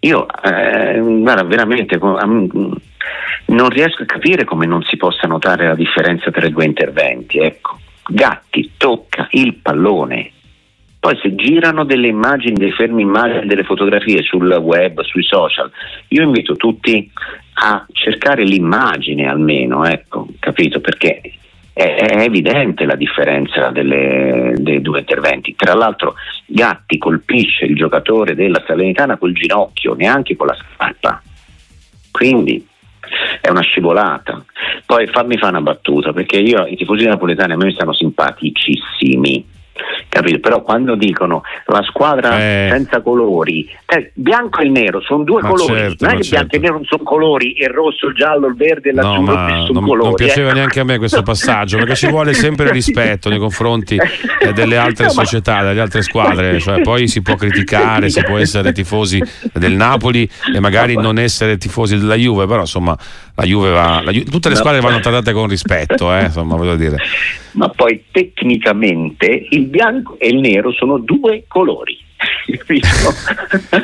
Io, 0.06 0.28
eh, 0.44 1.00
guarda, 1.00 1.44
veramente 1.44 1.98
non 1.98 3.70
riesco 3.70 4.04
a 4.04 4.06
capire 4.06 4.44
come 4.44 4.68
non 4.68 4.84
si 4.84 4.98
possa 4.98 5.28
notare 5.28 5.68
la 5.68 5.76
differenza 5.76 6.30
tra 6.30 6.46
i 6.46 6.52
due 6.52 6.66
interventi. 6.66 7.40
Ecco. 7.40 7.80
Gatti 8.08 8.74
tocca 8.78 9.28
il 9.32 9.56
pallone, 9.56 10.32
poi 11.00 11.18
se 11.22 11.34
girano 11.34 11.86
delle 11.86 12.08
immagini, 12.08 12.54
dei 12.54 12.72
fermi 12.72 13.02
immagini, 13.02 13.48
delle 13.48 13.64
fotografie 13.64 14.22
sul 14.22 14.52
web, 14.52 15.02
sui 15.02 15.24
social, 15.24 15.72
io 16.10 16.22
invito 16.22 16.56
tutti 16.56 17.12
a 17.56 17.84
cercare 17.92 18.44
l'immagine 18.44 19.28
almeno, 19.28 19.86
ecco, 19.86 20.28
capito? 20.40 20.80
Perché 20.82 21.22
è, 21.78 22.22
evidente 22.22 22.86
la 22.86 22.96
differenza 22.96 23.70
delle, 23.70 24.54
dei 24.56 24.82
due 24.82 25.00
interventi. 25.00 25.56
Tra 25.56 25.74
l'altro 25.74 26.16
Gatti 26.46 26.98
colpisce 26.98 27.66
il 27.66 27.76
giocatore 27.76 28.34
della 28.34 28.64
Salernitana 28.66 29.18
col 29.18 29.34
ginocchio, 29.34 29.94
neanche 29.94 30.38
con 30.38 30.48
la 30.48 30.56
scarpa. 30.56 31.22
Quindi 32.12 32.66
è 33.42 33.50
una 33.50 33.62
scivolata. 33.62 34.44
Poi 34.86 35.08
fammi 35.08 35.38
fare 35.38 35.52
una 35.52 35.62
battuta, 35.62 36.14
perché 36.14 36.38
io 36.38 36.66
i 36.66 36.78
tifosi 36.78 37.06
napoletani 37.06 37.54
a 37.54 37.58
me 37.58 37.72
stanno 37.72 37.94
simpaticissimi 37.94 39.46
capito? 40.10 40.40
Però 40.40 40.62
quando 40.62 40.96
dicono 40.96 41.44
la 41.68 41.82
squadra 41.84 42.38
Eh. 42.40 42.68
senza 42.72 43.02
colori, 43.02 43.70
eh, 43.86 44.12
bianco 44.14 44.62
e 44.62 44.70
nero 44.70 45.02
sono 45.02 45.24
due 45.24 45.42
Ma 45.42 45.50
colori, 45.50 45.74
certo, 45.74 46.06
non 46.06 46.16
è 46.16 46.20
che 46.22 46.28
bianco 46.30 46.50
certo. 46.50 46.56
e 46.56 46.60
nero 46.60 46.74
non 46.74 46.84
sono 46.86 47.04
colori, 47.04 47.56
il 47.60 47.70
rosso, 47.70 48.08
il 48.08 48.16
giallo, 48.16 48.48
il 48.48 48.56
verde 48.56 48.90
e 48.90 48.94
No, 48.94 49.02
l'azzurro 49.02 49.66
sono 49.66 49.80
non, 49.80 49.84
colori. 49.90 50.06
non 50.08 50.14
piaceva 50.16 50.52
eh. 50.52 50.54
neanche 50.54 50.80
a 50.80 50.84
me 50.84 50.98
questo 50.98 51.22
passaggio 51.24 51.78
perché 51.78 51.96
ci 51.96 52.08
vuole 52.08 52.34
sempre 52.34 52.72
rispetto 52.72 53.30
nei 53.30 53.40
confronti 53.40 53.98
eh, 54.40 54.54
delle 54.54 54.78
altre 54.78 55.06
No, 55.06 55.12
società, 55.12 55.64
delle 55.64 55.82
altre 55.82 56.02
squadre. 56.02 56.60
Cioè, 56.60 56.82
poi 56.82 57.08
si 57.08 57.22
può 57.22 57.36
criticare, 57.36 58.10
si 58.10 58.24
può 58.24 58.38
essere 58.38 58.72
tifosi 58.72 59.22
del 59.54 59.74
Napoli 59.74 60.30
e 60.54 60.60
magari 60.60 60.96
non 60.96 61.18
essere 61.20 61.58
tifosi 61.58 61.98
della 61.98 62.16
Juve, 62.16 62.46
però 62.48 62.62
insomma 62.62 62.98
la 63.36 63.44
Juve 63.44 63.70
va. 63.70 64.02
la 64.04 64.12
Ju- 64.12 64.24
tutte 64.30 64.48
le 64.50 64.56
No. 64.56 64.60
squadre 64.62 64.82
vanno 64.82 65.00
trattate 65.00 65.32
con 65.34 65.48
rispetto, 65.48 66.14
eh, 66.16 66.24
insomma, 66.26 66.56
voglio 66.56 66.76
dire. 66.76 66.98
Ma 67.54 67.70
poi 67.70 68.04
tecnicamente 68.12 69.48
il 69.50 69.66
bianco 69.66 70.18
e 70.20 70.28
il 70.30 70.40
nero 70.40 70.72
sono 70.72 70.98
due 70.98 71.44
colori. 71.48 71.98
capito? 72.58 72.88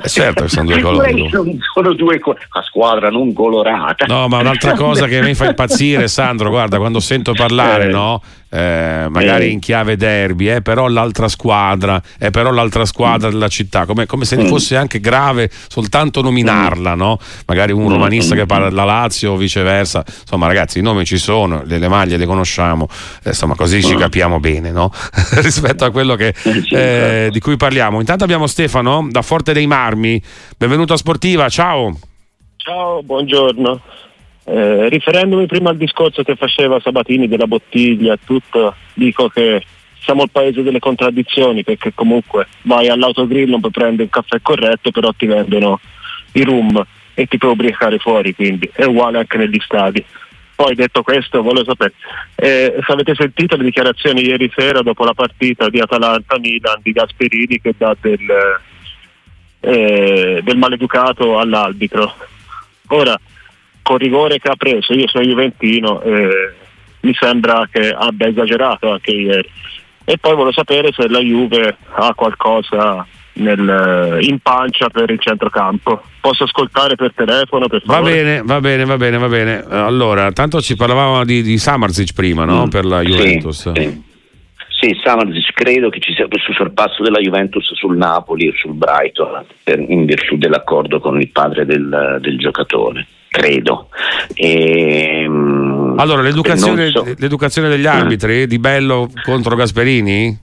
certo 0.05 0.43
che 0.43 0.49
sono 0.49 0.65
due 0.69 0.79
colori. 0.81 1.29
Sono 1.73 1.93
due 1.93 2.19
co- 2.19 2.35
la 2.53 2.61
squadra 2.63 3.09
non 3.09 3.33
colorata. 3.33 4.05
No, 4.07 4.27
ma 4.27 4.39
un'altra 4.39 4.73
cosa 4.73 5.05
che 5.07 5.21
mi 5.21 5.33
fa 5.33 5.47
impazzire, 5.47 6.07
Sandro, 6.07 6.49
guarda, 6.49 6.77
quando 6.77 6.99
sento 6.99 7.33
parlare, 7.33 7.85
Eh. 7.85 7.91
no? 7.91 8.21
Eh, 8.53 9.07
magari 9.09 9.45
Eh. 9.45 9.49
in 9.51 9.59
chiave 9.59 9.95
derby, 9.95 10.49
eh, 10.49 10.61
però 10.61 10.89
l'altra 10.89 11.29
squadra, 11.29 12.01
è 12.17 12.31
però 12.31 12.51
l'altra 12.51 12.83
squadra 12.83 13.29
della 13.29 13.47
città, 13.47 13.85
come, 13.85 14.05
come 14.05 14.25
se 14.25 14.35
Mm. 14.37 14.45
fosse 14.47 14.75
anche 14.75 14.99
grave 14.99 15.49
soltanto 15.69 16.21
nominarla, 16.21 16.93
no? 16.95 17.17
Magari 17.45 17.71
un 17.71 17.85
Mm, 17.85 17.87
romanista 17.89 18.35
mm, 18.35 18.37
che 18.37 18.45
parla 18.45 18.67
della 18.67 18.83
Lazio 18.83 19.31
o 19.31 19.35
viceversa. 19.37 20.03
Insomma, 20.05 20.47
ragazzi, 20.47 20.79
i 20.79 20.81
nomi 20.81 21.05
ci 21.05 21.17
sono, 21.17 21.63
le, 21.65 21.77
le 21.77 21.87
maglie 21.87 22.17
le 22.17 22.25
conosciamo, 22.25 22.89
eh, 23.23 23.29
insomma, 23.29 23.55
così 23.55 23.81
ci 23.81 23.95
Mm. 23.95 23.99
capiamo 23.99 24.39
bene, 24.41 24.71
no? 24.71 24.91
Rispetto 25.41 25.85
a 25.85 25.91
quello 25.91 26.15
che, 26.15 26.33
eh, 26.43 26.63
certo. 26.67 27.31
di 27.31 27.39
cui 27.39 27.55
parliamo. 27.55 27.99
Intanto 28.01 28.25
abbiamo 28.25 28.47
Stefano 28.47 29.07
da 29.09 29.21
Forte 29.21 29.53
dei 29.53 29.65
Marmi. 29.67 30.21
Benvenuto 30.57 30.91
a 30.91 30.97
Sportiva, 30.97 31.47
ciao. 31.47 31.97
Ciao, 32.57 33.01
buongiorno. 33.01 33.81
Eh, 34.43 34.89
riferendomi 34.89 35.45
prima 35.45 35.69
al 35.69 35.77
discorso 35.77 36.23
che 36.23 36.35
faceva 36.35 36.79
Sabatini 36.79 37.27
della 37.27 37.45
bottiglia 37.45 38.17
tutto, 38.23 38.75
dico 38.93 39.29
che 39.29 39.63
siamo 39.99 40.23
il 40.23 40.31
paese 40.31 40.63
delle 40.63 40.79
contraddizioni 40.79 41.63
perché 41.63 41.93
comunque 41.93 42.47
vai 42.63 42.89
all'autogrill, 42.89 43.49
non 43.49 43.59
puoi 43.59 43.71
prendere 43.71 44.03
un 44.03 44.09
caffè 44.09 44.41
corretto, 44.41 44.89
però 44.91 45.11
ti 45.15 45.27
vendono 45.27 45.79
i 46.33 46.43
rum 46.43 46.83
e 47.13 47.25
ti 47.27 47.37
puoi 47.37 47.51
ubriacare 47.51 47.99
fuori, 47.99 48.33
quindi 48.33 48.69
è 48.73 48.83
uguale 48.85 49.19
anche 49.19 49.37
negli 49.37 49.59
stadi. 49.59 50.03
Poi 50.55 50.75
detto 50.75 51.01
questo, 51.01 51.41
volevo 51.41 51.65
sapere 51.65 51.93
eh, 52.35 52.75
se 52.85 52.91
avete 52.91 53.15
sentito 53.15 53.55
le 53.55 53.63
dichiarazioni 53.63 54.23
ieri 54.23 54.51
sera 54.55 54.81
dopo 54.81 55.03
la 55.03 55.13
partita 55.13 55.69
di 55.69 55.79
Atalanta-Milan 55.79 56.79
di 56.81 56.91
Gasperini 56.91 57.59
che 57.59 57.73
dà 57.77 57.95
del, 57.99 58.59
eh, 59.59 60.41
del 60.43 60.57
maleducato 60.57 61.39
all'arbitro. 61.39 62.13
Ora, 62.89 63.19
col 63.83 63.99
rigore 63.99 64.39
che 64.39 64.49
ha 64.49 64.55
preso, 64.55 64.93
io 64.93 65.07
sono 65.07 65.23
Juventino, 65.23 66.01
eh, 66.01 66.53
mi 67.01 67.13
sembra 67.13 67.67
che 67.71 67.89
abbia 67.89 68.27
esagerato 68.27 68.91
anche 68.91 69.11
ieri. 69.11 69.49
E 70.03 70.17
poi 70.17 70.31
volevo 70.33 70.51
sapere 70.51 70.91
se 70.91 71.07
la 71.07 71.19
Juve 71.19 71.77
ha 71.93 72.13
qualcosa 72.13 73.05
nel- 73.33 74.17
in 74.21 74.39
pancia 74.39 74.89
per 74.89 75.09
il 75.09 75.19
centrocampo. 75.19 76.01
Posso 76.19 76.43
ascoltare 76.43 76.95
per 76.95 77.13
telefono? 77.15 77.67
Per 77.67 77.81
Va 77.85 78.01
bene, 78.01 78.41
va 78.43 78.59
bene, 78.59 78.85
va 78.85 78.97
bene, 78.97 79.17
va 79.17 79.27
bene. 79.27 79.63
Allora, 79.69 80.31
tanto 80.31 80.59
ci 80.61 80.75
parlavamo 80.75 81.23
di, 81.23 81.41
di 81.41 81.57
Samarzic 81.57 82.13
prima, 82.13 82.45
no? 82.45 82.65
Mm. 82.65 82.69
Per 82.69 82.85
la 82.85 82.99
Sì, 83.01 83.05
Juventus. 83.07 83.71
Sì, 83.71 84.03
Sì, 84.81 84.99
Samardzic 85.03 85.53
credo 85.53 85.89
che 85.89 85.99
ci 85.99 86.13
sia 86.13 86.27
questo 86.27 86.53
sorpasso 86.53 87.03
della 87.03 87.19
Juventus 87.19 87.71
sul 87.75 87.95
Napoli 87.97 88.47
e 88.47 88.53
sul 88.57 88.73
Brighton 88.73 89.45
per- 89.63 89.79
in 89.79 90.05
virtù 90.05 90.37
dell'accordo 90.37 90.99
con 90.99 91.19
il 91.21 91.29
padre 91.29 91.65
del, 91.65 92.17
del 92.19 92.37
giocatore. 92.37 93.05
Credo. 93.41 93.87
Ehm, 94.35 95.95
Allora, 95.97 96.21
l'educazione, 96.21 96.89
so- 96.89 97.05
l'educazione 97.17 97.69
degli 97.69 97.85
arbitri 97.85 98.45
di 98.45 98.59
Bello 98.59 99.09
contro 99.23 99.55
Gasperini? 99.55 100.37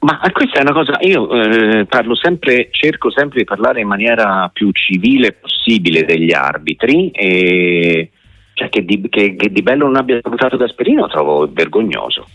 Ma 0.00 0.18
questa 0.30 0.58
è 0.58 0.60
una 0.60 0.72
cosa, 0.72 0.98
io 1.00 1.30
eh, 1.32 1.86
parlo 1.86 2.14
sempre, 2.14 2.68
cerco 2.70 3.10
sempre 3.10 3.38
di 3.38 3.44
parlare 3.44 3.80
in 3.80 3.86
maniera 3.86 4.50
più 4.52 4.70
civile 4.72 5.32
possibile 5.32 6.04
degli 6.04 6.32
arbitri 6.34 7.10
e 7.12 8.10
cioè 8.54 8.68
che, 8.68 8.84
di, 8.84 9.00
che- 9.08 9.34
che 9.34 9.50
Di 9.50 9.62
Bello 9.62 9.86
non 9.86 9.96
abbia 9.96 10.18
salutato 10.20 10.58
Gasperini 10.58 10.96
lo 10.96 11.08
trovo 11.08 11.48
vergognoso, 11.50 12.26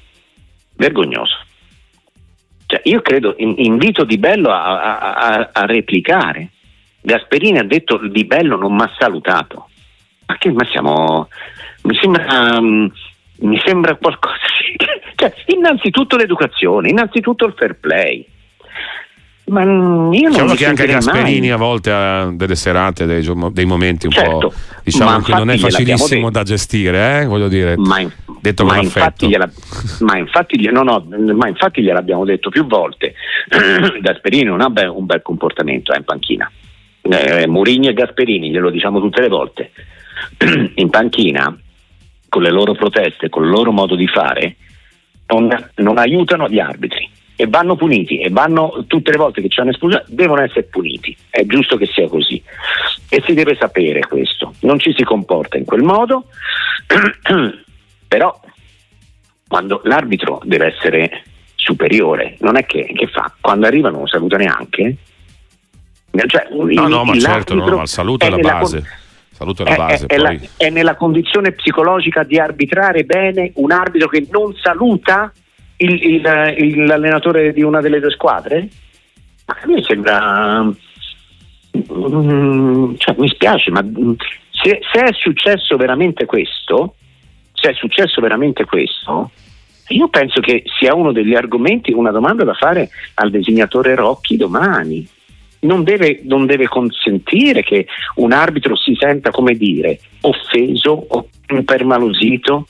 vergognoso. 0.76 1.36
Cioè, 2.66 2.82
io 2.86 3.02
credo, 3.02 3.36
in- 3.38 3.54
invito 3.58 4.06
Di 4.06 4.18
Bello 4.18 4.50
a, 4.50 4.82
a- 4.82 5.14
a- 5.14 5.50
a 5.54 5.66
replicare. 5.68 6.50
Gasperini 7.02 7.60
ha 7.60 7.64
detto 7.64 7.98
Di 8.08 8.26
Bello 8.26 8.58
non 8.58 8.76
mi 8.76 8.82
ha 8.82 8.92
salutato. 8.98 9.70
Ma 10.26 10.38
che 10.38 10.52
ma 10.52 10.66
siamo. 10.72 11.30
Mi 11.84 11.96
sembra. 12.02 12.60
mm, 12.62 12.86
mi 13.42 13.62
sembra 13.66 13.96
qualcosa. 13.96 14.36
Cioè, 15.18 15.34
innanzitutto 15.48 16.16
l'educazione, 16.16 16.90
innanzitutto 16.90 17.46
il 17.48 17.54
fair 17.58 17.76
play. 17.80 18.24
Ma 19.46 19.64
mm, 19.64 20.14
io 20.14 20.22
non 20.24 20.32
Diciamo 20.32 20.54
che 20.54 20.66
anche 20.68 20.86
Gasperini 20.86 21.40
mai. 21.40 21.50
a 21.52 21.56
volte 21.56 21.92
ha 21.92 22.30
delle 22.32 22.56
serate, 22.56 23.06
dei, 23.08 23.28
dei 23.52 23.66
momenti 23.66 24.06
un 24.06 24.12
Certo, 24.12 24.38
po' 24.50 24.54
diciamo 24.84 25.20
cui 25.22 25.34
non 25.34 25.50
è 25.50 25.58
facilissimo 25.58 26.30
da 26.30 26.44
gestire, 26.44 27.22
eh? 27.22 27.26
voglio 27.26 27.48
dire, 27.48 27.76
Ma, 27.78 28.00
in- 28.00 28.12
detto 28.42 28.66
ma 28.66 28.76
con 28.76 28.84
infatti 28.84 29.28
gliela- 29.28 29.50
ma 30.02 30.18
infatti 30.18 30.70
no, 30.70 30.84
no, 30.84 31.08
ma 31.34 31.48
infatti 31.48 31.82
gliel'abbiamo 31.82 32.26
detto 32.26 32.50
più 32.50 32.68
volte. 32.68 33.14
Gasperini 34.02 34.44
non 34.44 34.62
ha 34.62 34.68
un 34.68 35.06
bel 35.06 35.22
comportamento 35.24 35.94
eh, 35.94 35.98
in 35.98 36.04
panchina. 36.04 36.52
Eh, 37.12 37.48
Mourinho 37.48 37.90
e 37.90 37.94
Gasperini, 37.94 38.50
glielo 38.50 38.70
diciamo 38.70 39.00
tutte 39.00 39.22
le 39.22 39.28
volte. 39.28 39.72
in 40.76 40.90
panchina, 40.90 41.56
con 42.30 42.42
le 42.42 42.52
loro 42.52 42.74
proteste, 42.74 43.30
con 43.30 43.44
il 43.44 43.50
loro 43.50 43.72
modo 43.72 43.96
di 43.96 44.08
fare, 44.08 44.56
non, 45.28 45.50
non 45.76 45.98
aiutano 45.98 46.48
gli 46.48 46.60
arbitri. 46.60 47.10
E 47.40 47.46
vanno 47.46 47.76
puniti 47.76 48.20
e 48.20 48.30
vanno 48.32 48.86
tutte 48.88 49.12
le 49.12 49.18
volte 49.18 49.42
che 49.42 49.48
c'è 49.48 49.62
un'espulsione 49.62 50.06
devono 50.08 50.42
essere 50.42 50.64
puniti. 50.64 51.16
È 51.30 51.46
giusto 51.46 51.78
che 51.78 51.86
sia 51.86 52.08
così. 52.08 52.42
E 53.10 53.22
si 53.26 53.34
deve 53.36 53.56
sapere 53.60 54.00
questo. 54.08 54.56
Non 54.62 54.80
ci 54.80 54.92
si 54.96 55.04
comporta 55.04 55.58
in 55.58 55.66
quel 55.66 55.84
modo. 55.84 56.26
Però 58.08 58.40
quando 59.48 59.82
l'arbitro 59.84 60.42
deve 60.46 60.74
essere 60.76 61.24
superiore 61.54 62.38
non 62.40 62.58
è 62.58 62.66
che, 62.66 62.92
che 62.96 63.08
fa? 63.08 63.32
Quando 63.40 63.68
arriva 63.68 63.90
non 63.90 64.02
lo 64.02 64.08
saluta 64.08 64.38
neanche 64.38 64.96
cioè, 66.26 66.48
No, 66.52 66.68
il- 66.70 66.82
no, 66.82 67.04
ma 67.04 67.18
certo, 67.20 67.54
no, 67.54 67.66
ma 67.76 67.82
il 67.84 67.88
saluto 67.88 68.26
è 68.26 68.30
la 68.30 68.38
base. 68.38 68.78
con- 68.80 68.88
Saluto 69.38 69.64
è 69.64 69.70
la 69.70 69.76
base, 69.76 70.06
è, 70.08 70.16
è 70.16 70.18
la- 70.18 70.36
è 70.58 70.70
nella 70.70 70.96
condizione 70.96 71.52
psicologica 71.52 72.24
di 72.24 72.40
arbitrare 72.40 73.04
bene 73.04 73.52
un 73.56 73.72
arbitro 73.72 74.08
che 74.08 74.26
non 74.32 74.56
saluta 74.56 75.32
il- 75.78 76.02
il- 76.02 76.56
il- 76.58 76.84
l'allenatore 76.86 77.54
di 77.54 77.62
una 77.62 77.80
delle 77.82 78.00
due 78.00 78.10
squadre? 78.10 78.68
Ma 79.46 79.58
a 79.62 79.68
me 79.68 79.84
sembra. 79.84 80.64
mm, 81.78 82.96
cioè, 82.98 83.16
mi 83.18 83.28
spiace, 83.28 83.70
ma 83.72 83.84
mm, 83.84 84.14
se, 84.52 84.80
se 84.92 85.00
è 85.04 85.14
successo 85.14 85.76
veramente 85.78 86.26
questo, 86.26 86.96
se 87.54 87.70
è 87.70 87.74
successo 87.74 88.22
veramente 88.22 88.66
questo, 88.66 89.32
io 89.90 90.08
penso 90.10 90.42
che 90.42 90.64
sia 90.80 90.96
uno 90.96 91.12
degli 91.12 91.36
argomenti, 91.36 91.94
una 91.94 92.12
domanda 92.12 92.44
da 92.44 92.54
fare 92.54 92.90
al 93.16 93.30
designatore 93.30 93.96
Rocchi 93.96 94.36
domani. 94.38 95.08
Non 95.68 95.84
deve, 95.84 96.22
non 96.24 96.46
deve 96.46 96.68
consentire 96.68 97.62
che 97.62 97.88
un 98.16 98.32
arbitro 98.32 98.78
si 98.78 98.96
senta, 98.98 99.32
come 99.32 99.54
dire, 99.54 100.00
offeso 100.22 100.92
o 101.10 101.28
impermalosito, 101.50 102.68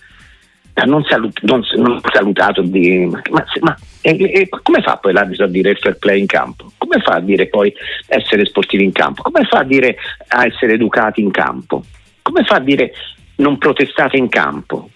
eh, 0.73 0.85
non, 0.85 1.03
salut- 1.03 1.41
non- 1.43 1.63
non 1.75 2.01
salutato. 2.11 2.63
Di, 2.63 3.05
ma- 3.05 3.45
ma- 3.61 3.77
e- 4.01 4.17
e 4.17 4.49
come 4.49 4.81
fa 4.81 4.97
poi 4.97 5.13
l'arbitro 5.13 5.45
a 5.45 5.47
dire 5.47 5.69
il 5.69 5.77
fair 5.77 5.97
play 5.97 6.19
in 6.19 6.25
campo? 6.25 6.71
Come 6.77 6.99
fa 7.01 7.13
a 7.15 7.19
dire 7.19 7.47
poi 7.47 7.71
essere 8.07 8.45
sportivi 8.45 8.83
in 8.83 8.91
campo? 8.91 9.21
Come 9.21 9.45
fa 9.45 9.59
a 9.59 9.63
dire 9.63 9.95
a 10.29 10.45
essere 10.45 10.73
educati 10.73 11.21
in 11.21 11.29
campo? 11.31 11.83
Come 12.23 12.43
fa 12.45 12.55
a 12.55 12.59
dire 12.59 12.93
non 13.35 13.59
protestate 13.59 14.17
in 14.17 14.27
campo? 14.29 14.89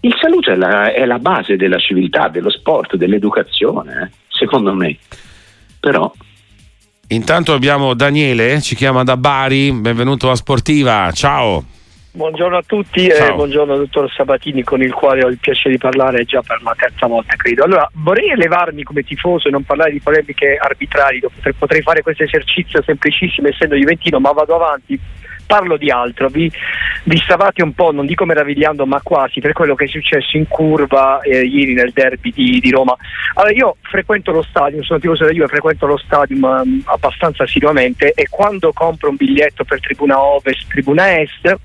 Il 0.00 0.14
saluto 0.20 0.50
è 0.50 0.56
la, 0.56 0.92
è 0.92 1.04
la 1.04 1.18
base 1.18 1.56
della 1.56 1.78
civiltà, 1.78 2.28
dello 2.28 2.50
sport, 2.50 2.96
dell'educazione, 2.96 4.02
eh, 4.02 4.16
secondo 4.28 4.72
me. 4.74 4.96
Però 5.80 6.12
Intanto 7.10 7.54
abbiamo 7.54 7.94
Daniele, 7.94 8.60
ci 8.60 8.74
chiama 8.74 9.02
da 9.02 9.16
Bari, 9.16 9.72
benvenuto 9.72 10.30
a 10.30 10.34
Sportiva, 10.34 11.10
ciao. 11.12 11.64
Buongiorno 12.10 12.58
a 12.58 12.62
tutti 12.66 13.08
Ciao. 13.08 13.28
e 13.28 13.34
buongiorno 13.34 13.76
dottor 13.76 14.12
Sabatini 14.12 14.62
con 14.62 14.82
il 14.82 14.92
quale 14.92 15.24
ho 15.24 15.28
il 15.28 15.38
piacere 15.38 15.70
di 15.70 15.78
parlare 15.78 16.24
già 16.24 16.42
per 16.42 16.60
la 16.62 16.74
terza 16.76 17.06
volta 17.06 17.34
credo. 17.36 17.64
Allora 17.64 17.88
vorrei 17.94 18.30
elevarmi 18.30 18.82
come 18.82 19.04
tifoso 19.04 19.48
e 19.48 19.50
non 19.50 19.62
parlare 19.62 19.92
di 19.92 20.00
polemiche 20.00 20.58
arbitrali, 20.60 21.20
potrei, 21.20 21.54
potrei 21.54 21.80
fare 21.80 22.02
questo 22.02 22.24
esercizio 22.24 22.82
semplicissimo 22.82 23.48
essendo 23.48 23.74
Juventino 23.74 24.20
ma 24.20 24.32
vado 24.32 24.56
avanti 24.56 24.98
parlo 25.48 25.78
di 25.78 25.90
altro, 25.90 26.28
vi, 26.28 26.52
vi 27.04 27.16
stavate 27.16 27.62
un 27.62 27.72
po', 27.72 27.90
non 27.90 28.04
dico 28.04 28.26
meravigliando, 28.26 28.84
ma 28.84 29.00
quasi 29.02 29.40
per 29.40 29.54
quello 29.54 29.74
che 29.74 29.86
è 29.86 29.88
successo 29.88 30.36
in 30.36 30.46
curva 30.46 31.20
eh, 31.22 31.40
ieri 31.40 31.72
nel 31.72 31.90
derby 31.92 32.30
di, 32.32 32.60
di, 32.60 32.70
Roma. 32.70 32.94
Allora 33.34 33.54
io 33.54 33.76
frequento 33.80 34.30
lo 34.30 34.42
stadio, 34.42 34.82
sono 34.84 34.98
tifoso 34.98 35.24
da 35.24 35.30
Juve, 35.30 35.48
frequento 35.48 35.86
lo 35.86 35.96
stadio 35.96 36.36
um, 36.36 36.82
abbastanza 36.84 37.44
assiduamente 37.44 38.12
e 38.12 38.28
quando 38.28 38.72
compro 38.74 39.08
un 39.08 39.16
biglietto 39.16 39.64
per 39.64 39.80
tribuna 39.80 40.22
ovest, 40.22 40.68
tribuna 40.68 41.18
est, 41.18 41.56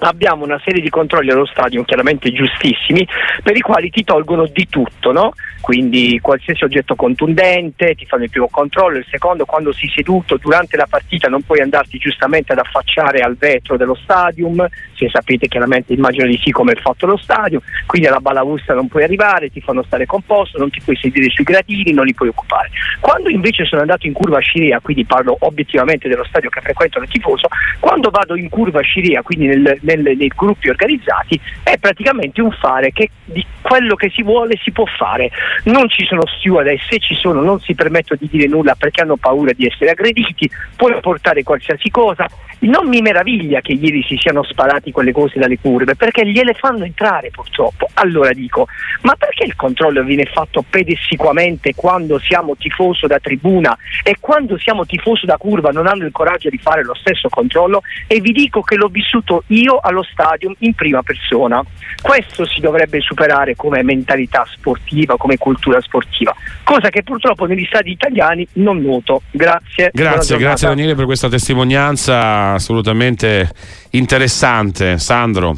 abbiamo 0.00 0.44
una 0.44 0.60
serie 0.64 0.82
di 0.82 0.88
controlli 0.88 1.30
allo 1.30 1.46
stadio 1.46 1.84
chiaramente 1.84 2.32
giustissimi 2.32 3.06
per 3.42 3.56
i 3.56 3.60
quali 3.60 3.90
ti 3.90 4.04
tolgono 4.04 4.46
di 4.46 4.66
tutto, 4.68 5.12
no? 5.12 5.32
quindi 5.60 6.18
qualsiasi 6.20 6.64
oggetto 6.64 6.94
contundente, 6.94 7.94
ti 7.94 8.06
fanno 8.06 8.24
il 8.24 8.30
primo 8.30 8.48
controllo, 8.50 8.98
il 8.98 9.06
secondo 9.10 9.44
quando 9.44 9.72
sei 9.72 9.90
seduto 9.90 10.36
durante 10.36 10.76
la 10.76 10.86
partita 10.88 11.28
non 11.28 11.42
puoi 11.42 11.60
andarti 11.60 11.98
giustamente 11.98 12.52
ad 12.52 12.58
affacciare 12.58 13.20
al 13.20 13.36
vetro 13.36 13.76
dello 13.76 13.94
stadium, 13.94 14.66
se 14.94 15.08
sapete 15.10 15.48
chiaramente 15.48 15.92
immagino 15.92 16.26
di 16.26 16.40
sì 16.42 16.50
come 16.50 16.72
è 16.72 16.80
fatto 16.80 17.06
lo 17.06 17.16
stadio, 17.16 17.62
quindi 17.86 18.08
alla 18.08 18.20
balaustra 18.20 18.74
non 18.74 18.88
puoi 18.88 19.04
arrivare, 19.04 19.50
ti 19.50 19.60
fanno 19.60 19.82
stare 19.82 20.06
composto, 20.06 20.58
non 20.58 20.70
ti 20.70 20.80
puoi 20.82 20.96
sedere 20.96 21.28
sui 21.30 21.44
gradini, 21.44 21.92
non 21.92 22.06
li 22.06 22.14
puoi 22.14 22.28
occupare. 22.28 22.70
Quando 23.00 23.28
invece 23.28 23.64
sono 23.64 23.82
andato 23.82 24.06
in 24.06 24.12
curva 24.12 24.40
Scirea, 24.40 24.80
quindi 24.80 25.04
parlo 25.04 25.36
obiettivamente 25.40 26.08
dello 26.08 26.24
stadio 26.24 26.48
che 26.48 26.60
frequento 26.60 26.98
nel 26.98 27.08
tifoso, 27.08 27.48
quando 27.78 28.10
vado 28.10 28.34
in 28.34 28.48
curva 28.48 28.80
Scirea, 28.80 29.22
quindi 29.22 29.46
nel, 29.46 29.78
nel, 29.94 30.16
nei 30.16 30.32
gruppi 30.34 30.68
organizzati, 30.68 31.40
è 31.62 31.76
praticamente 31.78 32.40
un 32.40 32.50
fare 32.52 32.92
che 32.92 33.10
di 33.24 33.44
quello 33.60 33.94
che 33.94 34.10
si 34.10 34.22
vuole 34.22 34.58
si 34.62 34.72
può 34.72 34.84
fare 34.86 35.30
non 35.64 35.88
ci 35.88 36.04
sono 36.04 36.22
stewardess, 36.26 36.86
se 36.88 36.98
ci 36.98 37.14
sono 37.14 37.40
non 37.40 37.60
si 37.60 37.74
permettono 37.74 38.18
di 38.20 38.28
dire 38.30 38.48
nulla 38.48 38.74
perché 38.74 39.02
hanno 39.02 39.16
paura 39.16 39.52
di 39.52 39.66
essere 39.66 39.90
aggrediti, 39.90 40.50
puoi 40.76 40.98
portare 41.00 41.42
qualsiasi 41.42 41.90
cosa. 41.90 42.26
Non 42.62 42.88
mi 42.88 43.00
meraviglia 43.00 43.62
che 43.62 43.72
ieri 43.72 44.02
si 44.02 44.18
siano 44.18 44.42
sparati 44.42 44.92
quelle 44.92 45.12
cose 45.12 45.38
dalle 45.38 45.58
curve, 45.58 45.96
perché 45.96 46.26
gliele 46.26 46.52
fanno 46.52 46.84
entrare 46.84 47.30
purtroppo. 47.30 47.88
Allora 47.94 48.32
dico, 48.32 48.66
ma 49.00 49.14
perché 49.14 49.44
il 49.44 49.56
controllo 49.56 50.02
viene 50.02 50.26
fatto 50.26 50.62
pedissequamente 50.68 51.74
quando 51.74 52.18
siamo 52.18 52.56
tifoso 52.56 53.06
da 53.06 53.18
tribuna 53.18 53.76
e 54.02 54.16
quando 54.20 54.58
siamo 54.58 54.84
tifoso 54.84 55.24
da 55.24 55.38
curva 55.38 55.70
non 55.70 55.86
hanno 55.86 56.04
il 56.04 56.12
coraggio 56.12 56.50
di 56.50 56.58
fare 56.58 56.84
lo 56.84 56.94
stesso 56.94 57.30
controllo? 57.30 57.80
E 58.06 58.20
vi 58.20 58.32
dico 58.32 58.60
che 58.60 58.76
l'ho 58.76 58.88
vissuto 58.88 59.44
io 59.48 59.78
allo 59.80 60.02
stadio 60.02 60.54
in 60.58 60.74
prima 60.74 61.02
persona. 61.02 61.62
Questo 62.00 62.46
si 62.46 62.60
dovrebbe 62.60 63.00
superare 63.00 63.54
come 63.56 63.82
mentalità 63.82 64.46
sportiva, 64.50 65.16
come 65.16 65.36
cultura 65.36 65.80
sportiva, 65.80 66.34
cosa 66.64 66.88
che 66.88 67.02
purtroppo 67.02 67.46
negli 67.46 67.64
stadi 67.66 67.90
italiani 67.90 68.46
non 68.54 68.80
noto. 68.80 69.22
Grazie. 69.30 69.90
Grazie, 69.92 70.36
grazie 70.38 70.68
Daniele 70.68 70.94
per 70.94 71.04
questa 71.04 71.28
testimonianza 71.28 72.52
assolutamente 72.52 73.50
interessante. 73.90 74.98
Sandro. 74.98 75.56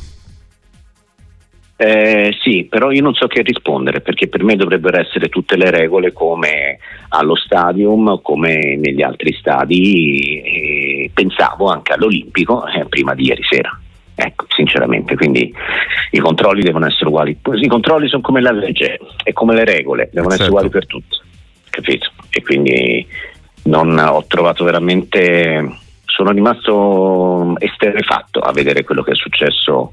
Eh, 1.82 2.32
sì, 2.40 2.68
però 2.70 2.92
io 2.92 3.02
non 3.02 3.12
so 3.12 3.26
che 3.26 3.42
rispondere 3.42 4.02
perché 4.02 4.28
per 4.28 4.44
me 4.44 4.54
dovrebbero 4.54 5.00
essere 5.00 5.28
tutte 5.28 5.56
le 5.56 5.68
regole 5.68 6.12
come 6.12 6.78
allo 7.08 7.34
stadium, 7.34 8.22
come 8.22 8.76
negli 8.76 9.02
altri 9.02 9.32
stadi. 9.32 11.10
pensavo 11.12 11.66
anche 11.66 11.92
all'Olimpico 11.92 12.64
eh, 12.68 12.84
prima 12.84 13.14
di 13.14 13.24
ieri 13.24 13.42
sera. 13.42 13.76
Ecco, 14.24 14.46
sinceramente, 14.54 15.16
quindi 15.16 15.52
i 16.12 16.18
controlli 16.20 16.62
devono 16.62 16.86
essere 16.86 17.06
uguali. 17.06 17.36
I 17.54 17.66
controlli 17.66 18.08
sono 18.08 18.22
come 18.22 18.40
la 18.40 18.52
legge 18.52 19.00
e 19.24 19.32
come 19.32 19.54
le 19.54 19.64
regole, 19.64 20.10
devono 20.12 20.30
certo. 20.30 20.34
essere 20.34 20.48
uguali 20.48 20.68
per 20.68 20.86
tutti, 20.86 21.18
capito? 21.70 22.10
E 22.30 22.40
quindi 22.42 23.04
non 23.64 23.98
ho 23.98 24.24
trovato 24.28 24.62
veramente, 24.62 25.76
sono 26.04 26.30
rimasto 26.30 27.54
esterefatto 27.58 28.38
a 28.38 28.52
vedere 28.52 28.84
quello 28.84 29.02
che 29.02 29.10
è 29.10 29.16
successo 29.16 29.92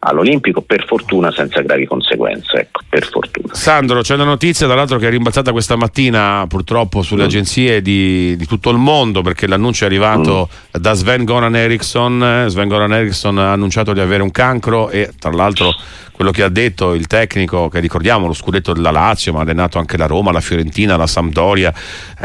all'Olimpico, 0.00 0.62
per 0.62 0.84
fortuna 0.86 1.30
senza 1.30 1.60
gravi 1.60 1.86
conseguenze. 1.86 2.56
Ecco, 2.60 2.80
per 2.88 3.06
fortuna. 3.06 3.54
Sandro, 3.54 4.00
c'è 4.00 4.14
una 4.14 4.24
notizia 4.24 4.66
dall'altro 4.66 4.98
che 4.98 5.06
è 5.06 5.10
rimbalzata 5.10 5.52
questa 5.52 5.76
mattina 5.76 6.44
purtroppo 6.48 7.02
sulle 7.02 7.22
mm. 7.22 7.26
agenzie 7.26 7.82
di, 7.82 8.36
di, 8.36 8.46
tutto 8.46 8.70
il 8.70 8.78
mondo 8.78 9.22
perché 9.22 9.46
l'annuncio 9.46 9.84
è 9.84 9.86
arrivato 9.86 10.48
mm. 10.50 10.80
da 10.80 10.92
Sven 10.94 11.24
Goran 11.24 11.54
Eriksson. 11.54 12.44
Sven 12.48 12.68
Goran 12.68 12.92
Eriksson 12.92 13.38
ha 13.38 13.52
annunciato 13.52 13.92
di 13.92 14.00
avere 14.00 14.22
un 14.22 14.30
cancro 14.30 14.88
e 14.90 15.10
tra 15.18 15.30
l'altro 15.30 15.74
quello 16.20 16.34
che 16.34 16.42
ha 16.42 16.50
detto 16.50 16.92
il 16.92 17.06
tecnico, 17.06 17.70
che 17.70 17.80
ricordiamo 17.80 18.26
lo 18.26 18.34
scudetto 18.34 18.74
della 18.74 18.90
Lazio, 18.90 19.32
ma 19.32 19.38
ha 19.38 19.42
allenato 19.42 19.78
anche 19.78 19.96
la 19.96 20.04
Roma, 20.04 20.30
la 20.32 20.42
Fiorentina, 20.42 20.98
la 20.98 21.06
Sampdoria, 21.06 21.72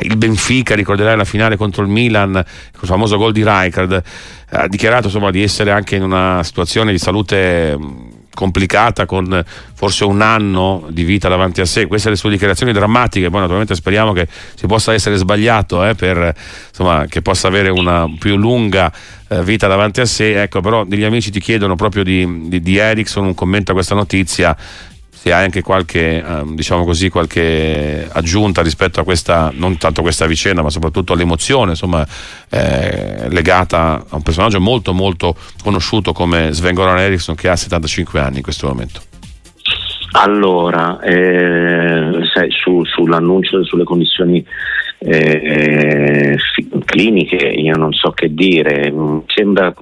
il 0.02 0.18
Benfica, 0.18 0.76
ricorderai 0.76 1.16
la 1.16 1.24
finale 1.24 1.56
contro 1.56 1.82
il 1.82 1.88
Milan, 1.88 2.36
il 2.36 2.88
famoso 2.88 3.16
gol 3.16 3.32
di 3.32 3.46
Rijkaard, 3.46 4.04
ha 4.50 4.68
dichiarato 4.68 5.06
insomma, 5.08 5.32
di 5.32 5.42
essere 5.42 5.72
anche 5.72 5.96
in 5.96 6.04
una 6.04 6.44
situazione 6.44 6.92
di 6.92 6.98
salute 6.98 7.78
complicata 8.36 9.06
con 9.08 9.44
forse 9.74 10.04
un 10.04 10.22
anno 10.22 10.86
di 10.90 11.04
vita 11.04 11.28
davanti 11.28 11.62
a 11.62 11.66
sé. 11.66 11.88
Queste 11.88 12.10
le 12.12 12.16
sue 12.16 12.30
dichiarazioni 12.30 12.72
drammatiche. 12.72 13.30
Poi 13.30 13.40
naturalmente 13.40 13.74
speriamo 13.74 14.14
che 14.14 14.28
si 14.54 14.68
possa 14.68 14.94
essere 14.94 15.16
sbagliato 15.16 15.84
eh, 15.84 15.96
per 15.96 16.36
insomma 16.70 17.06
che 17.08 17.24
possa 17.24 17.48
avere 17.48 17.70
una 17.70 18.08
più 18.20 18.36
lunga 18.36 18.92
eh, 19.28 19.42
vita 19.42 19.68
davanti 19.68 20.02
a 20.02 20.06
sé. 20.06 20.44
Ecco 20.44 20.62
però 20.62 20.84
degli 20.84 21.04
amici 21.04 21.32
ti 21.32 21.40
chiedono 21.40 21.76
proprio 21.76 22.04
di, 22.04 22.50
di, 22.50 22.62
di 22.62 22.78
Ericsson 22.78 23.26
un 23.26 23.34
commento 23.34 23.72
a 23.72 23.74
questa 23.74 23.96
notizia 23.96 24.56
se 25.26 25.34
hai 25.34 25.44
anche 25.44 25.64
qualche, 25.64 26.24
ehm, 26.24 26.54
diciamo 26.54 26.86
così, 26.86 27.10
qualche 27.10 28.08
aggiunta 28.12 28.62
rispetto 28.62 29.00
a 29.00 29.04
questa, 29.04 29.52
non 29.56 29.76
tanto 29.80 30.04
questa 30.04 30.28
vicenda, 30.28 30.62
ma 30.62 30.70
soprattutto 30.70 31.14
all'emozione 31.14 31.72
insomma, 31.72 32.06
eh, 32.52 33.28
legata 33.30 34.06
a 34.08 34.16
un 34.18 34.22
personaggio 34.22 34.62
molto 34.62 34.94
molto 34.94 35.36
conosciuto 35.64 36.14
come 36.14 36.52
Sven 36.52 36.76
Goran 36.76 37.00
Eriksson 37.00 37.34
che 37.34 37.50
ha 37.50 37.56
75 37.56 38.20
anni 38.20 38.38
in 38.38 38.44
questo 38.44 38.68
momento. 38.68 39.02
Allora, 40.12 41.00
eh, 41.00 42.20
su, 42.62 42.86
sull'annuncio 42.86 43.66
sulle 43.66 43.84
condizioni 43.84 44.46
eh, 45.00 46.38
cliniche 46.86 47.36
io 47.48 47.76
non 47.76 47.94
so 47.94 48.12
che 48.12 48.32
dire, 48.32 48.92
mi 48.92 49.24
sembra 49.26 49.74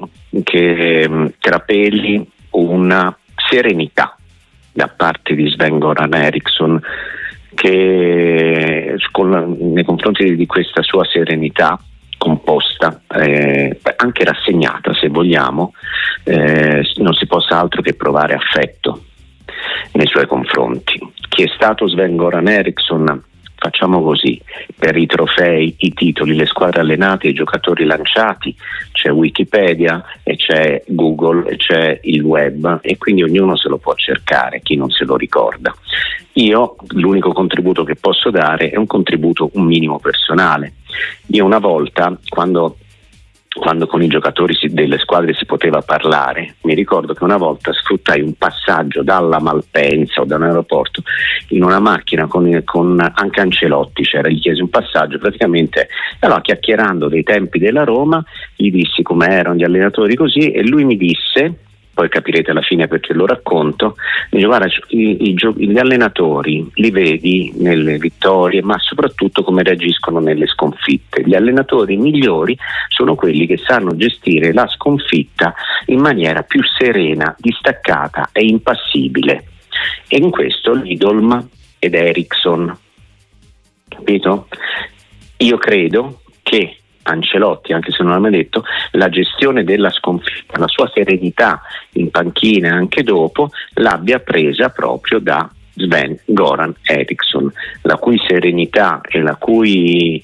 che 0.42 1.06
mm, 1.10 1.26
trapeli 1.38 2.26
una 2.52 3.14
serenità 3.50 4.18
da 4.74 4.88
parte 4.88 5.36
di 5.36 5.48
Sven 5.50 5.80
Goran 5.80 6.14
Eriksson 6.14 6.82
che 7.54 8.96
nei 9.22 9.84
confronti 9.84 10.36
di 10.36 10.46
questa 10.48 10.82
sua 10.82 11.06
serenità 11.06 11.80
composta, 12.18 13.02
eh, 13.16 13.80
anche 13.98 14.24
rassegnata 14.24 14.94
se 14.94 15.10
vogliamo, 15.10 15.74
eh, 16.24 16.84
non 16.96 17.14
si 17.14 17.28
possa 17.28 17.60
altro 17.60 17.82
che 17.82 17.94
provare 17.94 18.34
affetto 18.34 19.04
nei 19.94 20.08
suoi 20.08 20.26
confronti. 20.26 21.00
Chi 21.30 21.44
è 21.44 21.48
stato 21.54 21.88
Sven 21.88 22.16
Goran 22.16 22.48
Eriksson 22.48 23.24
Facciamo 23.64 24.04
così, 24.04 24.38
per 24.78 24.98
i 24.98 25.06
trofei, 25.06 25.74
i 25.78 25.94
titoli, 25.94 26.36
le 26.36 26.46
squadre 26.46 26.82
allenate, 26.82 27.30
i 27.30 27.34
giocatori 27.34 27.86
lanciati, 27.86 28.54
c'è 28.92 29.10
Wikipedia 29.10 30.04
e 30.22 30.36
c'è 30.36 30.84
Google 30.88 31.50
e 31.50 31.56
c'è 31.56 31.98
il 32.04 32.24
web 32.24 32.80
e 32.82 32.98
quindi 32.98 33.24
ognuno 33.24 33.56
se 33.56 33.70
lo 33.70 33.78
può 33.78 33.94
cercare, 33.96 34.60
chi 34.62 34.76
non 34.76 34.90
se 34.90 35.06
lo 35.06 35.16
ricorda. 35.16 35.74
Io 36.34 36.76
l'unico 36.90 37.32
contributo 37.32 37.86
che 37.86 37.96
posso 37.96 38.30
dare 38.32 38.70
è 38.70 38.76
un 38.76 38.86
contributo 38.86 39.50
un 39.54 39.64
minimo 39.64 39.98
personale. 39.98 40.74
Io 41.28 41.46
una 41.46 41.60
volta, 41.60 42.18
quando 42.28 42.80
quando 43.54 43.86
con 43.86 44.02
i 44.02 44.08
giocatori 44.08 44.56
delle 44.70 44.98
squadre 44.98 45.34
si 45.34 45.46
poteva 45.46 45.82
parlare, 45.82 46.56
mi 46.62 46.74
ricordo 46.74 47.14
che 47.14 47.24
una 47.24 47.38
volta 47.38 47.72
sfruttai 47.72 48.22
un 48.22 48.34
passaggio 48.34 49.04
dalla 49.04 49.40
Malpensa 49.40 50.22
o 50.22 50.26
da 50.26 50.38
un 50.38 50.44
aeroporto 50.44 51.04
in 51.50 51.64
una 51.64 51.80
macchina 51.80 52.26
con, 52.28 52.62
con 52.66 53.00
anche 53.00 53.42
Ancelotti, 53.42 54.04
c'era, 54.04 54.30
gli 54.30 54.40
chiesi 54.40 54.62
un 54.62 54.70
passaggio, 54.70 55.20
praticamente 55.20 55.88
allora, 56.20 56.42
chiacchierando 56.42 57.08
dei 57.08 57.24
tempi 57.24 57.60
della 57.60 57.84
Roma, 57.84 58.24
gli 58.56 58.72
dissi 58.72 59.04
come 59.04 59.28
erano 59.28 59.56
gli 59.56 59.64
allenatori 59.64 60.16
così 60.16 60.52
e 60.52 60.66
lui 60.68 60.84
mi 60.84 60.98
disse 60.98 61.58
poi 61.94 62.10
capirete 62.10 62.52
alla 62.52 62.62
fine 62.62 62.88
perché 62.88 63.14
lo 63.14 63.26
racconto, 63.26 63.96
dice 64.30 64.46
guarda 64.46 64.68
i, 64.88 65.30
i, 65.30 65.36
gli 65.58 65.78
allenatori 65.78 66.68
li 66.76 66.92
vedi 66.92 67.54
nelle 67.58 67.98
vittorie 67.98 68.64
ma 68.64 68.78
soprattutto 68.80 69.44
come 69.44 69.64
reagiscono 69.64 70.20
nelle 70.20 70.48
sconfitte, 70.48 71.24
gli 71.24 71.36
allenatori 71.36 71.98
migliori 71.98 72.58
sono 72.88 73.16
quelli 73.16 73.46
che 73.46 73.58
sanno 73.58 73.96
gestire 73.96 74.54
la 74.54 74.68
sconfitta 74.68 75.54
in 75.88 76.00
maniera 76.00 76.42
più 76.42 76.62
serena, 76.64 77.36
distaccata 77.38 78.30
e 78.32 78.46
impassibile. 78.46 79.46
E 80.08 80.18
in 80.18 80.30
questo 80.30 80.74
Lidolm 80.74 81.48
ed 81.80 81.94
Ericsson, 81.94 82.76
capito? 83.88 84.48
Io 85.38 85.58
credo 85.58 86.22
che 86.42 86.78
Ancelotti, 87.04 87.74
anche 87.74 87.92
se 87.92 88.02
non 88.04 88.14
l'ha 88.14 88.20
mai 88.20 88.32
detto, 88.32 88.64
la 88.92 89.10
gestione 89.10 89.64
della 89.64 89.90
sconfitta, 89.90 90.58
la 90.60 90.68
sua 90.68 90.90
serenità 90.94 91.62
in 91.94 92.10
panchina 92.10 92.74
anche 92.74 93.04
dopo, 93.04 93.50
l'abbia 93.76 94.20
presa 94.20 94.70
proprio 94.70 95.20
da 95.20 95.50
Sven 95.76 96.18
Goran 96.26 96.74
Eriksson, 96.84 97.52
la 97.82 97.96
cui 97.98 98.20
serenità 98.28 99.02
e 99.08 99.20
la 99.22 99.36
cui 99.36 100.24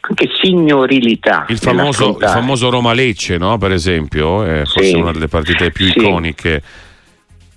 anche 0.00 0.28
signorilità. 0.40 1.44
Il 1.48 1.58
famoso, 1.58 2.18
il 2.20 2.28
famoso 2.28 2.70
Roma 2.70 2.92
Lecce, 2.92 3.36
no? 3.36 3.58
per 3.58 3.72
esempio, 3.72 4.42
è 4.44 4.64
forse 4.64 4.88
Sì. 4.90 4.96
una 4.96 5.12
delle 5.12 5.28
partite 5.28 5.70
più 5.70 5.86
Sì. 5.86 5.98
iconiche. 5.98 6.62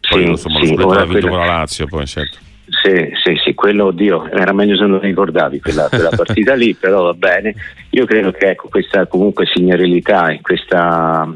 Poi 0.09 0.23
Sì, 0.23 0.29
insomma, 0.29 0.59
sì, 0.59 0.75
lo 0.75 1.05
vinto 1.05 1.27
con 1.29 1.37
la 1.37 1.45
Lazio, 1.45 1.85
poi 1.87 2.05
certo. 2.05 2.37
Sì, 2.83 3.11
sì, 3.23 3.35
sì, 3.43 3.53
quello, 3.53 3.85
oddio, 3.85 4.29
era 4.31 4.53
meglio 4.53 4.75
se 4.75 4.85
non 4.85 4.99
ricordavi 4.99 5.59
quella, 5.59 5.87
quella 5.89 6.09
partita 6.15 6.53
lì, 6.55 6.73
però 6.73 7.03
va 7.03 7.13
bene. 7.13 7.53
Io 7.91 8.05
credo 8.05 8.31
che 8.31 8.51
ecco, 8.51 8.69
questa 8.69 9.05
comunque 9.05 9.45
signorilità 9.45 10.29
e 10.29 10.41
questa 10.41 11.31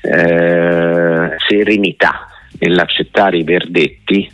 eh, 0.00 1.36
serenità 1.48 2.28
nell'accettare 2.58 3.36
i 3.36 3.44
verdetti, 3.44 4.30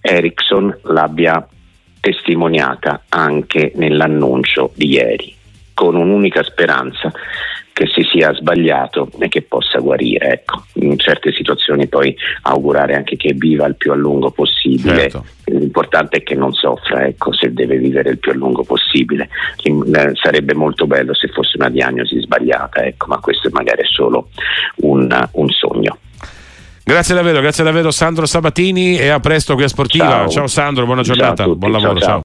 Ericsson 0.00 0.78
l'abbia 0.84 1.46
testimoniata 2.00 3.02
anche 3.08 3.72
nell'annuncio 3.76 4.72
di 4.74 4.88
ieri, 4.94 5.34
con 5.74 5.94
un'unica 5.94 6.42
speranza 6.42 7.12
che 7.80 7.86
si 7.86 8.06
sia 8.12 8.34
sbagliato 8.34 9.08
e 9.18 9.28
che 9.28 9.40
possa 9.40 9.78
guarire. 9.78 10.32
Ecco. 10.32 10.64
In 10.74 10.98
certe 10.98 11.32
situazioni 11.32 11.86
poi 11.86 12.14
augurare 12.42 12.94
anche 12.94 13.16
che 13.16 13.32
viva 13.34 13.64
il 13.66 13.76
più 13.76 13.90
a 13.92 13.94
lungo 13.94 14.30
possibile. 14.30 15.08
Certo. 15.08 15.24
L'importante 15.46 16.18
è 16.18 16.22
che 16.22 16.34
non 16.34 16.52
soffra, 16.52 17.06
ecco, 17.06 17.32
se 17.32 17.54
deve 17.54 17.78
vivere 17.78 18.10
il 18.10 18.18
più 18.18 18.32
a 18.32 18.34
lungo 18.34 18.64
possibile. 18.64 19.30
Eh, 19.62 20.12
Sarebbe 20.14 20.54
molto 20.54 20.86
bello 20.86 21.14
se 21.14 21.28
fosse 21.28 21.56
una 21.56 21.70
diagnosi 21.70 22.20
sbagliata, 22.20 22.84
ecco, 22.84 23.06
ma 23.06 23.18
questo 23.18 23.48
magari 23.50 23.80
è 23.80 23.86
solo 23.86 24.28
un, 24.82 25.28
un 25.32 25.48
sogno. 25.48 25.96
Grazie 26.84 27.14
davvero, 27.14 27.40
grazie 27.40 27.64
davvero 27.64 27.90
Sandro 27.90 28.26
Sabatini 28.26 28.98
e 28.98 29.08
a 29.08 29.20
presto 29.20 29.54
qui 29.54 29.64
a 29.64 29.68
Sportiva. 29.68 30.08
Ciao. 30.08 30.28
Ciao, 30.28 30.46
Sandro, 30.48 30.84
buona 30.84 31.02
Ciao 31.02 31.14
giornata, 31.14 31.44
tutti, 31.44 31.58
buon 31.58 31.72
ciao, 31.72 31.80
lavoro. 31.80 32.00
ciao. 32.00 32.08
ciao. 32.08 32.18